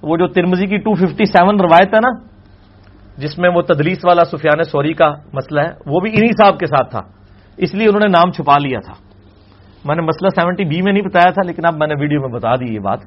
[0.02, 2.35] وہ جو ترمزی کی ٹو ففٹی سیون روایت ہے نا
[3.18, 6.66] جس میں وہ تدلیس والا سفیان سوری کا مسئلہ ہے، وہ بھی انہی صاحب کے
[6.66, 7.00] ساتھ تھا۔
[7.56, 8.94] اس لیے انہوں نے نام چھپا لیا تھا۔
[9.84, 12.28] میں نے مسئلہ سیونٹی بی میں نہیں بتایا تھا، لیکن اب میں نے ویڈیو میں
[12.28, 12.98] بتا دی یہ بات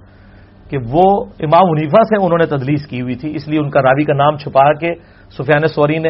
[0.69, 3.81] کہ وہ امام حنیفہ سے انہوں نے تدلیس کی ہوئی تھی، اس لیے ان کا
[3.81, 4.93] راوی کا نام چھپا کے
[5.29, 6.09] سفیان سوری نے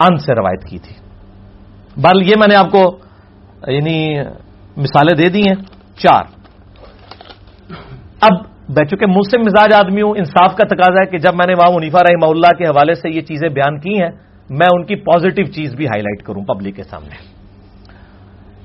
[0.00, 0.96] ان سے روایت کی تھی۔
[1.96, 2.98] بل یہ میں نے آپ کو
[3.66, 4.20] یعنی
[4.76, 5.64] مثالیں دے دی ہیں۔
[5.96, 6.24] چار۔
[8.20, 11.46] اب بہ چکے مجھ سے مزاج آدمی ہوں، انصاف کا تقاضا ہے کہ جب میں
[11.46, 14.10] نے امام منیفا رحمہ اللہ کے حوالے سے یہ چیزیں بیان کی ہیں،
[14.50, 17.44] میں ان کی پازیٹو چیز بھی ہائی لائٹ کروں پبلک کے سامنے۔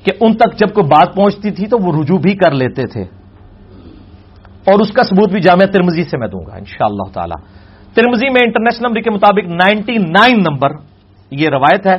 [0.03, 3.01] کہ ان تک جب کوئی بات پہنچتی تھی تو وہ رجوع بھی کر لیتے تھے۔
[4.65, 7.41] اور اس کا ثبوت بھی جامعہ ترمزی سے میں دوں گا ان شاء اللہ تعالی۔
[7.93, 10.69] ترمزی میں انٹرنیشنل نمبر کے مطابق نائنٹی نائن نمبر
[11.31, 11.97] یہ روایت ہے۔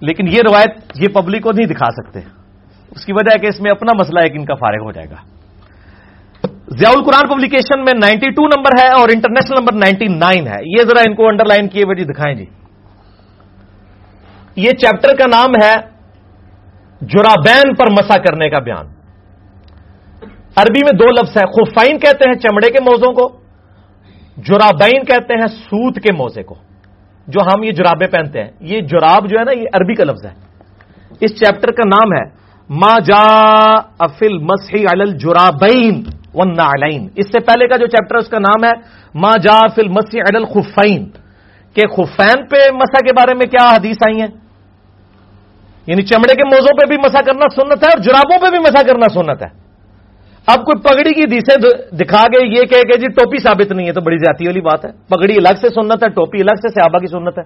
[0.00, 2.18] لیکن یہ روایت یہ پبلک کو نہیں دکھا سکتے۔
[2.90, 4.92] اس کی وجہ ہے کہ اس میں اپنا مسئلہ ہے کہ ان کا فارغ ہو
[4.92, 5.31] جائے گا۔
[6.78, 10.82] ضیاء القرآن پبلیکیشن میں نائنٹی ٹو نمبر ہے اور انٹرنیشنل نمبر نائنٹی نائن ہے۔ یہ
[10.82, 12.44] ذرا ان کو انڈر لائن کیے ہوئے جی دکھائیں جی۔
[14.56, 15.74] یہ چیپٹر کا نام ہے
[17.00, 18.86] جرابین پر مسا کرنے کا بیان۔
[20.56, 23.36] عربی میں دو لفظ ہے خفائن کہتے ہیں چمڑے کے موزوں کو،
[24.36, 26.54] جرابین کہتے ہیں سوت کے موزے کو۔
[27.26, 30.26] جو ہم یہ جرابے پہنتے ہیں۔ یہ جراب جو ہے نا، یہ عربی کا لفظ
[30.26, 30.32] ہے۔
[31.20, 36.02] اس چیپٹر کا نام ہے، ما جا افل مسحی الجرابین
[36.34, 36.48] ون
[37.16, 38.72] اس سے پہلے کا جو چیپٹر اس کا نام ہے
[39.14, 41.10] ما جا فل مسی عدل خفین
[41.74, 44.28] کہ خفین پہ مسا کے بارے میں کیا حدیث آئی ہیں؟
[45.86, 48.82] یعنی چمڑے کے موزوں پہ بھی مسا کرنا سنت ہے اور جرابوں پہ بھی مسا
[48.86, 49.62] کرنا سنت ہے۔
[50.46, 51.60] اب کوئی پگڑی کی دیسے
[51.96, 54.90] دکھا گئے یہ کہ جی ٹوپی ثابت نہیں ہے تو بڑی زیادتی والی بات ہے۔
[54.90, 57.42] پگڑی الگ سے سنت ہے، ٹوپی الگ سے صحابہ کی سنت ہے۔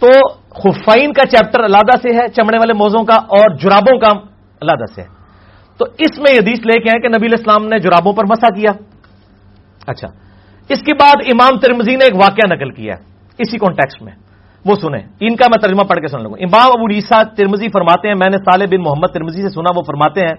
[0.00, 4.10] تو خفین کا چیپٹر علادہ سے ہے، چمڑے والے موزوں کا اور جرابوں کا
[4.62, 5.17] علادہ سے ہے۔
[5.78, 8.70] تو اس میں حدیث لے کے ہیں کہ نبی الاسلام نے جرابوں پر مسا کیا۔
[9.86, 10.08] اچھا۔
[10.68, 12.94] اس کے بعد امام ترمزی نے ایک واقعہ نقل کیا
[13.38, 14.12] اسی کانٹیکس میں۔
[14.64, 17.68] وہ سنیں۔ ان کا میں ترجمہ پڑھ کے سن لوں۔ گا امام ابو ریسا ترمزی
[17.68, 20.34] فرماتے ہیں، میں نے صالح بن محمد ترمزی سے سنا، وہ فرماتے ہیں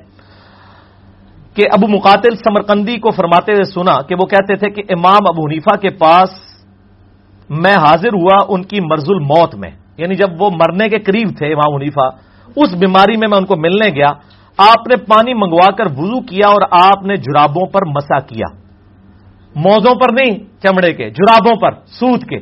[1.54, 5.48] کہ ابو مقاتل سمرقندی کو فرماتے ہوئے سنا کہ وہ کہتے تھے کہ امام ابو
[5.48, 6.30] حنیفہ کے پاس
[7.50, 11.54] میں حاضر ہوا ان کی مرز الموت میں۔ یعنی جب وہ مرنے کے قریب تھے
[11.54, 12.10] امام حنیفہ،
[12.56, 14.10] اس بیماری میں میں ان کو ملنے گیا۔
[14.68, 18.56] آپ نے پانی منگوا کر وضو کیا اور آپ نے جرابوں پر مسا کیا۔
[19.56, 22.38] موزوں پر نہیں، چمڑے کے، جرابوں پر، سوت کے۔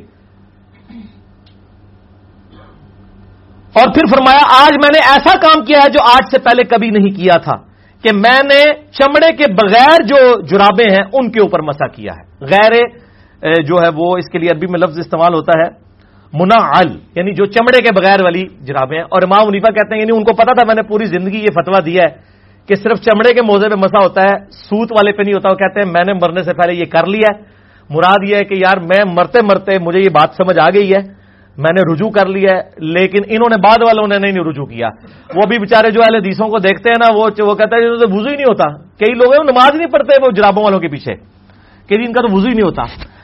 [3.72, 6.90] اور پھر فرمایا، آج میں نے ایسا کام کیا ہے جو آج سے پہلے کبھی
[6.90, 7.56] نہیں کیا تھا
[8.02, 12.44] کہ میں نے چمڑے کے بغیر جو جرابے ہیں، ان کے اوپر مسا کیا ہے۔
[12.44, 12.72] غیر
[13.62, 15.87] جو ہے وہ اس کے لیے عربی میں لفظ استعمال ہوتا ہے
[16.32, 16.78] منا
[17.14, 20.24] یعنی جو چمڑے کے بغیر والی جرابیں ہیں۔ اور امام منیفا کہتے ہیں یعنی ان
[20.24, 22.16] کو پتا تھا، میں نے پوری زندگی یہ فتوا دیا ہے
[22.66, 25.54] کہ صرف چمڑے کے موزے پہ مسا ہوتا ہے، سوت والے پہ نہیں ہوتا۔ وہ
[25.54, 27.42] کہتے ہیں، میں نے مرنے سے پہلے یہ کر لیا ہے۔
[27.90, 31.18] مراد یہ ہے کہ یار، میں مرتے مرتے مجھے یہ بات سمجھ آ گئی ہے۔
[31.58, 34.88] میں نے رجوع کر لیا ہے، لیکن انہوں نے بعد والوں نے نہیں رجوع کیا۔
[35.34, 38.28] وہ بھی بےچارے جو اہل حدیثوں کو دیکھتے ہیں نا، وہ وہ کہتا ہے وزو
[38.28, 41.14] ہی نہیں ہوتا۔ کئی لوگ ہیں نماز نہیں پڑھتے، وہ جرابوں والوں کے پیچھے
[41.88, 42.82] کہ ان کا تو وزو ہی نہیں ہوتا۔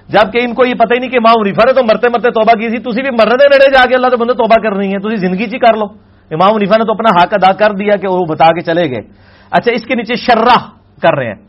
[0.09, 2.53] جبکہ ان کو یہ پتہ ہی نہیں کہ امام عنیفا نے تو مرتے مرتے توبہ
[2.53, 4.99] کی تھی۔ تھی بھی مرنے نڑے جا کے اللہ تو بندے توبہ کر رہی ہیں۔
[4.99, 5.85] تھی زندگی چی کر لو۔
[6.31, 9.09] امام عنیفا نے تو اپنا حق ادا کر دیا کہ وہ بتا کے چلے گئے۔
[9.51, 10.69] اچھا اس کے نیچے شرح
[11.03, 11.43] کر رہے ہیں۔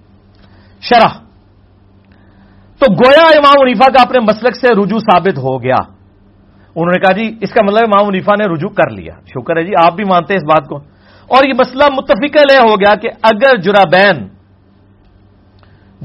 [0.81, 1.09] شرح۔
[2.79, 5.95] تو گویا امام عنیفا کا اپنے مسلک سے رجوع ثابت ہو گیا۔
[6.75, 9.63] انہوں نے کہا جی اس کا مطلب امام عنیفا نے رجوع کر لیا۔ شکر ہے
[9.63, 10.75] جی آپ بھی مانتے ہیں اس بات کو۔
[11.27, 12.37] اور یہ مسئلہ متفق
[12.69, 14.34] ہو گیا کہ اگر جرابین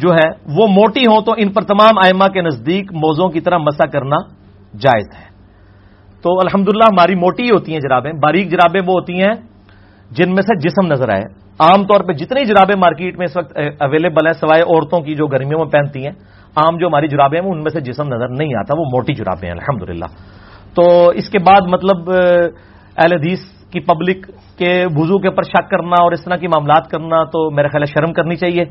[0.00, 3.58] جو ہے، وہ موٹی ہوں تو ان پر تمام آئمہ کے نزدیک موزوں کی طرح
[3.58, 4.16] مسا کرنا
[4.78, 5.28] جائز ہے۔
[6.22, 9.34] تو الحمدللہ ہماری موٹی ہوتی ہیں جرابیں، باریک جرابیں وہ ہوتی ہیں
[10.10, 11.24] جن میں سے جسم نظر آئے۔
[11.60, 15.26] عام طور پہ جتنی جرابیں مارکیٹ میں اس وقت اویلیبل ہیں، سوائے عورتوں کی جو
[15.26, 16.14] گرمیوں میں پہنتی ہیں،
[16.56, 19.48] عام جو ہماری جرابیں ہیں، ان میں سے جسم نظر نہیں آتا، وہ موٹی جرابیں
[19.48, 19.80] ہیں الحمد
[20.74, 20.82] تو
[21.14, 23.40] اس کے بعد مطلب اہل حدیث
[23.72, 24.26] کی پبلک
[24.58, 27.82] کے وضو کے اوپر شک کرنا اور اس طرح کی معاملات کرنا تو میرا خیال
[27.82, 28.64] ہے شرم کرنی چاہیے۔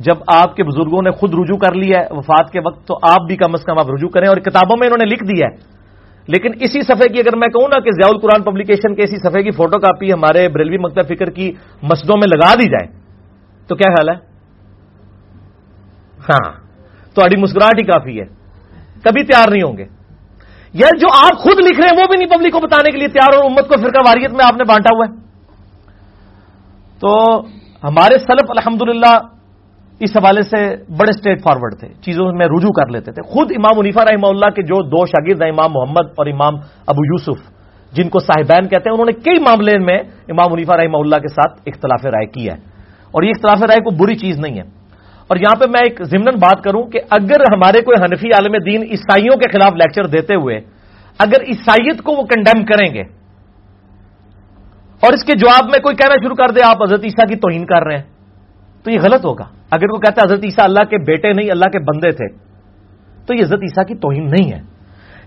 [0.00, 3.26] جب آپ کے بزرگوں نے خود رجوع کر لیا ہے وفات کے وقت، تو آپ
[3.26, 5.80] بھی کم از کم آپ رجوع کریں اور کتابوں میں انہوں نے لکھ دیا ہے۔
[6.28, 9.42] لیکن اسی صفحے کی اگر میں کہوں نا کہ ضیاء القرآن پبلیکیشن کے اسی صفحے
[9.42, 12.98] کی فوٹو کاپی ہمارے بریلوی مکتب فکر کی مسجدوں میں لگا دی جائے،
[13.68, 14.14] تو کیا خیال ہے؟
[16.28, 16.52] ہاں
[17.14, 18.26] تو اڑی مسکراہٹ ہی کافی ہے۔
[19.04, 19.84] کبھی تیار نہیں ہوں گے۔
[20.72, 23.08] یا جو آپ خود لکھ رہے ہیں، وہ بھی نہیں پبلک کو بتانے کے لیے
[23.08, 25.14] تیار اور امت کو فرقہ واریت میں آپ نے بانٹا ہوا ہے۔
[27.00, 27.40] تو
[27.84, 29.39] ہمارے سلف الحمدللہ
[30.00, 33.78] اس حوالے سے بڑے اسٹریٹ فارورڈ تھے۔ چیزوں میں رجوع کر لیتے تھے۔ خود امام
[33.78, 36.54] منیفا رحمہ اللہ کے جو دو شاگرد ہیں، امام محمد اور امام
[36.86, 37.50] ابو یوسف،
[37.92, 39.98] جن کو صاحبین کہتے ہیں، انہوں نے کئی معاملے میں
[40.28, 42.60] امام منیفا رحمہ اللہ کے ساتھ اختلاف رائے کیا ہے۔
[43.10, 44.80] اور یہ اختلاف رائے کو بری چیز نہیں ہے۔
[45.26, 48.82] اور یہاں پہ میں ایک ضمن بات کروں کہ اگر ہمارے کوئی حنفی عالم دین
[48.90, 50.56] عیسائیوں کے خلاف لیکچر دیتے ہوئے
[51.18, 53.00] اگر عیسائیت کو وہ کنڈیم کریں گے
[55.00, 57.66] اور اس کے جواب میں کوئی کہنا شروع کر دے، آپ حضرت عیسیٰ کی توہین
[57.66, 58.19] کر رہے ہیں۔
[58.84, 61.64] تو یہ غلط ہوگا۔ اگر وہ کہتا ہے حضرت عیسیٰ اللہ کے بیٹے نہیں، اللہ
[61.64, 62.36] کے بندے تھے،
[63.26, 64.60] تو یہ حضرت عیسیٰ کی توہین نہیں ہے۔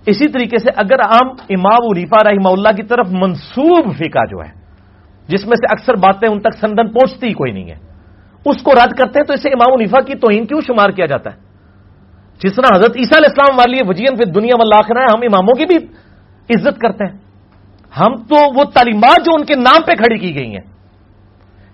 [0.05, 4.51] اسی طریقے سے اگر عام امام علیفا رحمہ اللہ کی طرف منسوب فقہ جو ہے،
[5.27, 7.75] جس میں سے اکثر باتیں ان تک سندن پہنچتی ہی کوئی نہیں ہے،
[8.45, 11.31] اس کو رد کرتے ہیں تو اسے امام علیفا کی توہین کیوں شمار کیا جاتا
[11.31, 11.35] ہے؟
[12.43, 15.53] جس طرح حضرت عیسیٰ علیہ السلام والی وجین پھر دنیا میں لاکھ ہے، ہم اماموں
[15.53, 15.85] کی بھی
[16.55, 17.17] عزت کرتے ہیں۔
[17.99, 20.65] ہم تو وہ تعلیمات جو ان کے نام پہ کھڑی کی گئی ہیں۔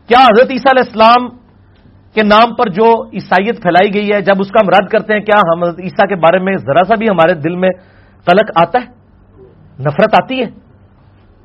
[0.08, 1.39] کیا حضرت عیسیٰ علیہ السلام
[2.20, 5.20] کے نام پر جو عیسائیت پھیلائی گئی ہے، جب اس کا ہم رد کرتے ہیں،
[5.20, 7.70] کیا ہم عیسیٰ کے بارے میں ذرا سا بھی ہمارے دل میں
[8.28, 8.88] قلق آتا ہے؟
[9.84, 10.50] نفرت آتی ہے؟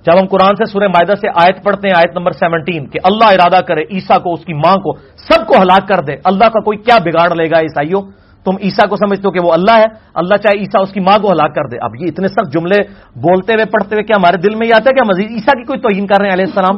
[0.05, 3.29] جب ہم قرآن سے سورہ معدہ سے آیت پڑھتے ہیں، آیت نمبر سیونٹین، کہ اللہ
[3.35, 6.61] ارادہ کرے عیسا کو، اس کی ماں کو، سب کو ہلاک کر دے، اللہ کا
[6.61, 8.03] کوئی کیا بگاڑ لے گا عیسائیوں؟
[8.45, 11.19] تم عیسا کو سمجھتے ہو کہ وہ اللہ ہے، اللہ چاہے عیسا اس کی ماں
[11.19, 12.79] کو ہلاک کر دے۔ اب یہ اتنے سخت جملے
[13.17, 15.65] بولتے ہوئے، پڑھتے ہوئے کیا ہمارے دل میں یہ آتا ہے کہ مزید عیسا کی
[15.65, 16.77] کوئی توہین کر رہے ہیں علیہ السلام؟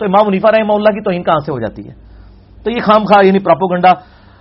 [0.00, 2.07] تو امام منیفا رحمہ اللہ کی توہین کہاں سے ہو جاتی ہے؟
[2.68, 3.92] تو یہ خام خواہ یعنی پراپوگنڈا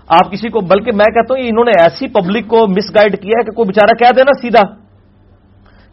[0.08, 3.36] آپ کسی کو، بلکہ میں کہتا ہوں انہوں نے ایسی پبلک کو مس گائڈ کیا
[3.40, 4.64] ہے کہ کوئی بےچارا کہہ دے نا سیدھا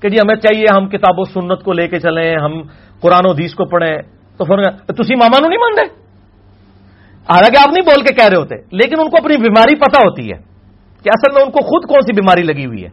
[0.02, 2.62] کہ جی ہمیں چاہیے ہم کتاب و سنت کو لے کے چلیں، ہم
[3.00, 3.96] قرآن و حدیث کو پڑھیں۔
[4.38, 4.62] تو پھر
[4.92, 5.86] تھی ماما نو نہیں مان رہے
[7.30, 10.22] حالانکہ آپ نہیں بول کے کہہ رہے ہوتے، لیکن ان کو اپنی بیماری پتا ہوتی
[10.22, 10.38] ہے
[11.04, 12.90] کہ اصل میں ان کو خود کون سی بیماری لگی ہوئی ہے۔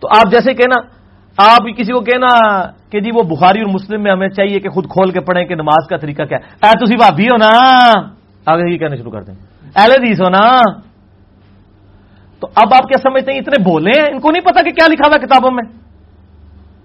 [0.00, 0.80] تو آپ جیسے کہنا،
[1.38, 2.28] آپ کسی کو کہنا
[2.90, 5.54] کہ جی وہ بخاری اور مسلم میں ہمیں چاہیے کہ خود کھول کے پڑھیں کہ
[5.54, 8.15] نماز کا طریقہ کیا۔ ہے تھی بھابی ہو نا؟
[8.46, 9.34] آگے یہ کہنا شروع کر دیں۔
[9.76, 10.62] اہل حدیث ہو نا۔
[12.40, 14.86] تو اب آپ کیا سمجھتے ہیں اتنے بولے ہیں؟ ان کو نہیں پتا کہ کیا
[14.88, 15.62] لکھا تھا کتابوں میں؟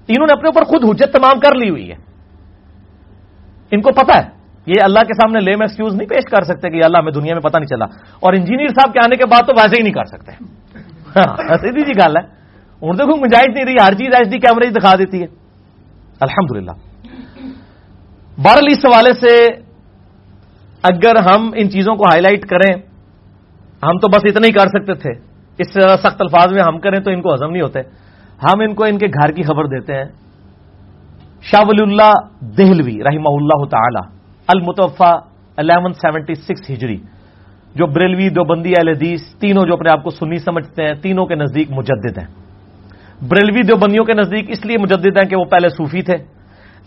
[0.08, 1.96] انہوں نے اپنے اوپر خود حجت تمام کر لی ہوئی ہے۔
[3.72, 4.30] ان کو پتا ہے۔
[4.66, 7.42] یہ اللہ کے سامنے لیم ایکسکیوز نہیں پیش کر سکتے کہ اللہ ہمیں دنیا میں
[7.42, 7.86] پتا نہیں چلا۔
[8.20, 10.32] اور انجینئر صاحب کے آنے کے بعد تو ویسے ہی نہیں کر سکتے۔
[11.16, 12.22] ہاں سیدھی جی گل ہے۔
[12.82, 15.28] اردو کو گنجائش نہیں رہی، ہر چیز ایچ ڈی کیمرے دکھا دیتی ہے۔
[16.22, 16.72] الحمد للہ
[18.38, 19.48] بہرحال اس حوالے سے
[20.84, 22.82] اگر ہم ان چیزوں کو ہائی لائٹ کریں،
[23.84, 25.12] ہم تو بس اتنا ہی کر سکتے تھے۔
[25.58, 25.68] اس
[26.00, 27.80] سخت الفاظ میں ہم کریں تو ان کو ہزم نہیں ہوتے۔
[28.44, 30.06] ہم ان کو ان کے گھر کی خبر دیتے ہیں۔
[31.42, 32.14] شاہ ولی اللہ
[32.58, 34.18] دہلوی رحمہ اللہ تعالی
[34.48, 35.12] المتوفا
[35.58, 36.98] الیون سیونٹی سکس ہجری،
[37.76, 41.26] جو بریلوی دو بندی اہل حدیث، تینوں جو اپنے آپ کو سنی سمجھتے ہیں، تینوں
[41.26, 42.28] کے نزدیک مجدد ہیں۔
[43.28, 46.16] بریلوی دو بندیوں کے نزدیک اس لیے مجدد ہیں کہ وہ پہلے صوفی تھے۔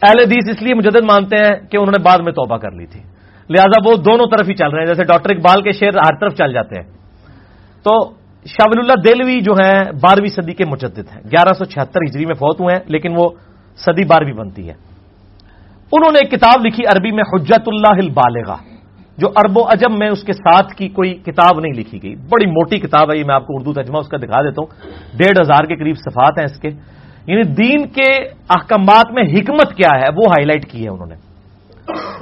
[0.03, 2.87] اہل حدیث اس لیے مجدد مانتے ہیں کہ انہوں نے بعد میں توبہ کر لی
[2.87, 3.01] تھی۔
[3.51, 6.35] لہذا وہ دونوں طرف ہی چل رہے ہیں۔ جیسے ڈاکٹر اقبال کے شعر ہر طرف
[6.35, 6.91] چل جاتے ہیں۔
[7.83, 8.11] تو
[8.47, 12.27] شاہ ولی اللہ دلوی جو ہیں، بارہویں صدی کے مجدد ہیں۔ گیارہ سو چھہتر ہجری
[12.27, 13.29] میں فوت ہوئے ہیں، لیکن وہ
[13.77, 14.75] صدی بارہویں بنتی ہے۔
[15.93, 18.57] انہوں نے ایک کتاب لکھی عربی میں، حجت اللہ البالغہ،
[19.19, 22.47] جو ارب و عجم میں اس کے ساتھ کی کوئی کتاب نہیں لکھی گئی۔ بڑی
[22.47, 25.41] موٹی کتاب ہے، یہ میں آپ کو اردو ترجمہ اس کا دکھا دیتا ہوں۔ ڈیڑھ
[25.41, 26.69] ہزار کے قریب صفات ہیں اس کے۔
[27.27, 28.11] یعنی دین کے
[28.51, 31.34] احکامات میں حکمت کیا ہے، وہ ہائی لائٹ کی ہے انہوں نے۔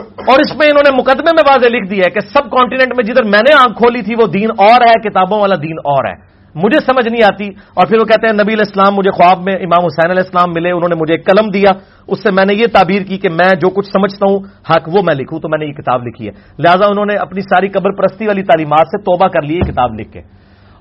[0.03, 3.05] اور اس میں انہوں نے مقدمے میں واضح لکھ دیا ہے کہ سب کانٹیننٹ میں
[3.05, 6.33] جدھر میں نے آنکھ کھولی تھی وہ دین اور ہے، کتابوں والا دین اور ہے۔
[6.55, 9.55] مجھے سمجھ نہیں آتی۔ اور پھر وہ کہتے ہیں، نبی علیہ السلام مجھے خواب میں
[9.55, 11.73] امام حسین علیہ السلام ملے، انہوں نے مجھے ایک قلم دیا۔
[12.07, 14.39] اس سے میں نے یہ تعبیر کی کہ میں جو کچھ سمجھتا ہوں،
[14.71, 17.41] حق وہ میں لکھوں۔ تو میں نے یہ کتاب لکھی ہے۔ لہٰذا انہوں نے اپنی
[17.41, 20.21] ساری قبر پرستی والی تعلیمات سے توبہ کر لی کتاب لکھ کے۔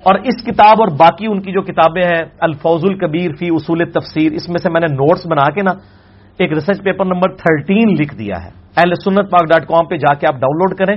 [0.03, 4.31] اور اس کتاب اور باقی ان کی جو کتابیں ہیں، الفوز الکبیر فی اصول تفسیر
[4.31, 5.71] اس میں سے میں نے نوٹس بنا کے نا
[6.41, 10.13] ایک ریسرچ پیپر نمبر تھرٹین لکھ دیا ہے۔ ایل سنت پاک ڈاٹ کام پہ جا
[10.13, 10.95] کے آپ ڈاؤن لوڈ کریں۔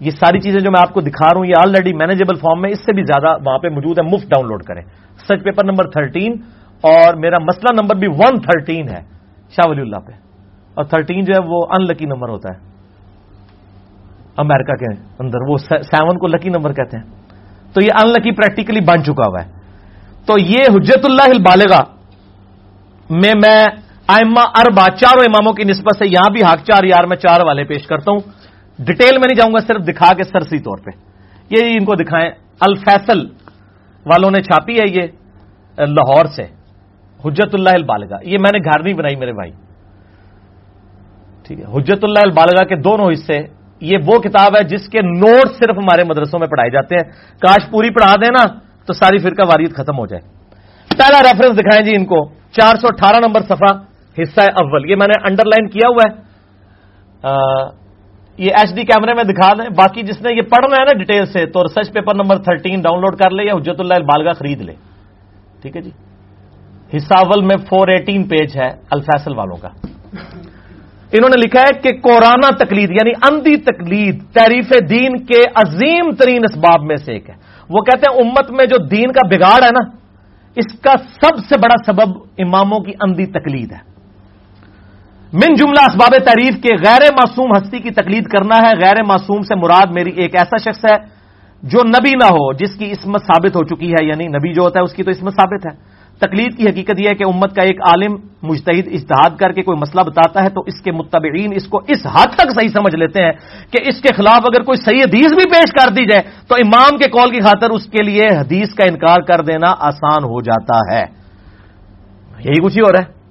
[0.00, 2.70] یہ ساری چیزیں جو میں آپ کو دکھا رہا ہوں، یہ آلریڈی مینیجیبل فارم میں،
[2.70, 4.82] اس سے بھی زیادہ وہاں پہ موجود ہے، مفت ڈاؤن لوڈ کریں۔
[5.16, 6.32] سچ پیپر نمبر تھرٹین،
[6.80, 9.02] اور میرا مسئلہ نمبر بھی ون تھرٹین ہے،
[9.48, 10.12] شاہ ولی اللہ پہ۔
[10.74, 12.58] اور تھرٹین جو ہے وہ ان لکی نمبر ہوتا ہے۔
[14.36, 17.04] امیرکا کے اندر وہ سیون کو لکی نمبر کہتے ہیں۔
[17.74, 19.52] تو یہ ان لکی پریکٹیکلی بن چکا ہوا ہے۔
[20.26, 21.82] تو یہ حجت اللہ البالغا
[23.10, 23.66] میں میں
[24.06, 27.64] آئمہ اربا چاروں اماموں کی نسبت سے یہاں بھی حق چار یار میں چار والے
[27.64, 28.18] پیش کرتا ہوں۔
[28.78, 30.90] ڈیٹیل میں نہیں جاؤں گا، صرف دکھا کے سرسی طور پہ۔
[31.50, 32.30] یہ ان کو دکھائیں۔
[32.60, 33.26] الفیصل
[34.06, 35.02] والوں نے چھاپی ہے یہ،
[35.78, 36.42] لاہور سے۔
[37.24, 39.50] حجت اللہ البالگا یہ میں نے گھر نہیں بنائی میرے بھائی۔
[41.42, 43.38] ٹھیک ہے۔ حجت اللہ البالگا کے دونوں حصے،
[43.80, 47.70] یہ وہ کتاب ہے جس کے نوٹ صرف ہمارے مدرسوں میں پڑھائے جاتے ہیں۔ کاش
[47.70, 50.22] پوری پڑھا دینا تو ساری فرقہ واریت ختم ہو جائے۔
[50.98, 55.06] پہلا ریفرنس دکھائیں جی ان کو۔ چار سو اٹھارہ نمبر صفحہ۔ حصہ اول۔ یہ میں
[55.06, 56.26] نے انڈر لائن کیا ہوا ہے۔
[58.38, 61.26] یہ ایچ ڈی کیمرے میں دکھا دیں۔ باقی جس نے یہ پڑھنا ہے نا ڈیٹیل
[61.26, 64.72] سے، تو research paper number thirteen download کر لے یا حجت اللہ البالگا خرید لے۔
[65.62, 65.90] ٹھیک ہے جی؟
[66.96, 69.68] حصاول میں فور ایٹین پیج ہے الفیصل والوں کا۔
[71.12, 76.42] انہوں نے لکھا ہے کہ کورانا تقلید یعنی اندھی تقلید تعریف دین کے عظیم ترین
[76.50, 77.34] اسباب میں سے ایک ہے۔
[77.68, 79.90] وہ کہتے ہیں امت میں جو دین کا بگاڑ ہے نا،
[80.56, 83.95] اس کا سب سے بڑا سبب اماموں کی اندھی تقلید ہے۔
[85.32, 89.54] من جملہ اسباب تعریف کے غیر معصوم ہستی کی تقلید کرنا ہے۔ غیر معصوم سے
[89.54, 90.96] مراد میری ایک ایسا شخص ہے
[91.62, 94.78] جو نبی نہ ہو، جس کی اسمت ثابت ہو چکی ہے۔ یعنی نبی جو ہوتا
[94.78, 97.62] ہے، اس کی تو اسمت ثابت ہے۔ تقلید کی حقیقت یہ ہے کہ امت کا
[97.62, 101.66] ایک عالم مجتہد اجتہاد کر کے کوئی مسئلہ بتاتا ہے تو اس کے متبعین اس
[101.66, 103.32] کو اس حد تک صحیح سمجھ لیتے ہیں
[103.70, 106.98] کہ اس کے خلاف اگر کوئی صحیح حدیث بھی پیش کر دی جائے تو امام
[106.98, 110.96] کے کال کی خاطر اس کے لیے حدیث کا انکار کر دینا آسان ہو جاتا
[110.96, 111.04] ہے۔
[112.44, 113.25] یہی کچھ ہی ہو رہا ہے۔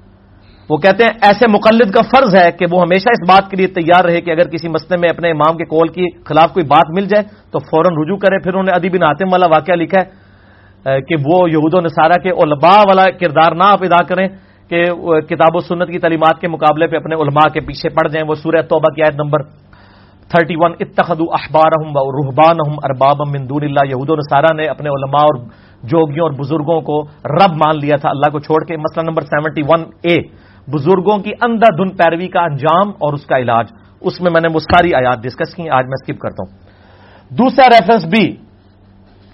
[0.69, 3.67] وہ کہتے ہیں ایسے مقلد کا فرض ہے کہ وہ ہمیشہ اس بات کے لیے
[3.67, 6.89] تیار رہے کہ اگر کسی مسئلے میں اپنے امام کے کول کے خلاف کوئی بات
[6.89, 11.01] مل جائے تو فوراً رجوع کرے پھر انہوں نے ادیب ناتم والا واقعہ لکھا ہے
[11.01, 14.27] کہ وہ یہود و نصارہ کے علماء والا کردار نہ آپ ادا کریں
[14.69, 14.83] کہ
[15.29, 18.35] کتاب و سنت کی تعلیمات کے مقابلے پہ اپنے علماء کے پیچھے پڑ جائیں۔ وہ
[18.35, 19.43] سورہ توبہ کی آیت نمبر
[20.29, 21.71] تھرٹی ون اتخد اخبار
[22.17, 25.35] رحبان ارباب مندون اللہ۔ یہود و نصارہ نے اپنے علماء اور
[25.83, 27.01] جوگیوں اور بزرگوں کو
[27.37, 30.17] رب مان لیا تھا، اللہ کو چھوڑ کے۔ مسئلہ نمبر سیونٹی ون اے۔
[30.67, 33.65] بزرگوں کی اندھا دھن پیروی کا انجام اور اس کا علاج،
[34.01, 36.51] اس میں میں نے وہ ساری آیات ڈسکس کی، آج میں اسکپ کرتا ہوں۔
[37.31, 38.25] دوسرا ریفرنس بھی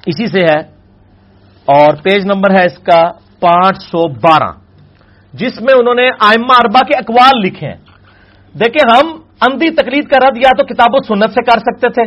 [0.07, 0.59] اسی سے ہے،
[1.67, 3.01] اور پیج نمبر ہے اس کا
[3.39, 4.51] پانچ سو بارہ،
[5.33, 7.79] جس میں انہوں نے آئمہ اربا کے اقوال لکھے ہیں۔
[8.55, 9.05] دیکھیں ہم
[9.41, 12.05] اندھی تقلید کا رد یا تو کتاب و سنت سے کر سکتے تھے،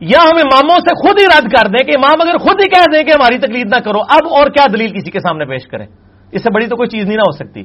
[0.00, 2.88] یا ہم اماموں سے خود ہی رد کر دیں کہ امام اگر خود ہی کہہ
[2.92, 5.86] دیں کہ ہماری تقلید نہ کرو، اب اور کیا دلیل کسی کے سامنے پیش کریں؟
[6.34, 7.60] اس سے بڑی تو کوئی چیز نہیں نہ ہو سکتی۔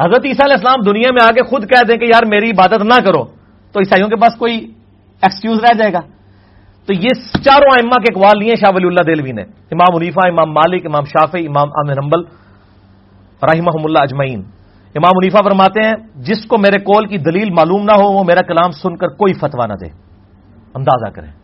[0.00, 3.00] حضرت عیسیٰ علیہ السلام دنیا میں آگے خود کہہ دیں کہ یار میری عبادت نہ
[3.04, 3.24] کرو،
[3.72, 4.72] تو عیسائیوں کے پاس کوئی
[5.22, 6.00] ایکسکیوز رہ جائے گا۔
[6.86, 7.08] تو یہ
[7.44, 11.04] چاروں ائمہ کے اقوال لیے شاہ ولی اللہ دلوی نے۔ امام منیفا امام مالک، امام
[11.04, 12.20] شافی امام امن نمبل
[13.42, 14.42] رحمہ اللہ اجمعین۔
[14.94, 18.40] امام منیفا فرماتے ہیں، جس کو میرے کول کی دلیل معلوم نہ ہو، وہ میرا
[18.40, 19.86] کلام سن کر کوئی فتوا نہ دے۔
[20.74, 21.43] اندازہ کریں۔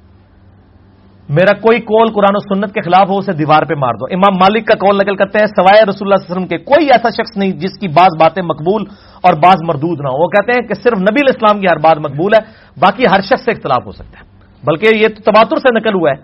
[1.31, 4.35] میرا کوئی کول قرآن و سنت کے خلاف ہو، اسے دیوار پہ مار دو۔ امام
[4.35, 7.37] مالک کا کول نقل کرتے ہیں، سوائے رسول اللہ علیہ وسلم کے کوئی ایسا شخص
[7.37, 8.83] نہیں جس کی بعض باتیں مقبول
[9.21, 11.99] اور بعض مردود نہ ہو وہ کہتے ہیں کہ صرف نبی الاسلام کی ہر بات
[11.99, 12.43] مقبول ہے،
[12.81, 14.25] باقی ہر شخص سے اختلاف ہو سکتا ہے۔
[14.65, 16.17] بلکہ یہ تباتر سے نقل ہوا ہے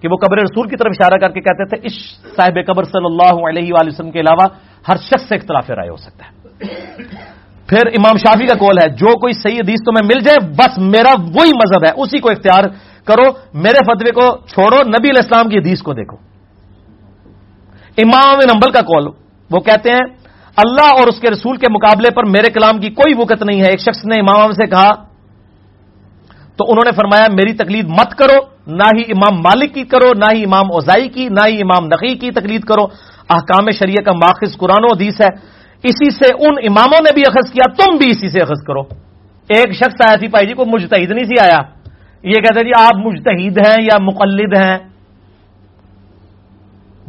[0.00, 1.92] کہ وہ قبر رسول کی طرف اشارہ کر کے کہتے تھے اس
[2.36, 4.46] صاحب قبر صلی اللہ علیہ وآلہ وسلم کے علاوہ
[4.88, 6.32] ہر شخص سے اختلاف رائے ہو سکتا ہے۔
[7.68, 11.12] پھر امام شافی کا کول ہے، جو کوئی صحیح حدیث تمہیں مل جائے، بس میرا
[11.20, 12.64] وہی مذہب ہے، اسی کو اختیار
[13.04, 13.24] کرو،
[13.54, 16.16] میرے فتوے کو چھوڑو، نبی علیہ السلام کی حدیث کو دیکھو۔
[17.98, 19.06] امام نمبل کا کول
[19.50, 20.06] وہ کہتے ہیں،
[20.56, 23.70] اللہ اور اس کے رسول کے مقابلے پر میرے کلام کی کوئی وقت نہیں ہے۔
[23.70, 24.90] ایک شخص نے امام سے کہا،
[26.56, 30.24] تو انہوں نے فرمایا، میری تقلید مت کرو، نہ ہی امام مالک کی کرو، نہ
[30.32, 32.84] ہی امام اوزائی کی، نہ ہی امام نقی کی تقلید کرو۔
[33.30, 35.28] احکام شریعہ کا ماخذ قرآن و حدیث ہے۔
[35.82, 38.80] اسی سے ان اماموں نے بھی اخذ کیا، تم بھی اسی سے اخذ کرو۔
[39.48, 41.58] ایک شخص آیا تھی پائی جی کو مجتہد نہیں سی آیا۔
[42.24, 44.78] یہ کہتے جی آپ مجتہد ہیں یا مقلد ہیں۔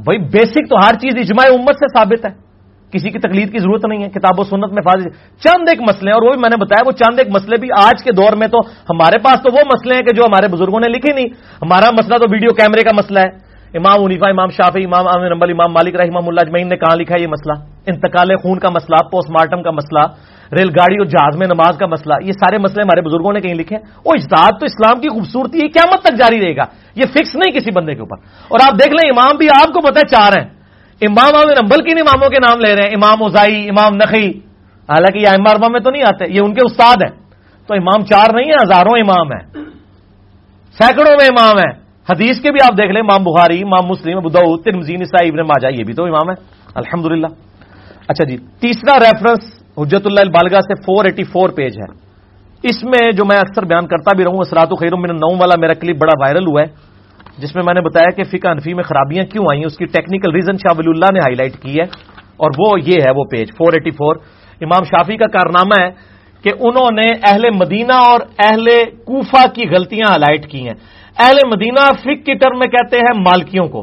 [0.04, 2.46] بھائی بیسک تو ہر چیز اجماع امت سے ثابت ہے۔
[2.92, 5.10] کسی کی تکلیف کی ضرورت نہیں ہے، کتاب و سنت میں فاضل۔
[5.40, 8.04] چند ایک مسئلے اور وہ بھی میں نے بتایا، وہ چند ایک مسئلے بھی آج
[8.04, 8.58] کے دور میں تو
[8.90, 11.28] ہمارے پاس تو وہ مسئلے ہیں کہ جو ہمارے بزرگوں نے لکھے نہیں۔
[11.62, 15.50] ہمارا مسئلہ تو ویڈیو کیمرے کا مسئلہ ہے۔ امام عنیفا امام شافی امام عامر نمبل
[15.50, 19.10] امام مالک رحمہ اللہ اجمعین نے کہاں لکھا ہے یہ مسئلہ؟ انتقال خون کا مسئلہ
[19.10, 22.81] پوسٹ مارٹم کا مسئلہ۔ ریل گاڑی اور جہاز میں نماز کا مسئلہ، یہ سارے مسئلے
[22.81, 26.17] ہمارے بزرگوں نے کہیں لکھے وہ اجتہاد تو اسلام کی خوبصورتی ہے کیا مت تک
[26.17, 26.63] جاری رہے گا۔
[26.95, 28.17] یہ فکس نہیں کسی بندے کے اوپر۔
[28.47, 30.49] اور آپ دیکھ لیں، امام بھی آپ کو پتہ ہے چار ہیں۔
[31.01, 34.30] امام عامر نمبل کن اماموں کے نام لے رہے ہیں۔ امام ازائی امام نقی
[34.89, 37.17] حالانکہ یہ اربا میں تو نہیں آتے، یہ ان کے استاد ہیں۔
[37.67, 39.63] تو امام چار نہیں ہیں، ہزاروں امام ہیں۔
[40.77, 44.63] سینکڑوں میں امام ہیں۔ حدیث کے بھی آپ دیکھ لیں، امام بخاری، امام مسلم ابود
[44.63, 46.35] ترمزین عیسائی ابن ماجا یہ بھی تو امام ہے
[46.76, 47.05] الحمد
[48.07, 51.89] اچھا جی تیسرا ریفرنس حجت اللہ البالگا سے فور ایٹی فور پیج ہے۔
[52.64, 55.56] اس میں جو میں اکثر بیان کرتا بھی رہوں اسرات و خیر من نو والا
[55.61, 56.68] میرا کلپ بڑا وائرل ہوا ہے،
[57.41, 59.85] جس میں میں نے بتایا کہ فقہ انفی میں خرابیاں کیوں آئی ہیں اس کی
[59.93, 61.85] ٹیکنیکل ریزن شاہ ولی اللہ نے ہائی لائٹ کی ہے،
[62.41, 64.15] اور وہ یہ ہے وہ پیج فور ایٹی فور
[64.61, 65.89] امام شافی کا کارنامہ ہے
[66.43, 68.68] کہ انہوں نے اہل مدینہ اور اہل
[69.06, 70.77] کوفہ کی غلطیاں ہائی لائٹ کی ہیں۔
[71.18, 73.81] اہل مدینہ فک کی ٹرم میں کہتے ہیں مالکیوں کو،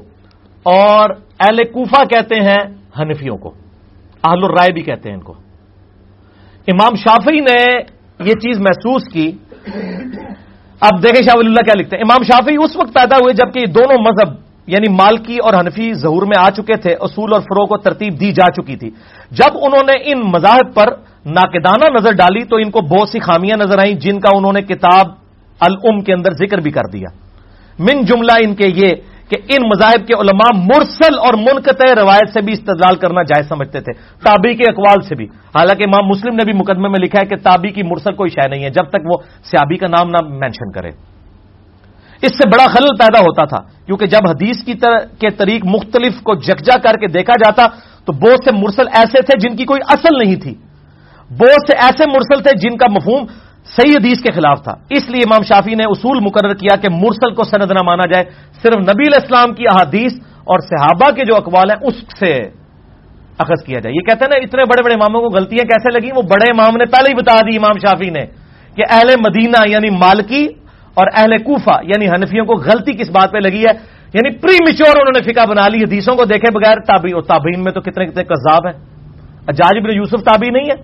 [0.66, 1.05] اور
[1.40, 2.60] اہل کوفہ کہتے ہیں
[2.98, 3.55] حنفیوں کو۔
[4.24, 5.35] اہل الرائے بھی کہتے ہیں ان کو۔
[6.66, 7.74] امام شافی نے
[8.24, 9.32] یہ چیز محسوس کی۔
[10.80, 13.72] اب دیکھیں شاہ اللہ کیا لکھتے ہیں۔ امام شافی اس وقت پیدا ہوئے جبکہ یہ
[13.72, 17.76] دونوں مذہب یعنی مالکی اور حنفی ظہور میں آ چکے تھے، اصول اور فروغ کو
[17.76, 18.90] ترتیب دی جا چکی تھی۔
[19.30, 20.86] جب انہوں نے ان مذاہب پر
[21.26, 24.62] ناقدانہ نظر ڈالی تو ان کو بہت سی خامیاں نظر آئیں جن کا انہوں نے
[24.62, 25.06] کتاب
[25.60, 27.09] الم کے اندر ذکر بھی کر دیا۔
[27.78, 28.89] من جملہ ان کے یہ
[29.33, 33.81] کہ ان مذاہب کے علماء مرسل اور منقطع روایت سے بھی استدلال کرنا جائز سمجھتے
[33.81, 33.93] تھے
[34.25, 37.37] تابی کے اقوال سے بھی۔ حالانکہ امام مسلم نے بھی مقدمے میں لکھا ہے کہ
[37.37, 40.73] تابی کی مرسل کوئی شے نہیں ہے، جب تک وہ سیابی کا نام نہ مینشن
[40.73, 40.89] کرے۔
[42.23, 46.23] اس سے بڑا خلل پیدا ہوتا تھا، کیونکہ جب حدیث کی طرح کے طریق مختلف
[46.23, 47.67] کو جکجا کر کے دیکھا جاتا،
[48.05, 50.55] تو بہت سے مرسل ایسے تھے جن کی کوئی اصل نہیں تھی۔
[51.31, 53.25] بہت سے ایسے مرسل تھے جن کا مفہوم
[53.77, 57.35] صحیح حدیث کے خلاف تھا۔ اس لیے امام شافی نے اصول مقرر کیا کہ مرسل
[57.35, 58.24] کو سند نہ مانا جائے۔
[58.62, 62.32] صرف نبی الاسلام کی احادیث اور صحابہ کے جو اقوال ہیں، اس سے
[63.39, 66.11] اخذ کیا جائے۔ یہ کہتے ہیں نا، اتنے بڑے بڑے اماموں کو غلطیاں کیسے لگی
[66.16, 68.27] وہ بڑے امام نے پہلے ہی بتا دی امام شافی نے
[68.77, 70.47] کہ اہل مدینہ یعنی مالکی
[70.94, 75.01] اور اہل کوفہ یعنی حنفیوں کو غلطی کس بات پہ لگی ہے؟ یعنی پری میچور
[75.01, 78.07] انہوں نے فکا بنا لی، حدیثوں کو دیکھے بغیر تابی اور تابعین میں تو کتنے
[78.07, 78.85] کتنے کذاب ہیں۔
[79.47, 80.82] اجاج بن یوسف تابی نہیں ہے۔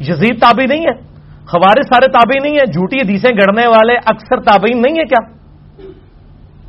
[0.00, 1.13] یزید تابی نہیں ہے۔
[1.48, 5.32] خوارے سارے تابعی نہیں ہیں، جھوٹی حدیثیں گڑنے والے اکثر تابعین نہیں ہے کیا؟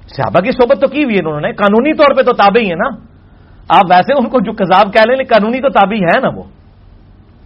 [0.07, 2.76] صحابہ کی صحبت تو کی ہوئی ہے انہوں نے؟ قانونی طور پہ تو تابعی ہے
[2.76, 3.15] نا؟
[3.69, 6.43] آپ ویسے ان کو جو کذاب کہہ لیں قانونی تو تابعی ہے نا وہ۔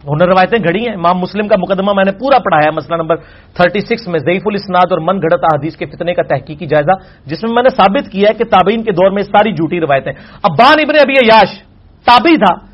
[0.03, 3.15] انہوں نے روایتیں گھڑی ہیں۔ امام مسلم کا مقدمہ میں نے پورا پڑھایا مسئلہ نمبر
[3.55, 6.91] 36 میں ضعیف الاسناد اور من گھڑت حدیث کے فتنے کا تحقیقی جائزہ،
[7.25, 10.11] جس میں میں نے ثابت کیا ہے کہ تابعین کے دور میں ساری جھوٹی روایتیں۔
[10.43, 11.63] اب بان ابن ابھی یاش
[12.05, 12.65] تابعی تھا۔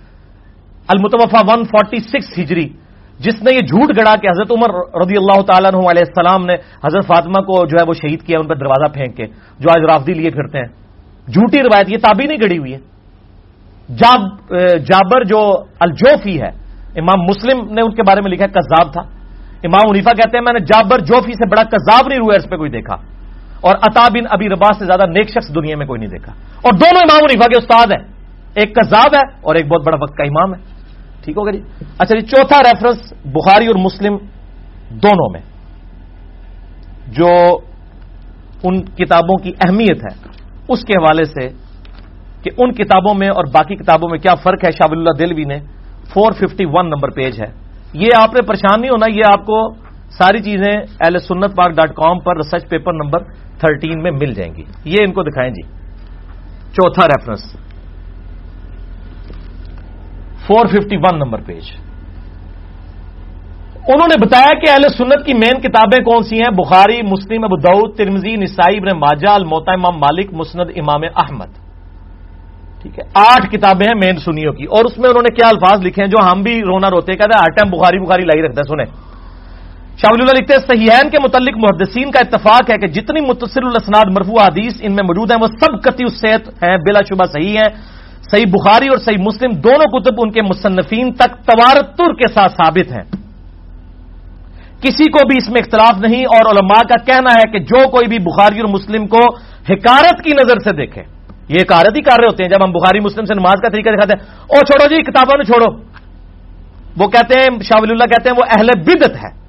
[0.87, 2.69] المتوفا 146 ہجری۔
[3.19, 6.53] جس نے یہ جھوٹ گڑا کہ حضرت عمر رضی اللہ تعالیٰ عنہ علیہ السلام نے
[6.53, 9.25] حضرت فاطمہ کو جو ہے وہ شہید کیا، ان پہ دروازہ پھینک کے،
[9.59, 10.67] جو آج رافدی لیے پھرتے ہیں۔
[11.27, 12.77] جھوٹی روایت، یہ تابی نہیں گڑی ہوئی ہے۔
[13.95, 14.21] جاب
[14.77, 16.49] جابر جو الجوفی ہے،
[16.95, 19.01] امام مسلم نے ان کے بارے میں لکھا کذاب تھا۔
[19.63, 22.57] امام عنیفا کہتے ہیں، میں نے جابر جوفی سے بڑا کذاب نہیں ہوا اس پہ
[22.57, 22.95] کوئی دیکھا۔
[23.61, 26.73] اور عطا بن ابی رباس سے زیادہ نیک شخص دنیا میں کوئی نہیں دیکھا۔ اور
[26.73, 28.13] دونوں امام عنیفا کے استاد ہیں۔
[28.55, 30.74] ایک کذاب ہے اور ایک بہت بڑا وقت کا امام ہے۔
[31.25, 31.61] ٹھیک ہوگا جی؟
[31.97, 34.17] اچھا جی چوتھا ریفرنس بخاری اور مسلم
[34.89, 35.41] دونوں میں،
[37.07, 37.29] جو
[38.63, 40.15] ان کتابوں کی اہمیت ہے،
[40.67, 41.49] اس کے حوالے سے
[42.43, 45.59] کہ ان کتابوں میں اور باقی کتابوں میں کیا فرق ہے؟ شاہ اللہ دلوی نے
[46.13, 47.51] four fifty one number page ہے۔
[47.93, 49.73] یہ آپ نے پریشان نہیں ہونا، یہ آپ کو
[50.09, 53.23] ساری چیزیں L Sunnat Pak dot com پر ریسرچ پیپر نمبر
[53.59, 55.61] تھرٹین میں مل جائیں گی۔ یہ ان کو دکھائیں جی۔
[56.71, 57.55] چوتھا reference
[60.47, 61.63] four fifty one number page.
[63.87, 67.57] انہوں نے بتایا کہ اہل سنت کی مین کتابیں کون سی ہیں؟ بخاری، مسلم، ابو
[67.57, 71.65] دعود ترمزی نسائی، ابن ماجا الموتا امام مالک، مسند، امام احمد۔
[72.81, 75.85] ٹھیک ہے، آٹھ کتابیں ہیں مین سنیوں کی۔ اور اس میں انہوں نے کیا الفاظ
[75.85, 78.59] لکھے ہیں جو ہم بھی رونا روتے کہتے ہیں ہر ٹائم بخاری بخاری لائی رکھتا
[78.59, 79.05] ہے، سنیں۔
[79.97, 84.05] شاول اللہ لکھتے ہیں، صحیحین کے متعلق محدثین کا اتفاق ہے کہ جتنی متصر الاسناد
[84.17, 87.95] مرفوع حدیث ان میں موجود ہیں، وہ سب کتی صحت ہیں، بلا شبہ صحیح ہیں۔
[88.31, 92.91] صحیح بخاری اور صحیح مسلم دونوں کتب ان کے مصنفین تک توارتر کے ساتھ ثابت
[92.91, 93.25] ہیں۔
[94.81, 98.07] کسی کو بھی اس میں اختلاف نہیں اور علماء کا کہنا ہے کہ جو کوئی
[98.07, 99.35] بھی بخاری اور مسلم کو
[99.69, 101.03] حکارت کی نظر سے دیکھے۔
[101.49, 103.89] یہ حکارت ہی کر رہے ہوتے ہیں جب ہم بخاری مسلم سے نماز کا طریقہ
[103.89, 105.81] دکھاتے ہیں۔ او چھوڑو جی کتابوں نے چھوڑو۔
[106.97, 109.45] وہ کہتے ہیں، شاہ ولی اللہ کہتے ہیں، وہ اہل بدت ہے۔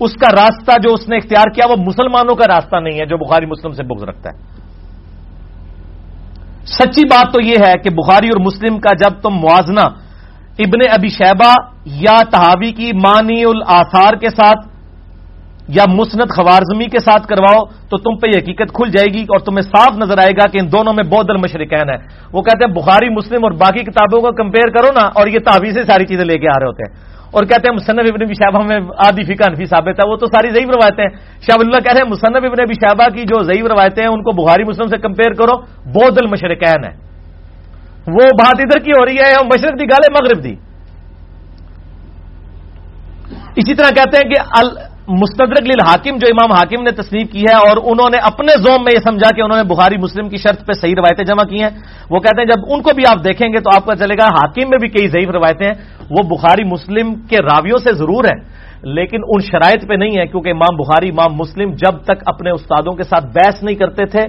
[0.00, 3.16] اس کا راستہ جو اس نے اختیار کیا وہ مسلمانوں کا راستہ نہیں ہے جو
[3.16, 4.53] بخاری مسلم سے بغض رکھتا ہے۔
[6.66, 9.86] سچی بات تو یہ ہے کہ بخاری اور مسلم کا جب تم موازنہ
[10.58, 11.52] ابن ابی شیبہ
[11.84, 14.68] یا تحاوی کی مانی الاثار کے ساتھ
[15.68, 19.38] یا مسنت خوارزمی کے ساتھ کرواؤ، تو تم پہ یہ حقیقت کھل جائے گی اور
[19.40, 21.98] تمہیں صاف نظر آئے گا کہ ان دونوں میں بہت المشرقین ہے
[22.32, 25.72] وہ کہتے ہیں بخاری، مسلم اور باقی کتابوں کو کمپیئر کرو نا اور یہ تحوی
[25.72, 26.92] سے ساری چیزیں لے کے آ رہے ہوتے ہیں۔
[27.34, 30.50] اور کہتے ہیں مصنف ابن شہبہ میں آدھی فکا انفی ثابت ہے، وہ تو ساری
[30.54, 31.06] ضعیف روایتیں
[31.44, 34.30] شاہ اللہ کہہ رہے ہیں مصنف ابن شہبہ کی جو ضعیف روایتیں ہیں، ان کو
[34.42, 35.56] بخاری مسلم سے کمپیئر کرو
[35.96, 36.92] بہت المشرقین ہے
[38.14, 40.54] وہ بات ادھر کی ہو رہی ہے مشرق دی، گالے مغرب دی۔
[43.58, 44.38] اسی طرح کہتے ہیں کہ
[45.08, 48.92] مستدرک حاکم جو امام حاکم نے تصنیف کی ہے اور انہوں نے اپنے زوم میں
[48.92, 51.70] یہ سمجھا کہ انہوں نے بخاری مسلم کی شرط پہ صحیح روایتیں جمع کی ہیں۔
[52.10, 54.26] وہ کہتے ہیں جب ان کو بھی آپ دیکھیں گے تو آپ کو چلے گا
[54.26, 55.74] حاکم میں بھی کئی ضعیف روایتیں ہیں۔
[56.10, 58.40] وہ بخاری مسلم کے راویوں سے ضرور ہیں،
[58.82, 62.92] لیکن ان شرائط پہ نہیں ہے کیونکہ امام بخاری، امام مسلم جب تک اپنے استادوں
[62.92, 64.24] کے ساتھ بحث نہیں کرتے تھے،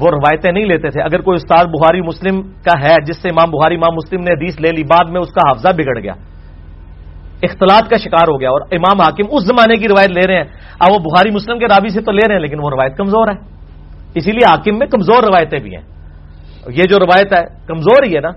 [0.00, 3.50] وہ روایتیں نہیں لیتے تھے۔ اگر کوئی استاد بخاری مسلم کا ہے جس سے امام
[3.50, 6.12] بخاری، امام مسلم نے حدیث لے لی، بعد میں اس کا حافظہ بگڑ گیا۔
[7.42, 10.44] اختلاط کا شکار ہو گیا اور امام حاکم اس زمانے کی روایت لے رہے ہیں۔
[10.78, 13.28] اب وہ بخاری مسلم کے رابی سے تو لے رہے ہیں، لیکن وہ روایت کمزور
[13.28, 13.52] ہے۔
[14.14, 15.82] اسی لیے حاکم میں کمزور روایتیں بھی ہیں۔
[16.68, 18.28] یہ جو روایت ہے، کمزور ہی ہے نا،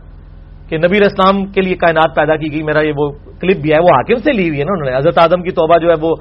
[0.70, 3.80] کہ نبی اسلام کے لیے کائنات پیدا کی گئی۔ میرا یہ وہ کلپ بھی ہے،
[3.80, 5.94] وہ حاکم سے لی ہوئی ہے نا انہوں نے۔ حضرت آدم کی توبہ جو ہے،
[6.02, 6.16] وہ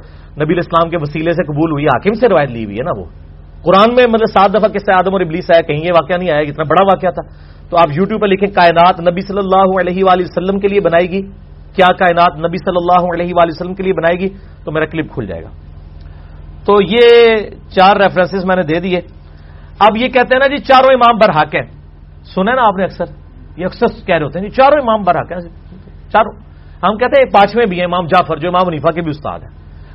[0.44, 3.04] نبی اسلام کے وسیلے سے قبول ہوئی، حاکم سے روایت لی ہوئی ہے نا وہ۔
[3.62, 6.30] قرآن میں مطلب سات دفعہ کس سے آدم اور ابلیس آیا، کہیں یہ واقعہ نہیں
[6.30, 7.22] آیا اتنا بڑا واقعہ تھا۔
[7.70, 11.10] تو آپ یوٹیوب پہ لکھیں، کائنات نبی صلی اللہ علیہ وآلہ وسلم کے لیے بنائی
[11.10, 11.22] گی
[11.74, 14.28] کیا کائنات نبی صلی اللہ علیہ وآلہ وسلم کے لیے بنائے گی
[14.64, 15.48] تو میرا کلپ کھل جائے گا۔
[16.64, 17.36] تو یہ
[17.68, 19.00] چار ریفرنسز میں نے دے دیے۔
[19.78, 21.80] اب یہ کہتے ہیں نا جی چاروں امام برحق ہیں۔
[22.34, 23.04] سنے نا آپ نے اکثر؟
[23.56, 25.40] یہ اکثر کہہ رہے ہوتے ہیں جی چاروں امام برحق ہیں۔
[26.12, 26.32] چاروں۔
[26.82, 29.48] ہم کہتے ہیں پانچویں بھی ہیں، امام جعفر جو امام منیفا کے بھی استاد ہیں۔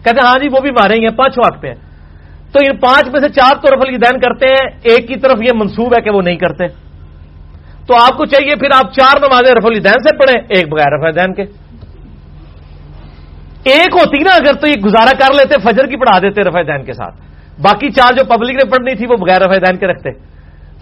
[0.04, 1.76] کہتے ہیں ہاں جی وہ بھی مارے گے پانچ واقع پہ ہیں۔
[2.52, 5.52] تو ان پانچ میں سے چار تو رف الدین کرتے ہیں، ایک کی طرف یہ
[5.56, 6.68] منصوب ہے کہ وہ نہیں کرتے۔
[7.88, 11.04] تو آپ کو چاہیے پھر آپ چار نمازیں رف الدین سے پڑھیں، ایک بغیر رف
[11.04, 11.69] الدین کے۔
[13.64, 16.84] ایک ہوتی نا اگر تو یہ گزارا کر لیتے، فجر کی پڑھا دیتے رفع دین
[16.84, 17.16] کے ساتھ۔
[17.62, 20.10] باقی چار جو پبلک نے پڑھنی تھی وہ بغیر رفع دین کے رکھتے۔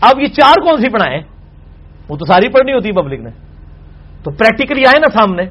[0.02, 1.22] اب یہ چار کون سی پڑھائیں؟
[2.10, 3.30] وہ تو ساری پڑھنی ہوتی پبلک نے۔
[4.24, 5.44] تو پریکٹیکلی آئے نا سامنے۔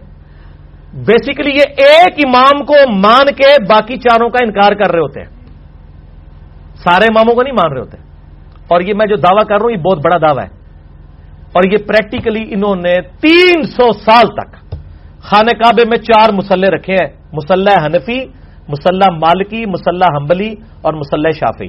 [0.92, 5.30] بیسیکلی یہ ایک امام کو مان کے باقی چاروں کا انکار کر رہے ہوتے ہیں۔
[6.76, 7.96] سارے اماموں کو نہیں مان رہے ہوتے۔
[8.68, 10.56] اور یہ میں جو دعویٰ کر رہا ہوں، یہ بہت بڑا دعویٰ ہے۔
[11.52, 14.65] اور یہ پریکٹیکلی انہوں نے تین سو سال تک
[15.26, 18.18] خانہ کعبے میں چار مسلح رکھے ہیں، مسلح حنفی،
[18.68, 21.68] مسلح مالکی، مسلح حنبلی اور مسلح شافی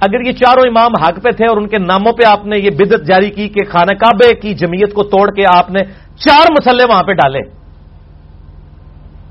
[0.00, 2.70] اگر یہ چاروں امام حق پہ تھے اور ان کے ناموں پہ آپ نے یہ
[2.70, 5.84] بدت جاری کی کہ خانہ کعبے کی جمعیت کو توڑ کے آپ نے
[6.16, 7.40] چار مسلح وہاں پہ ڈالے،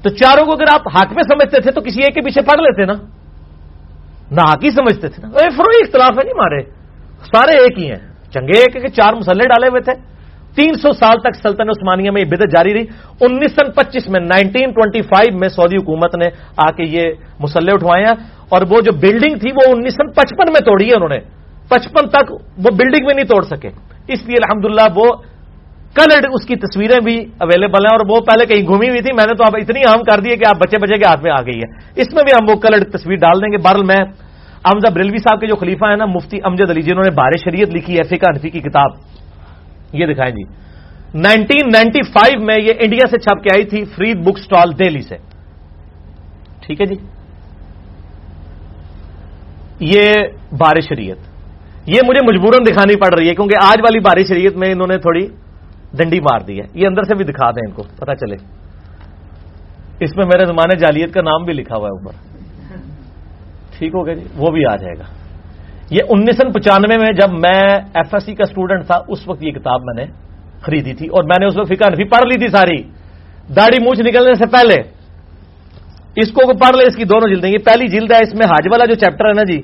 [0.01, 2.61] تو چاروں کو اگر آپ حق پہ سمجھتے تھے تو کسی ایک کے پیچھے پڑھ
[2.61, 2.93] لیتے نا۔
[4.31, 6.61] نہ حق ہی سمجھتے تھے نا۔ فروئی اختلاف ہے نہیں مارے
[7.31, 8.01] سارے ایک ہی ہیں۔
[8.33, 10.14] چنگے ایک کہ چار مسلح ڈالے ہوئے تھے۔
[10.55, 12.85] تین سو سال تک سلطنت عثمانیہ میں یہ بدت جاری رہی۔
[13.21, 16.25] انیس سو پچیس میں، نائنٹین ٹوینٹی فائیو میں سعودی حکومت نے
[16.57, 17.01] آ کے یہ
[17.39, 20.93] مسلح اٹھوائے ہیں۔ اور وہ جو بلڈنگ تھی وہ انیس سو پچپن میں توڑی ہے
[20.93, 21.19] انہوں نے۔
[21.69, 23.67] پچپن تک وہ بلڈنگ میں نہیں توڑ سکے۔
[24.07, 25.05] اس لیے الحمدللہ وہ
[25.95, 29.25] کلڈ اس کی تصویریں بھی اویلیبل ہیں اور وہ پہلے کہیں گھومی ہوئی تھی۔ میں
[29.27, 31.31] نے تو اب اتنی عام کر دی ہے کہ آپ بچے بچے کے ہاتھ میں
[31.31, 34.05] آ گئی ہے۔ اس میں بھی ہم وہ کلڈ تصویر ڈال دیں گے۔ بارل میں
[34.63, 37.31] امزا بریلوی صاحب کے جو خلیفہ ہے نا، مفتی امجد علی جی، جنہوں نے بار
[37.43, 39.14] شریعت لکھی ہے، فقہ انفی کی کتاب۔
[39.95, 40.43] یہ دکھائیں جی
[41.19, 45.01] نائنٹین نائنٹی فائیو میں یہ انڈیا سے چھپ کے آئی تھی فرید بک سٹال دہلی
[45.01, 45.17] سے۔
[46.61, 46.95] ٹھیک ہے جی؟
[49.79, 50.13] یہ
[50.57, 51.17] بار شریعت۔
[51.87, 54.97] یہ مجھے مجبوراً دکھانی پڑ رہی ہے کیونکہ آج والی بار شریعت میں انہوں نے
[54.97, 55.27] تھوڑی
[55.93, 58.35] ڈنڈی مار دی ہے۔ یہ اندر سے بھی دکھا دیں ان کو پتا چلے۔
[59.99, 62.11] اس میں میرے زمانے جالیت کا نام بھی لکھا ہوا ہے اوپر۔
[63.77, 65.24] ٹھیک ہو گیا جی وہ بھی آ جائے گا۔
[65.91, 67.61] یہ انیس سو پچانوے میں جب میں
[67.93, 70.11] ایف ایس سی کا اسٹوڈنٹ تھا، اس وقت یہ کتاب میں نے
[70.61, 72.81] خریدی تھی اور میں نے اس وقت فکر بھی پڑھ لی تھی ساری۔
[73.55, 74.77] داڑھی مونچھ نکلنے سے پہلے۔
[76.15, 78.65] اس کو پڑھ لے اس کی دونوں جلدیں۔ یہ پہلی جلد ہے، اس میں حاج
[78.71, 79.61] والا جو چیپٹر ہے نا جی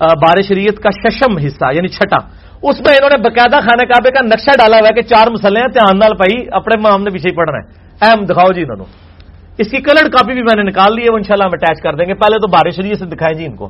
[0.00, 2.20] بار شریعت کا ششم حصہ یعنی چھٹا۔
[2.62, 5.60] اس میں انہوں نے باقاعدہ خانہ کعبے کا نقشہ ڈالا ہوا ہے کہ چار مسلے
[5.60, 7.68] ہیں دھیان نال پائی اپنے مام نے پیچھے پڑھ رہے ہیں
[8.00, 8.86] اہم دکھاؤ جی انہوں
[9.58, 11.92] اس کی کلر کاپی بھی میں نے نکال لی ہے، وہ انشاءاللہ ہم اٹیچ کر
[11.94, 13.68] دیں گے۔ پہلے تو بارش شریعت سے دکھائیں جی ان کو۔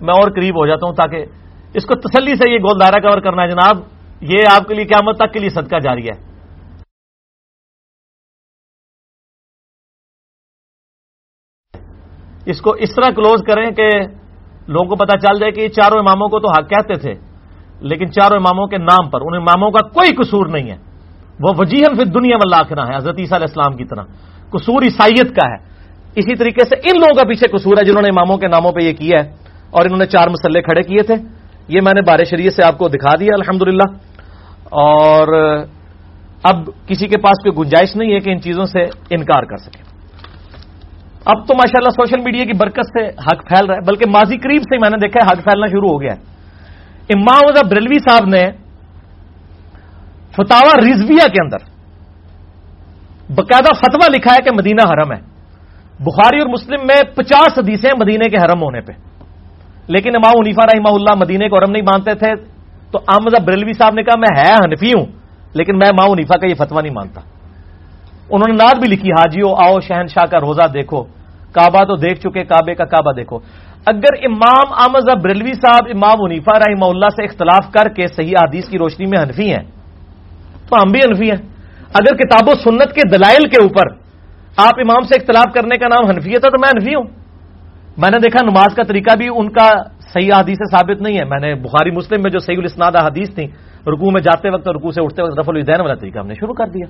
[0.00, 1.24] میں اور قریب ہو جاتا ہوں تاکہ
[1.74, 3.76] اس کو تسلی سے یہ گولدارا کور کرنا ہے۔ جناب،
[4.20, 6.34] یہ آپ کے لیے قیامت تک کے لیے صدقہ جاری ہے۔
[12.46, 13.88] اس کو اس طرح کلوز کریں کہ
[14.68, 17.14] لوگوں کو پتا چل جائے کہ یہ چاروں اماموں کو تو حق کہتے تھے،
[17.80, 20.76] لیکن چاروں اماموں کے نام پر، ان اماموں کا کوئی قصور نہیں ہے۔
[21.40, 24.04] وہ وجیحن پھر دنیا میں لاکھنا ہے، حضرت عیسیٰ علیہ السلام کی طرح۔
[24.50, 25.74] قصور عیسائیت کا ہے۔
[26.16, 28.84] اسی طریقے سے ان لوگوں کا پیچھے قصور ہے جنہوں نے اماموں کے ناموں پہ
[28.84, 29.43] یہ کیا ہے۔
[29.74, 31.14] اور انہوں نے چار مسلے کھڑے کیے تھے۔
[31.68, 33.62] یہ میں نے بار شریعت سے آپ کو دکھا دیا الحمد
[34.70, 35.28] اور
[36.42, 36.56] اب
[36.86, 39.82] کسی کے پاس کوئی گنجائش نہیں ہے کہ ان چیزوں سے انکار کر سکے۔
[41.24, 44.62] اب تو ماشاءاللہ سوشل میڈیا کی برکت سے حق پھیل رہا ہے، بلکہ ماضی قریب
[44.62, 46.20] سے میں نے دیکھا ہے، حق پھیلنا شروع ہو گیا ہے۔
[47.14, 48.44] امام بریلوی صاحب نے
[50.32, 51.58] فتوا رضویہ کے اندر
[53.30, 55.20] باقاعدہ فتوا لکھا ہے کہ مدینہ حرم ہے۔
[56.00, 58.92] بخاری اور مسلم میں پچاس حدیثیں مدینے کے حرم ہونے پہ۔
[59.88, 62.34] لیکن امام عنیفا رحمہ اللہ مدینے کو حرم نہیں مانتے تھے،
[62.90, 65.06] تو احمد بریلوی صاحب نے کہا، میں ہے حنفی ہوں،
[65.54, 67.20] لیکن میں امام عنیفا کا یہ فتوا نہیں مانتا.
[68.30, 71.02] انہوں نے نعت بھی لکھی، حاجیو، آؤ شہنشاہ کا روزہ دیکھو،
[71.52, 73.38] کعبہ تو دیکھ چکے، کعبے کا کعبہ دیکھو.
[73.86, 78.68] اگر امام احمد بریلوی صاحب امام عنیفا رحمہ اللہ سے اختلاف کر کے صحیح حدیث
[78.68, 79.64] کی روشنی میں حنفی ہیں،
[80.68, 81.42] تو ہم بھی حنفی ہیں۔
[81.94, 83.92] اگر کتاب و سنت کے دلائل کے اوپر
[84.56, 87.23] آپ امام سے اختلاف کرنے کا نام حنفیت ہے تو میں حنفی ہوں۔
[87.98, 91.24] میں نے دیکھا نماز کا طریقہ بھی ان کا صحیح حدیث سے ثابت نہیں ہے۔
[91.24, 93.44] میں نے بخاری مسلم میں جو صحیح الاسناد حدیث تھی،
[93.86, 96.34] رکوع میں جاتے وقت اور رکوع سے اٹھتے وقت رف الدین والا طریقہ ہم نے
[96.34, 96.86] شروع کر دیا۔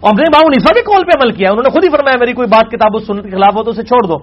[0.00, 2.16] اور ہم نے امام نیفا بھی کال پہ عمل کیا۔ انہوں نے خود ہی فرمایا،
[2.18, 4.14] میری کوئی بات کتاب و سنت کے خلاف ہو تو اسے چھوڑ دو۔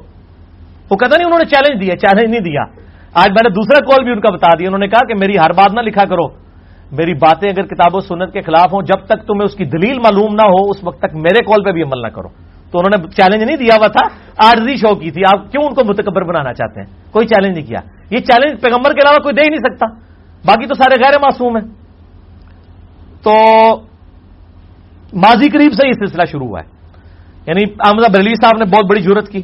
[0.90, 2.62] وہ کہتا نہیں، انہوں نے چیلنج دیا چیلنج نہیں دیا۔
[3.14, 5.38] آج میں نے دوسرا کال بھی ان کا بتا دیا۔ انہوں نے کہا کہ میری
[5.38, 6.28] ہر بات نہ لکھا کرو۔
[6.92, 9.98] میری باتیں اگر کتاب و سنت کے خلاف ہوں، جب تک تمہیں اس کی دلیل
[10.00, 12.28] معلوم نہ ہو، اس وقت تک میرے کال پہ بھی عمل نہ کرو۔
[12.76, 14.07] تو انہوں نے چیلنج نہیں دیا ہوا تھا
[14.47, 17.68] آرزی شو کی تھی۔ آپ کیوں ان کو متکبر بنانا چاہتے ہیں؟ کوئی چیلنج نہیں
[17.68, 17.80] کیا۔
[18.10, 19.85] یہ چیلنج پیغمبر کے علاوہ کوئی دے ہی نہیں سکتا۔
[20.45, 21.65] باقی تو سارے غیر معصوم ہیں۔
[23.23, 23.34] تو
[25.14, 26.69] ماضی قریب سے یہ سلسلہ شروع ہوا ہے۔
[27.47, 29.41] یعنی احمد بریلی صاحب نے بہت بڑی ضرورت کی۔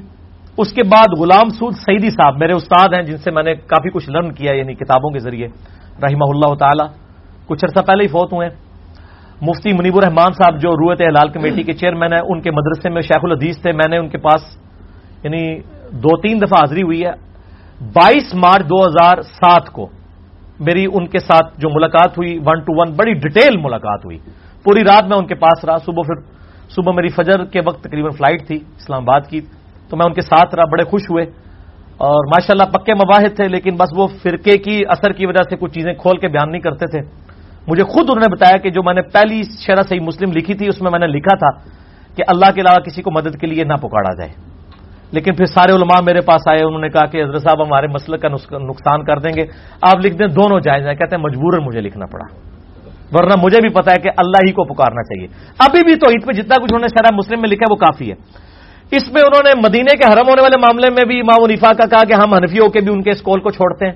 [0.57, 3.89] اس کے بعد غلام سود سعیدی صاحب میرے استاد ہیں، جن سے میں نے کافی
[3.89, 5.47] کچھ لرن کیا یعنی کتابوں کے ذریعے۔
[6.03, 6.83] رحمہ اللہ تعالی،
[7.47, 8.70] کچھ عرصہ پہلے ہی فوت ہوئے
[9.41, 13.01] مفتی منیب الرحمان صاحب جو رویت ہلال کمیٹی کے چیئرمین ہیں، ان کے مدرسے میں
[13.01, 14.41] شیخ الحدیث تھے، میں نے ان کے پاس
[15.23, 15.59] یعنی
[15.91, 17.11] دو تین دفعہ حاضری ہوئی ہے۔
[17.81, 19.88] بائیس مارچ دو ہزار سات کو
[20.59, 24.18] میری ان کے ساتھ جو ملاقات ہوئی ون ٹو ون بڑی ڈیٹیل ملاقات ہوئی۔
[24.63, 26.22] پوری رات میں ان کے پاس رہا، صبح پھر
[26.69, 29.41] صبح میری فجر کے وقت تقریباً فلائٹ تھی، اسلام آباد کی۔
[29.89, 31.23] تو میں ان کے ساتھ رہا، بڑے خوش ہوئے۔
[31.97, 35.73] اور ماشاءاللہ پکے مواحد تھے، لیکن بس وہ فرقے کی اثر کی وجہ سے کچھ
[35.73, 37.30] چیزیں کھول کے بیان نہیں کرتے تھے۔
[37.67, 40.67] مجھے خود انہوں نے بتایا کہ جو میں نے پہلی شرح صحیح مسلم لکھی تھی،
[40.67, 41.69] اس میں میں نے لکھا تھا
[42.15, 44.51] کہ اللہ کے علاوہ کسی کو مدد کے لیے نہ پکاڑا جائے۔
[45.11, 48.17] لیکن پھر سارے علماء میرے پاس آئے، انہوں نے کہا کہ حضرت صاحب ہمارے مسئلے
[48.17, 48.27] کا
[48.57, 49.45] نقصان کر دیں گے۔
[49.81, 52.51] آپ لکھ دیں، دونوں جائز ہیں۔ کہتے ہیں مجبور مجھے لکھنا پڑا۔
[53.11, 55.27] ورنہ مجھے بھی پتا ہے کہ اللہ ہی کو پکارنا چاہیے۔
[55.59, 57.75] ابھی بھی تو عید پہ جتنا کچھ انہوں نے شرح مسلم میں لکھا ہے، وہ
[57.75, 58.15] کافی ہے۔
[58.91, 61.85] اس میں انہوں نے مدینے کے حرم ہونے والے معاملے میں بھی امام عنیفا کا
[61.89, 63.93] کہا کہ ہم حنفیوں کے بھی ان کے اسکول کو چھوڑتے ہیں۔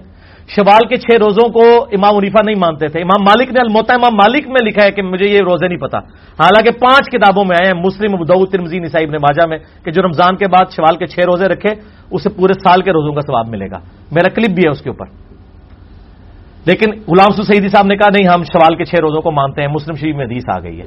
[0.48, 4.16] شوال کے چھ روزوں کو امام عنیفا نہیں مانتے تھے۔ امام مالک نے الموتا امام
[4.16, 5.98] مالک میں لکھا ہے کہ مجھے یہ روزے نہیں پتا
[6.40, 10.02] حالانکہ پانچ کتابوں میں آئے ہیں، مسلم ابود ترمزی نصائب نے ماجا میں، کہ جو
[10.02, 11.70] رمضان کے بعد شوال کے چھ روزے رکھے،
[12.12, 13.80] اسے پورے سال کے روزوں کا ثواب ملے گا۔
[14.12, 15.06] میرا کلپ بھی ہے اس کے اوپر۔
[16.66, 19.70] لیکن غلام سعیدی صاحب نے کہا، نہیں، ہم شوال کے چھ روزوں کو مانتے ہیں،
[19.70, 20.86] مسلم شریف میں حدیث آ گئی ہے۔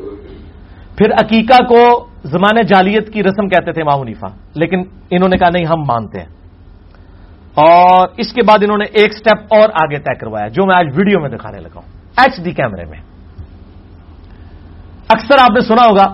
[0.98, 5.48] پھر عقیقہ کو زمانے جالیت کی رسم کہتے تھے امام عنیفا لیکن انہوں نے کہا،
[5.52, 6.37] نہیں، ہم مانتے ہیں۔
[7.58, 10.86] اور اس کے بعد انہوں نے ایک سٹیپ اور آگے طے کروایا، جو میں آج
[10.94, 13.00] ویڈیو میں دکھانے لگا ہوں ایچ ڈی کیمرے میں۔
[15.08, 16.06] اکثر آپ نے سنا ہوگا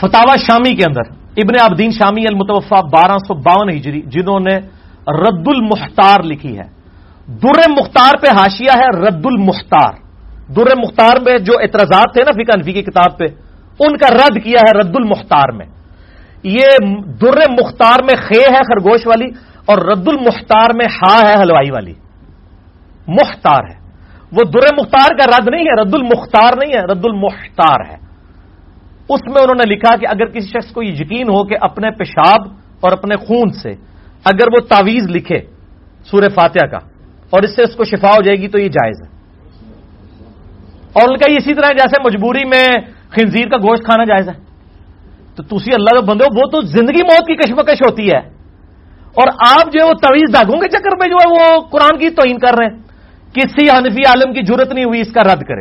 [0.00, 1.06] فتوا شامی کے اندر،
[1.36, 4.56] ابن عبدین شامی المتوفا بارہ سو باون ہجری، جنہوں نے
[5.22, 6.68] رد المختار لکھی ہے۔
[7.28, 9.92] در مختار پہ ہاشیا ہے رد المختار
[10.56, 13.24] در مختار میں جو اعتراضات تھے نا فکا انفی کی کتاب پہ،
[13.80, 15.66] ان کا رد کیا ہے رد المختار میں۔
[16.44, 16.66] یہ
[17.22, 19.30] در مختار میں خے ہے خرگوش والی
[19.64, 21.94] اور رد المختار میں ہا ہے ہلوائی والی۔
[23.08, 23.84] مختار ہے۔
[24.32, 27.96] وہ در مختار کا رد نہیں ہے، رد المختار نہیں ہے، رد المختار ہے۔
[29.08, 31.90] اس میں انہوں نے لکھا کہ اگر کسی شخص کو یہ یقین ہو کہ اپنے
[31.90, 32.40] پیشاب
[32.80, 33.72] اور اپنے خون سے
[34.24, 35.38] اگر وہ تعویز لکھے
[36.04, 36.78] سورہ فاتحہ کا
[37.30, 39.14] اور اس سے اس کو شفا ہو جائے گی تو یہ جائز ہے۔
[40.92, 42.66] اور ان کا اسی طرح جیسے مجبوری میں
[43.10, 44.53] خنزیر کا گوشت کھانا جائز ہے۔
[45.36, 48.34] تو تھی اللہ کا بندے ہو، وہ تو زندگی موت کی کشمکش ہوتی ہے۔
[49.14, 49.28] اور
[49.58, 52.38] آپ جو ہے وہ طویز داغوں کے چکر میں جو ہے وہ قرآن کی توہین
[52.38, 52.82] کر رہے ہیں۔
[53.34, 55.60] کسی حنفی عالم کی ضرورت نہیں ہوئی اس کا رد کرے۔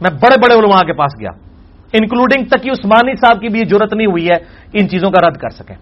[0.00, 1.30] میں بڑے بڑے علماء کے پاس گیا۔
[1.92, 5.36] انکلوڈنگ تک عثمانی صاحب کی بھی یہ ضرورت نہیں ہوئی ہے ان چیزوں کا رد
[5.36, 5.76] کر سکیں۔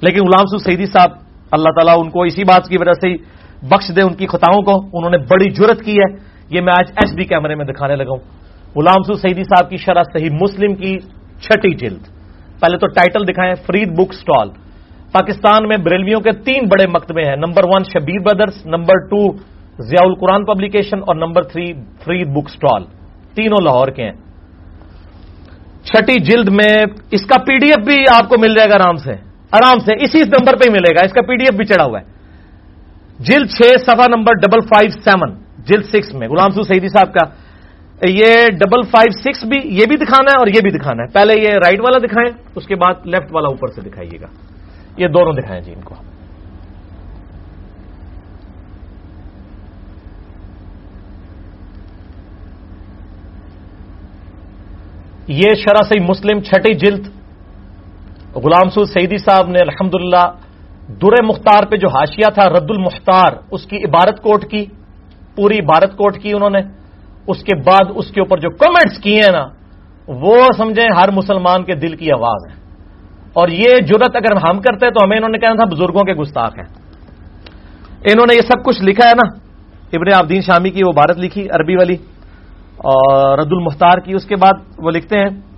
[0.00, 1.10] لیکن غلام سو سعیدی صاحب،
[1.50, 3.16] اللہ تعالیٰ ان کو اسی بات کی وجہ سے ہی
[3.68, 6.14] بخش دے ان کی خطاؤں کو۔ انہوں نے بڑی جرت کی ہے۔
[6.50, 8.44] یہ میں آج ایچ ڈی کیمرے میں دکھانے لگا ہوں۔
[8.76, 10.98] غلام سو سعیدی صاحب کی شرح صحیح مسلم کی
[11.40, 12.13] چھٹی جلد۔
[12.60, 14.48] پہلے تو ٹائٹل دکھائیں فریڈ بک سٹال۔
[15.12, 19.32] پاکستان میں بریلویوں کے تین بڑے مکتبے ہیں۔ Number one Shabbir brothers number two
[19.78, 21.72] Zia ul Quran publication اور number three
[22.04, 22.84] Farid book stall.
[23.34, 24.12] تینوں لاہور کے ہیں۔
[25.84, 28.96] چھٹی جلد میں اس کا پی ڈی ایف بھی آپ کو مل جائے گا آرام
[28.96, 29.12] سے۔
[29.50, 31.84] آرام سے اسی نمبر پہ ہی ملے گا۔ اس کا پی ڈی ایف بھی چڑھا
[31.84, 32.04] ہوا ہے۔
[33.18, 37.43] جلد چھ سفا نمبر ڈبل فائیو سیون جلد سکس میں، غلام سو سعیدی صاحب کا۔
[38.02, 41.34] یہ ڈبل فائیو سکس بھی یہ بھی دکھانا ہے اور یہ بھی دکھانا ہے۔ پہلے
[41.42, 44.26] یہ رائٹ والا دکھائیں، اس کے بعد لیفٹ والا اوپر سے دکھائیے گا۔
[44.96, 45.94] یہ دونوں دکھائیں جی ان کو۔
[55.28, 57.06] یہ شرح سی مسلم، چھٹی جلد۔
[58.34, 60.32] غلام سود سعیدی صاحب نے الحمدللہ
[60.88, 64.66] در مختار پہ جو حاشیہ تھا، رد المختار، اس کی عبارت کوٹ کی،
[65.36, 66.83] پوری عبارت کوٹ کی انہوں نے۔
[67.26, 69.46] اس کے بعد اس کے اوپر جو کمنٹس کیے ہیں نا،
[70.08, 72.64] وہ سمجھیں ہر مسلمان کے دل کی آواز ہے۔
[73.32, 76.52] اور یہ جرت اگر ہم کرتے تو ہمیں انہوں نے کہنا تھا بزرگوں کے گستاخ
[76.58, 76.66] ہیں۔
[78.00, 79.38] انہوں نے یہ سب کچھ لکھا ہے نا،
[79.92, 81.94] ابن عبدین شامی کی وہ بھارت لکھی عربی والی،
[82.76, 85.53] اور رد المختار کی اس کے بعد وہ لکھتے ہیں۔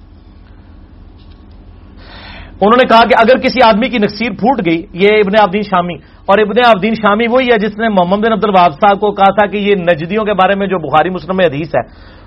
[2.61, 5.95] انہوں نے کہا کہ اگر کسی آدمی کی نقصیر پھوٹ گئی، یہ ابن عبدین شامی،
[6.29, 9.31] اور ابن عبدین شامی وہی ہے جس نے محمد بن عبد الواب صاحب کو کہا
[9.31, 11.83] تھا کہ یہ نجدیوں کے بارے میں جو بخاری مسلم حدیث ہے،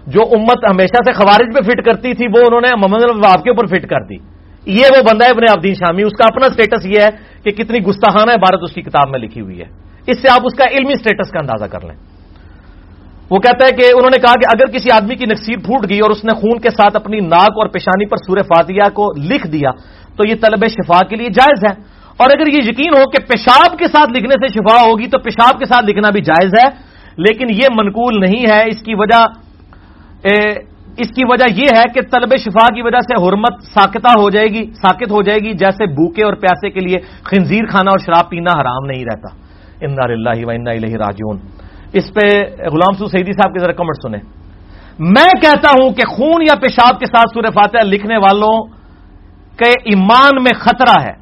[0.07, 3.43] جو امت ہمیشہ سے خوارج پہ فٹ کرتی تھی، وہ انہوں نے محمد بن الواب
[3.43, 4.18] کے اوپر فٹ کر دی۔
[4.65, 7.10] یہ وہ بندہ ہے ابن عبدین شامی، اس کا اپنا سٹیٹس یہ ہے
[7.43, 9.65] کہ کتنی گستاخانہ عبارت اس کی کتاب میں لکھی ہوئی ہے۔
[10.07, 11.95] اس سے آپ اس کا علمی سٹیٹس کا اندازہ کر لیں۔
[13.31, 15.99] وہ کہتا ہے کہ انہوں نے کہا کہ اگر کسی آدمی کی نقصیر پھوٹ گئی
[15.99, 19.47] اور اس نے خون کے ساتھ اپنی ناک اور پیشانی پر سورہ فاتحہ کو لکھ
[19.47, 19.69] دیا
[20.19, 21.81] تو یہ طلب شفا کے لیے جائز ہے۔
[22.17, 25.59] اور اگر یہ یقین ہو کہ پیشاب کے ساتھ لکھنے سے شفا ہوگی تو پیشاب
[25.59, 26.67] کے ساتھ لکھنا بھی جائز ہے۔
[27.17, 29.25] لیکن یہ منقول نہیں ہے۔ اس کی وجہ
[30.97, 34.47] اس کی وجہ یہ ہے کہ طلب شفا کی وجہ سے حرمت ساکتہ ہو جائے
[34.47, 38.29] گی، ساکت ہو جائے گی۔ جیسے بھوکے اور پیاسے کے لیے خنزیر کھانا اور شراب
[38.29, 39.49] پینا حرام نہیں رہتا۔
[40.03, 41.37] اللہ و اللہ راجون
[41.93, 42.27] اس پہ
[42.59, 44.19] غلام سو سعیدی صاحب کے ذرا کمنٹ سنیں۔
[44.99, 48.78] میں کہتا ہوں کہ خون یا پیشاب کے ساتھ سورہ فاتحہ لکھنے والوں
[49.60, 51.14] کے ایمان میں خطرہ ہے۔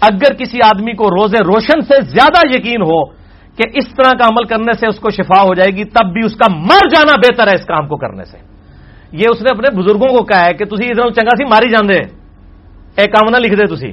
[0.00, 3.04] اگر کسی آدمی کو روز روشن سے زیادہ یقین ہو
[3.56, 6.24] کہ اس طرح کا عمل کرنے سے اس کو شفا ہو جائے گی، تب بھی
[6.24, 8.38] اس کا مر جانا بہتر ہے اس کام کو کرنے سے۔
[9.12, 11.98] یہ اس نے اپنے بزرگوں کو کہا ہے کہ تھی ادھر چنگا سی ماری جاندے
[12.96, 13.92] ایک کام نہ لکھ دے تھی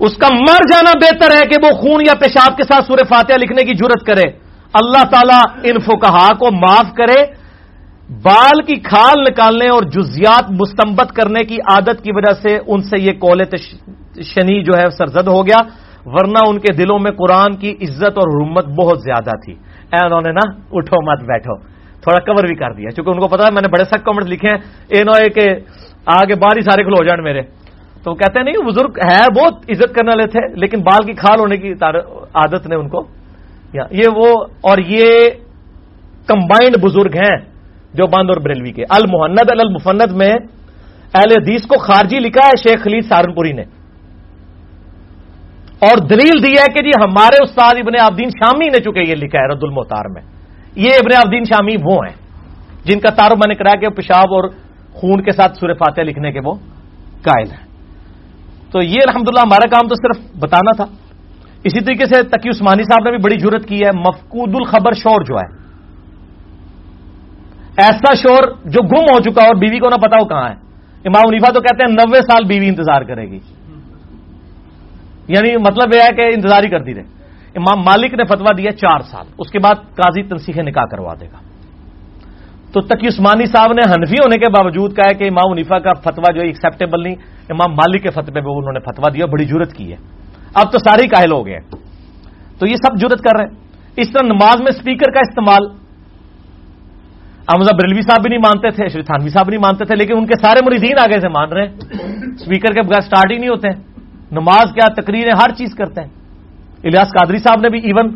[0.00, 3.36] اس کا مر جانا بہتر ہے کہ وہ خون یا پیشاب کے ساتھ سورہ فاتحہ
[3.36, 4.28] لکھنے کی ضرورت کرے۔
[4.74, 7.41] اللہ تعالیٰ ان فکہ کو معاف کرے
[8.22, 13.02] بال کی کھال نکالنے اور جزیات مستمبت کرنے کی عادت کی وجہ سے ان سے
[13.02, 13.40] یہ کول
[14.22, 15.58] شنی جو ہے سرزد ہو گیا،
[16.04, 19.52] ورنہ ان کے دلوں میں قرآن کی عزت اور حرمت بہت زیادہ تھی۔
[19.92, 21.56] اے انہوں نے نا، اٹھو مت بیٹھو۔
[22.00, 24.26] تھوڑا کور بھی کر دیا، چونکہ ان کو پتا ہے، میں نے بڑے سخت کمنٹ
[24.28, 24.58] لکھے ہیں۔
[24.88, 25.48] اے کہ
[26.06, 27.42] آگے باہر ہی سارے کھلو جان میرے۔
[28.04, 31.40] تو کہتے ہیں نہیں، بزرگ ہے، بہت عزت کرنے والے تھے، لیکن بال کی کھال
[31.40, 31.72] ہونے کی
[32.34, 33.06] عادت نے ان کو۔
[33.72, 35.10] یہ وہ اور یہ
[36.26, 37.51] کمبائنڈ بزرگ ہیں۔
[37.94, 40.34] جو اور بریلوی کے۔ المحند المفند میں
[41.14, 43.62] اہل حدیث کو خارجی لکھا ہے شیخ خلید سہارنپوری نے۔
[45.78, 49.38] اور دلیل دی ہے کہ جی ہمارے استاد ابن عبدین شامی نے چکے یہ لکھا
[49.38, 50.22] ہے رد المحتار میں۔
[50.76, 52.16] یہ ابن عبدین شامی وہ ہیں،
[52.84, 54.48] جن کا تعارف میں نے کرایا کہ پیشاب اور
[54.92, 56.54] خون کے ساتھ سورہ فاتح لکھنے کے وہ
[57.22, 57.66] قائل ہیں۔
[58.72, 60.84] تو یہ الحمدللہ ہمارا کام تو صرف بتانا تھا۔
[61.64, 65.24] اسی طریقے سے تقی عثمانی صاحب نے بھی بڑی ضرورت کی ہے۔ مفقود الخبر شور
[65.24, 65.61] جو ہے
[67.76, 70.54] ایسا شور جو گم ہو چکا اور بیوی کو نہ پتا ہو کہاں ہے۔
[71.04, 73.38] امام منیفا تو کہتے ہیں نوے سال بیوی انتظار کرے گی۔
[75.28, 77.02] یعنی مطلب یہ ہے کہ انتظار ہی کرتی رہے۔
[77.54, 81.26] امام مالک نے فتوا دیا چار سال۔ اس کے بعد قاضی تنسیخ نکاح کروا دے
[81.26, 81.38] گا۔
[82.72, 85.92] تو تقی عثمانی صاحب نے حنفی ہونے کے باوجود کہا ہے کہ امام منیفا کا
[85.92, 87.14] فتوا جو ایکسپٹیبل نہیں،
[87.48, 89.96] امام مالک کے فتوے پہ انہوں نے فتوا دیا بڑی جرت کی ہے۔
[90.54, 91.58] اب تو سارے کاہل ہو گئے
[92.58, 93.54] تو یہ سب جرت کر رہے ہیں۔
[93.96, 95.81] اس طرح نماز میں اسپیکر کا استعمال
[97.48, 100.26] احمد بریلوی صاحب بھی نہیں مانتے تھے، شری تھانوی صاحب نہیں مانتے تھے، لیکن ان
[100.26, 101.74] کے سارے مریدین آگے سے مان رہے ہیں۔
[102.34, 103.82] اسپیکر کے بغیر اسٹارٹ ہی نہیں ہوتے۔ ہیں
[104.32, 106.08] نماز کیا تقریریں ہر چیز کرتے ہیں۔
[106.84, 108.08] الیاس قادری صاحب نے بھی ایون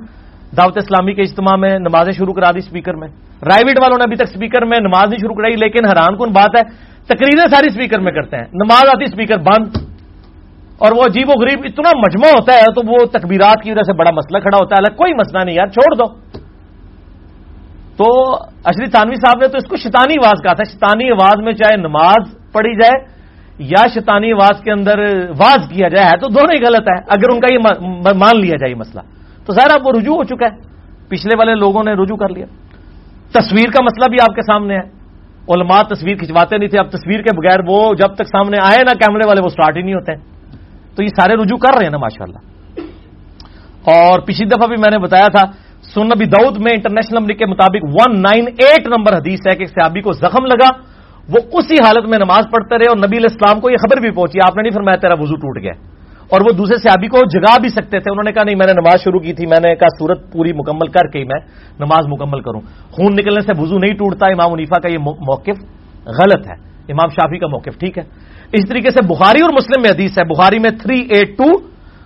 [0.57, 3.09] دعوت اسلامی کے اجتماع میں نمازیں شروع کرا دی اسپیکر میں۔
[3.43, 6.51] رائیویٹ والوں نے ابھی تک اسپیکر میں نماز نہیں شروع کرائی، لیکن حیران کن بات
[6.57, 6.63] ہے،
[7.07, 9.77] تقریریں ساری اسپیکر میں کرتے ہیں۔ نماز آتی اسپیکر بند۔
[10.79, 13.93] اور وہ عجیب و غریب، اتنا مجمع ہوتا ہے تو وہ تکبیرات کی وجہ سے
[13.93, 16.37] بڑا مسئلہ کھڑا ہوتا ہے۔ الگ کوئی مسئلہ نہیں یار، چھوڑ دو۔
[17.97, 21.53] تو اشری تانوی صاحب نے تو اس کو شیطانی آواز کہا تھا۔ شیطانی آواز میں
[21.53, 23.05] چاہے نماز پڑھی جائے
[23.59, 24.99] یا شیطانی آواز کے اندر
[25.39, 27.59] واز کیا جائے تو دونوں ہی غلط ہے اگر ان کا یہ
[28.19, 29.01] مان لیا جائے یہ مسئلہ۔
[29.47, 30.57] تو ظاہر اب وہ رجوع ہو چکا ہے۔
[31.09, 32.47] پچھلے والے لوگوں نے رجوع کر لیا۔
[33.33, 34.97] تصویر کا مسئلہ بھی آپ کے سامنے ہے۔
[35.49, 38.93] علماء تصویر کھنچواتے نہیں تھے، اب تصویر کے بغیر وہ جب تک سامنے آئے نا
[38.93, 40.15] کیمرے والے، وہ سٹارٹ ہی نہیں ہوتے۔
[40.97, 42.39] تو یہ سارے رجوع کر رہے ہیں نا ماشاء اللہ
[43.91, 47.47] اور پچھلی دفعہ بھی میں نے بتایا تھا سن نبی دعود میں انٹرنیشنل نمبر کے
[47.47, 50.69] مطابق ون نائن ایٹ نمبر حدیث ہے کہ صحابی کو زخم لگا،
[51.29, 54.39] وہ اسی حالت میں نماز پڑھتے رہے اور نبی الاسلام کو یہ خبر بھی پہنچی،
[54.39, 55.73] آپ نے نہیں فرمایا تیرا وضو ٹوٹ گیا۔
[56.31, 58.73] اور وہ دوسرے صحابی کو جگا بھی سکتے تھے، انہوں نے کہا نہیں، میں نے
[58.73, 61.41] نماز شروع کی تھی، میں نے کہا سورت پوری مکمل کر کے ہی میں
[61.81, 65.65] نماز مکمل کروں۔ خون نکلنے سے وضو نہیں ٹوٹتا، امام منیفا کا یہ موقف
[66.07, 66.55] غلط ہے۔
[66.89, 68.03] امام شافی کا موقف ٹھیک ہے۔
[68.53, 71.45] اس طریقے سے بخاری اور مسلم میں حدیث ہے، بخاری میں تھری ایٹ ٹو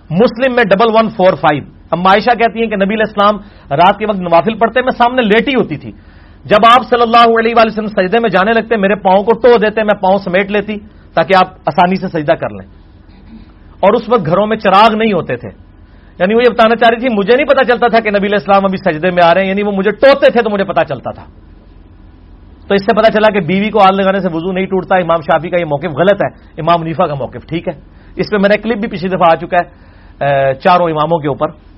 [0.09, 3.35] مسلم میں ڈبل ون فور فائیو اب عائشہ کہتی ہیں کہ نبی علیہ السلام
[3.71, 5.91] رات کے وقت نوافل پڑھتے، میں سامنے لیٹی ہوتی تھی۔
[6.45, 9.57] جب آپ صلی اللہ علیہ وآلہ وسلم سجدے میں جانے لگتے، میرے پاؤں کو ٹو
[9.57, 10.77] دیتے، میں پاؤں سمیٹ لیتی
[11.13, 12.67] تاکہ آپ آسانی سے سجدہ کر لیں۔
[13.79, 15.49] اور اس وقت گھروں میں چراغ نہیں ہوتے تھے۔
[16.19, 18.37] یعنی وہ یہ بتانا چاہ رہی تھی، مجھے نہیں پتا چلتا تھا کہ نبی علیہ
[18.39, 20.85] السلام ابھی سجدے میں آ رہے ہیں یعنی وہ مجھے ٹوتے تھے تو مجھے پتا
[20.85, 21.23] چلتا تھا۔
[22.67, 25.21] تو اس سے پتا چلا کہ بیوی کو آل لگانے سے وضو نہیں ٹوٹتا، امام
[25.21, 27.79] شافی کا یہ موقف غلط ہے۔ امام منیفا کا موقف ٹھیک ہے۔
[28.15, 31.70] اس پہ میرا کلپ بھی پچھلی دفعہ آ چکا ہے چاروں اماموں کے اوپر۔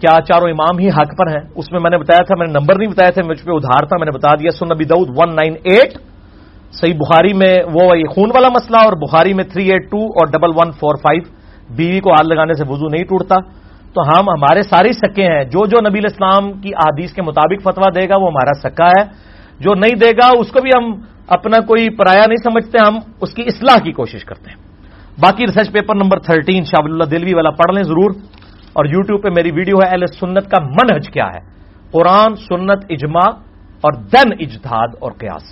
[0.00, 2.52] کیا چاروں امام ہی حق پر ہیں؟ اس میں میں نے بتایا تھا، میں نے
[2.52, 5.08] نمبر نہیں بتایا تھا مجھ پہ ادھار تھا، میں نے بتا دیا سن نبی دعود
[5.16, 5.98] ون نائن ایٹ
[6.72, 10.48] صحیح بخاری میں وہ خون والا مسئلہ اور بخاری میں تھری ایٹ ٹو اور ڈبل
[10.48, 11.22] ون فور فائیو
[11.76, 13.34] بیوی کو ہاتھ لگانے سے وضو نہیں ٹوٹتا۔
[13.94, 17.90] تو ہم، ہمارے سارے سکے ہیں۔ جو جو نبی اسلام کی احادیث کے مطابق فتوا
[17.94, 19.04] دے گا، وہ ہمارا سکا ہے۔
[19.60, 20.92] جو نہیں دے گا، اس کو بھی ہم
[21.28, 24.70] اپنا کوئی پرایا نہیں سمجھتے، ہم اس کی اصلاح کی کوشش کرتے ہیں۔
[25.20, 28.10] باقی research paper number thirteen Shah اللہ دلوی والا پڑھ لیں ضرور۔
[28.72, 31.50] اور یوٹیوب پہ میری ویڈیو ہے اہل سنت کا منہج کیا ہے؟
[31.92, 33.30] قرآن، سنت، اجماع
[33.80, 35.42] اور دن اجتہاد اور قیاس۔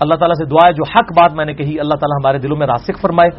[0.00, 2.56] اللہ تعالیٰ سے دعا ہے، جو حق بات میں نے کہی، اللہ تعالیٰ ہمارے دلوں
[2.56, 3.30] میں راسک فرمائے۔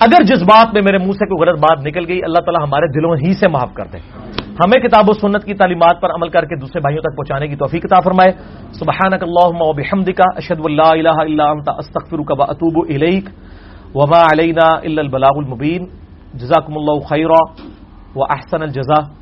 [0.00, 3.00] اگر جس بات میں میرے منہ سے کوئی غلط بات نکل گئی، اللہ تعالیٰ ہمارے
[3.00, 3.98] دلوں ہی سے معاف کر دے۔
[4.42, 7.56] ہمیں کتاب و سنت کی تعلیمات پر عمل کر کے دوسرے بھائیوں تک پہنچانے کی
[7.56, 8.32] توفیق کتاب فرمائے۔
[8.72, 13.24] سبحانک اللہم و بحمدک اشہد واللہ الہ الا انت، استغفرک و اتوب الیک۔
[13.94, 15.86] وما علینا الا البلاغ المبین۔
[16.34, 17.71] جزاکم اللہ خیرہ
[18.16, 19.21] وأحسن الجزاء.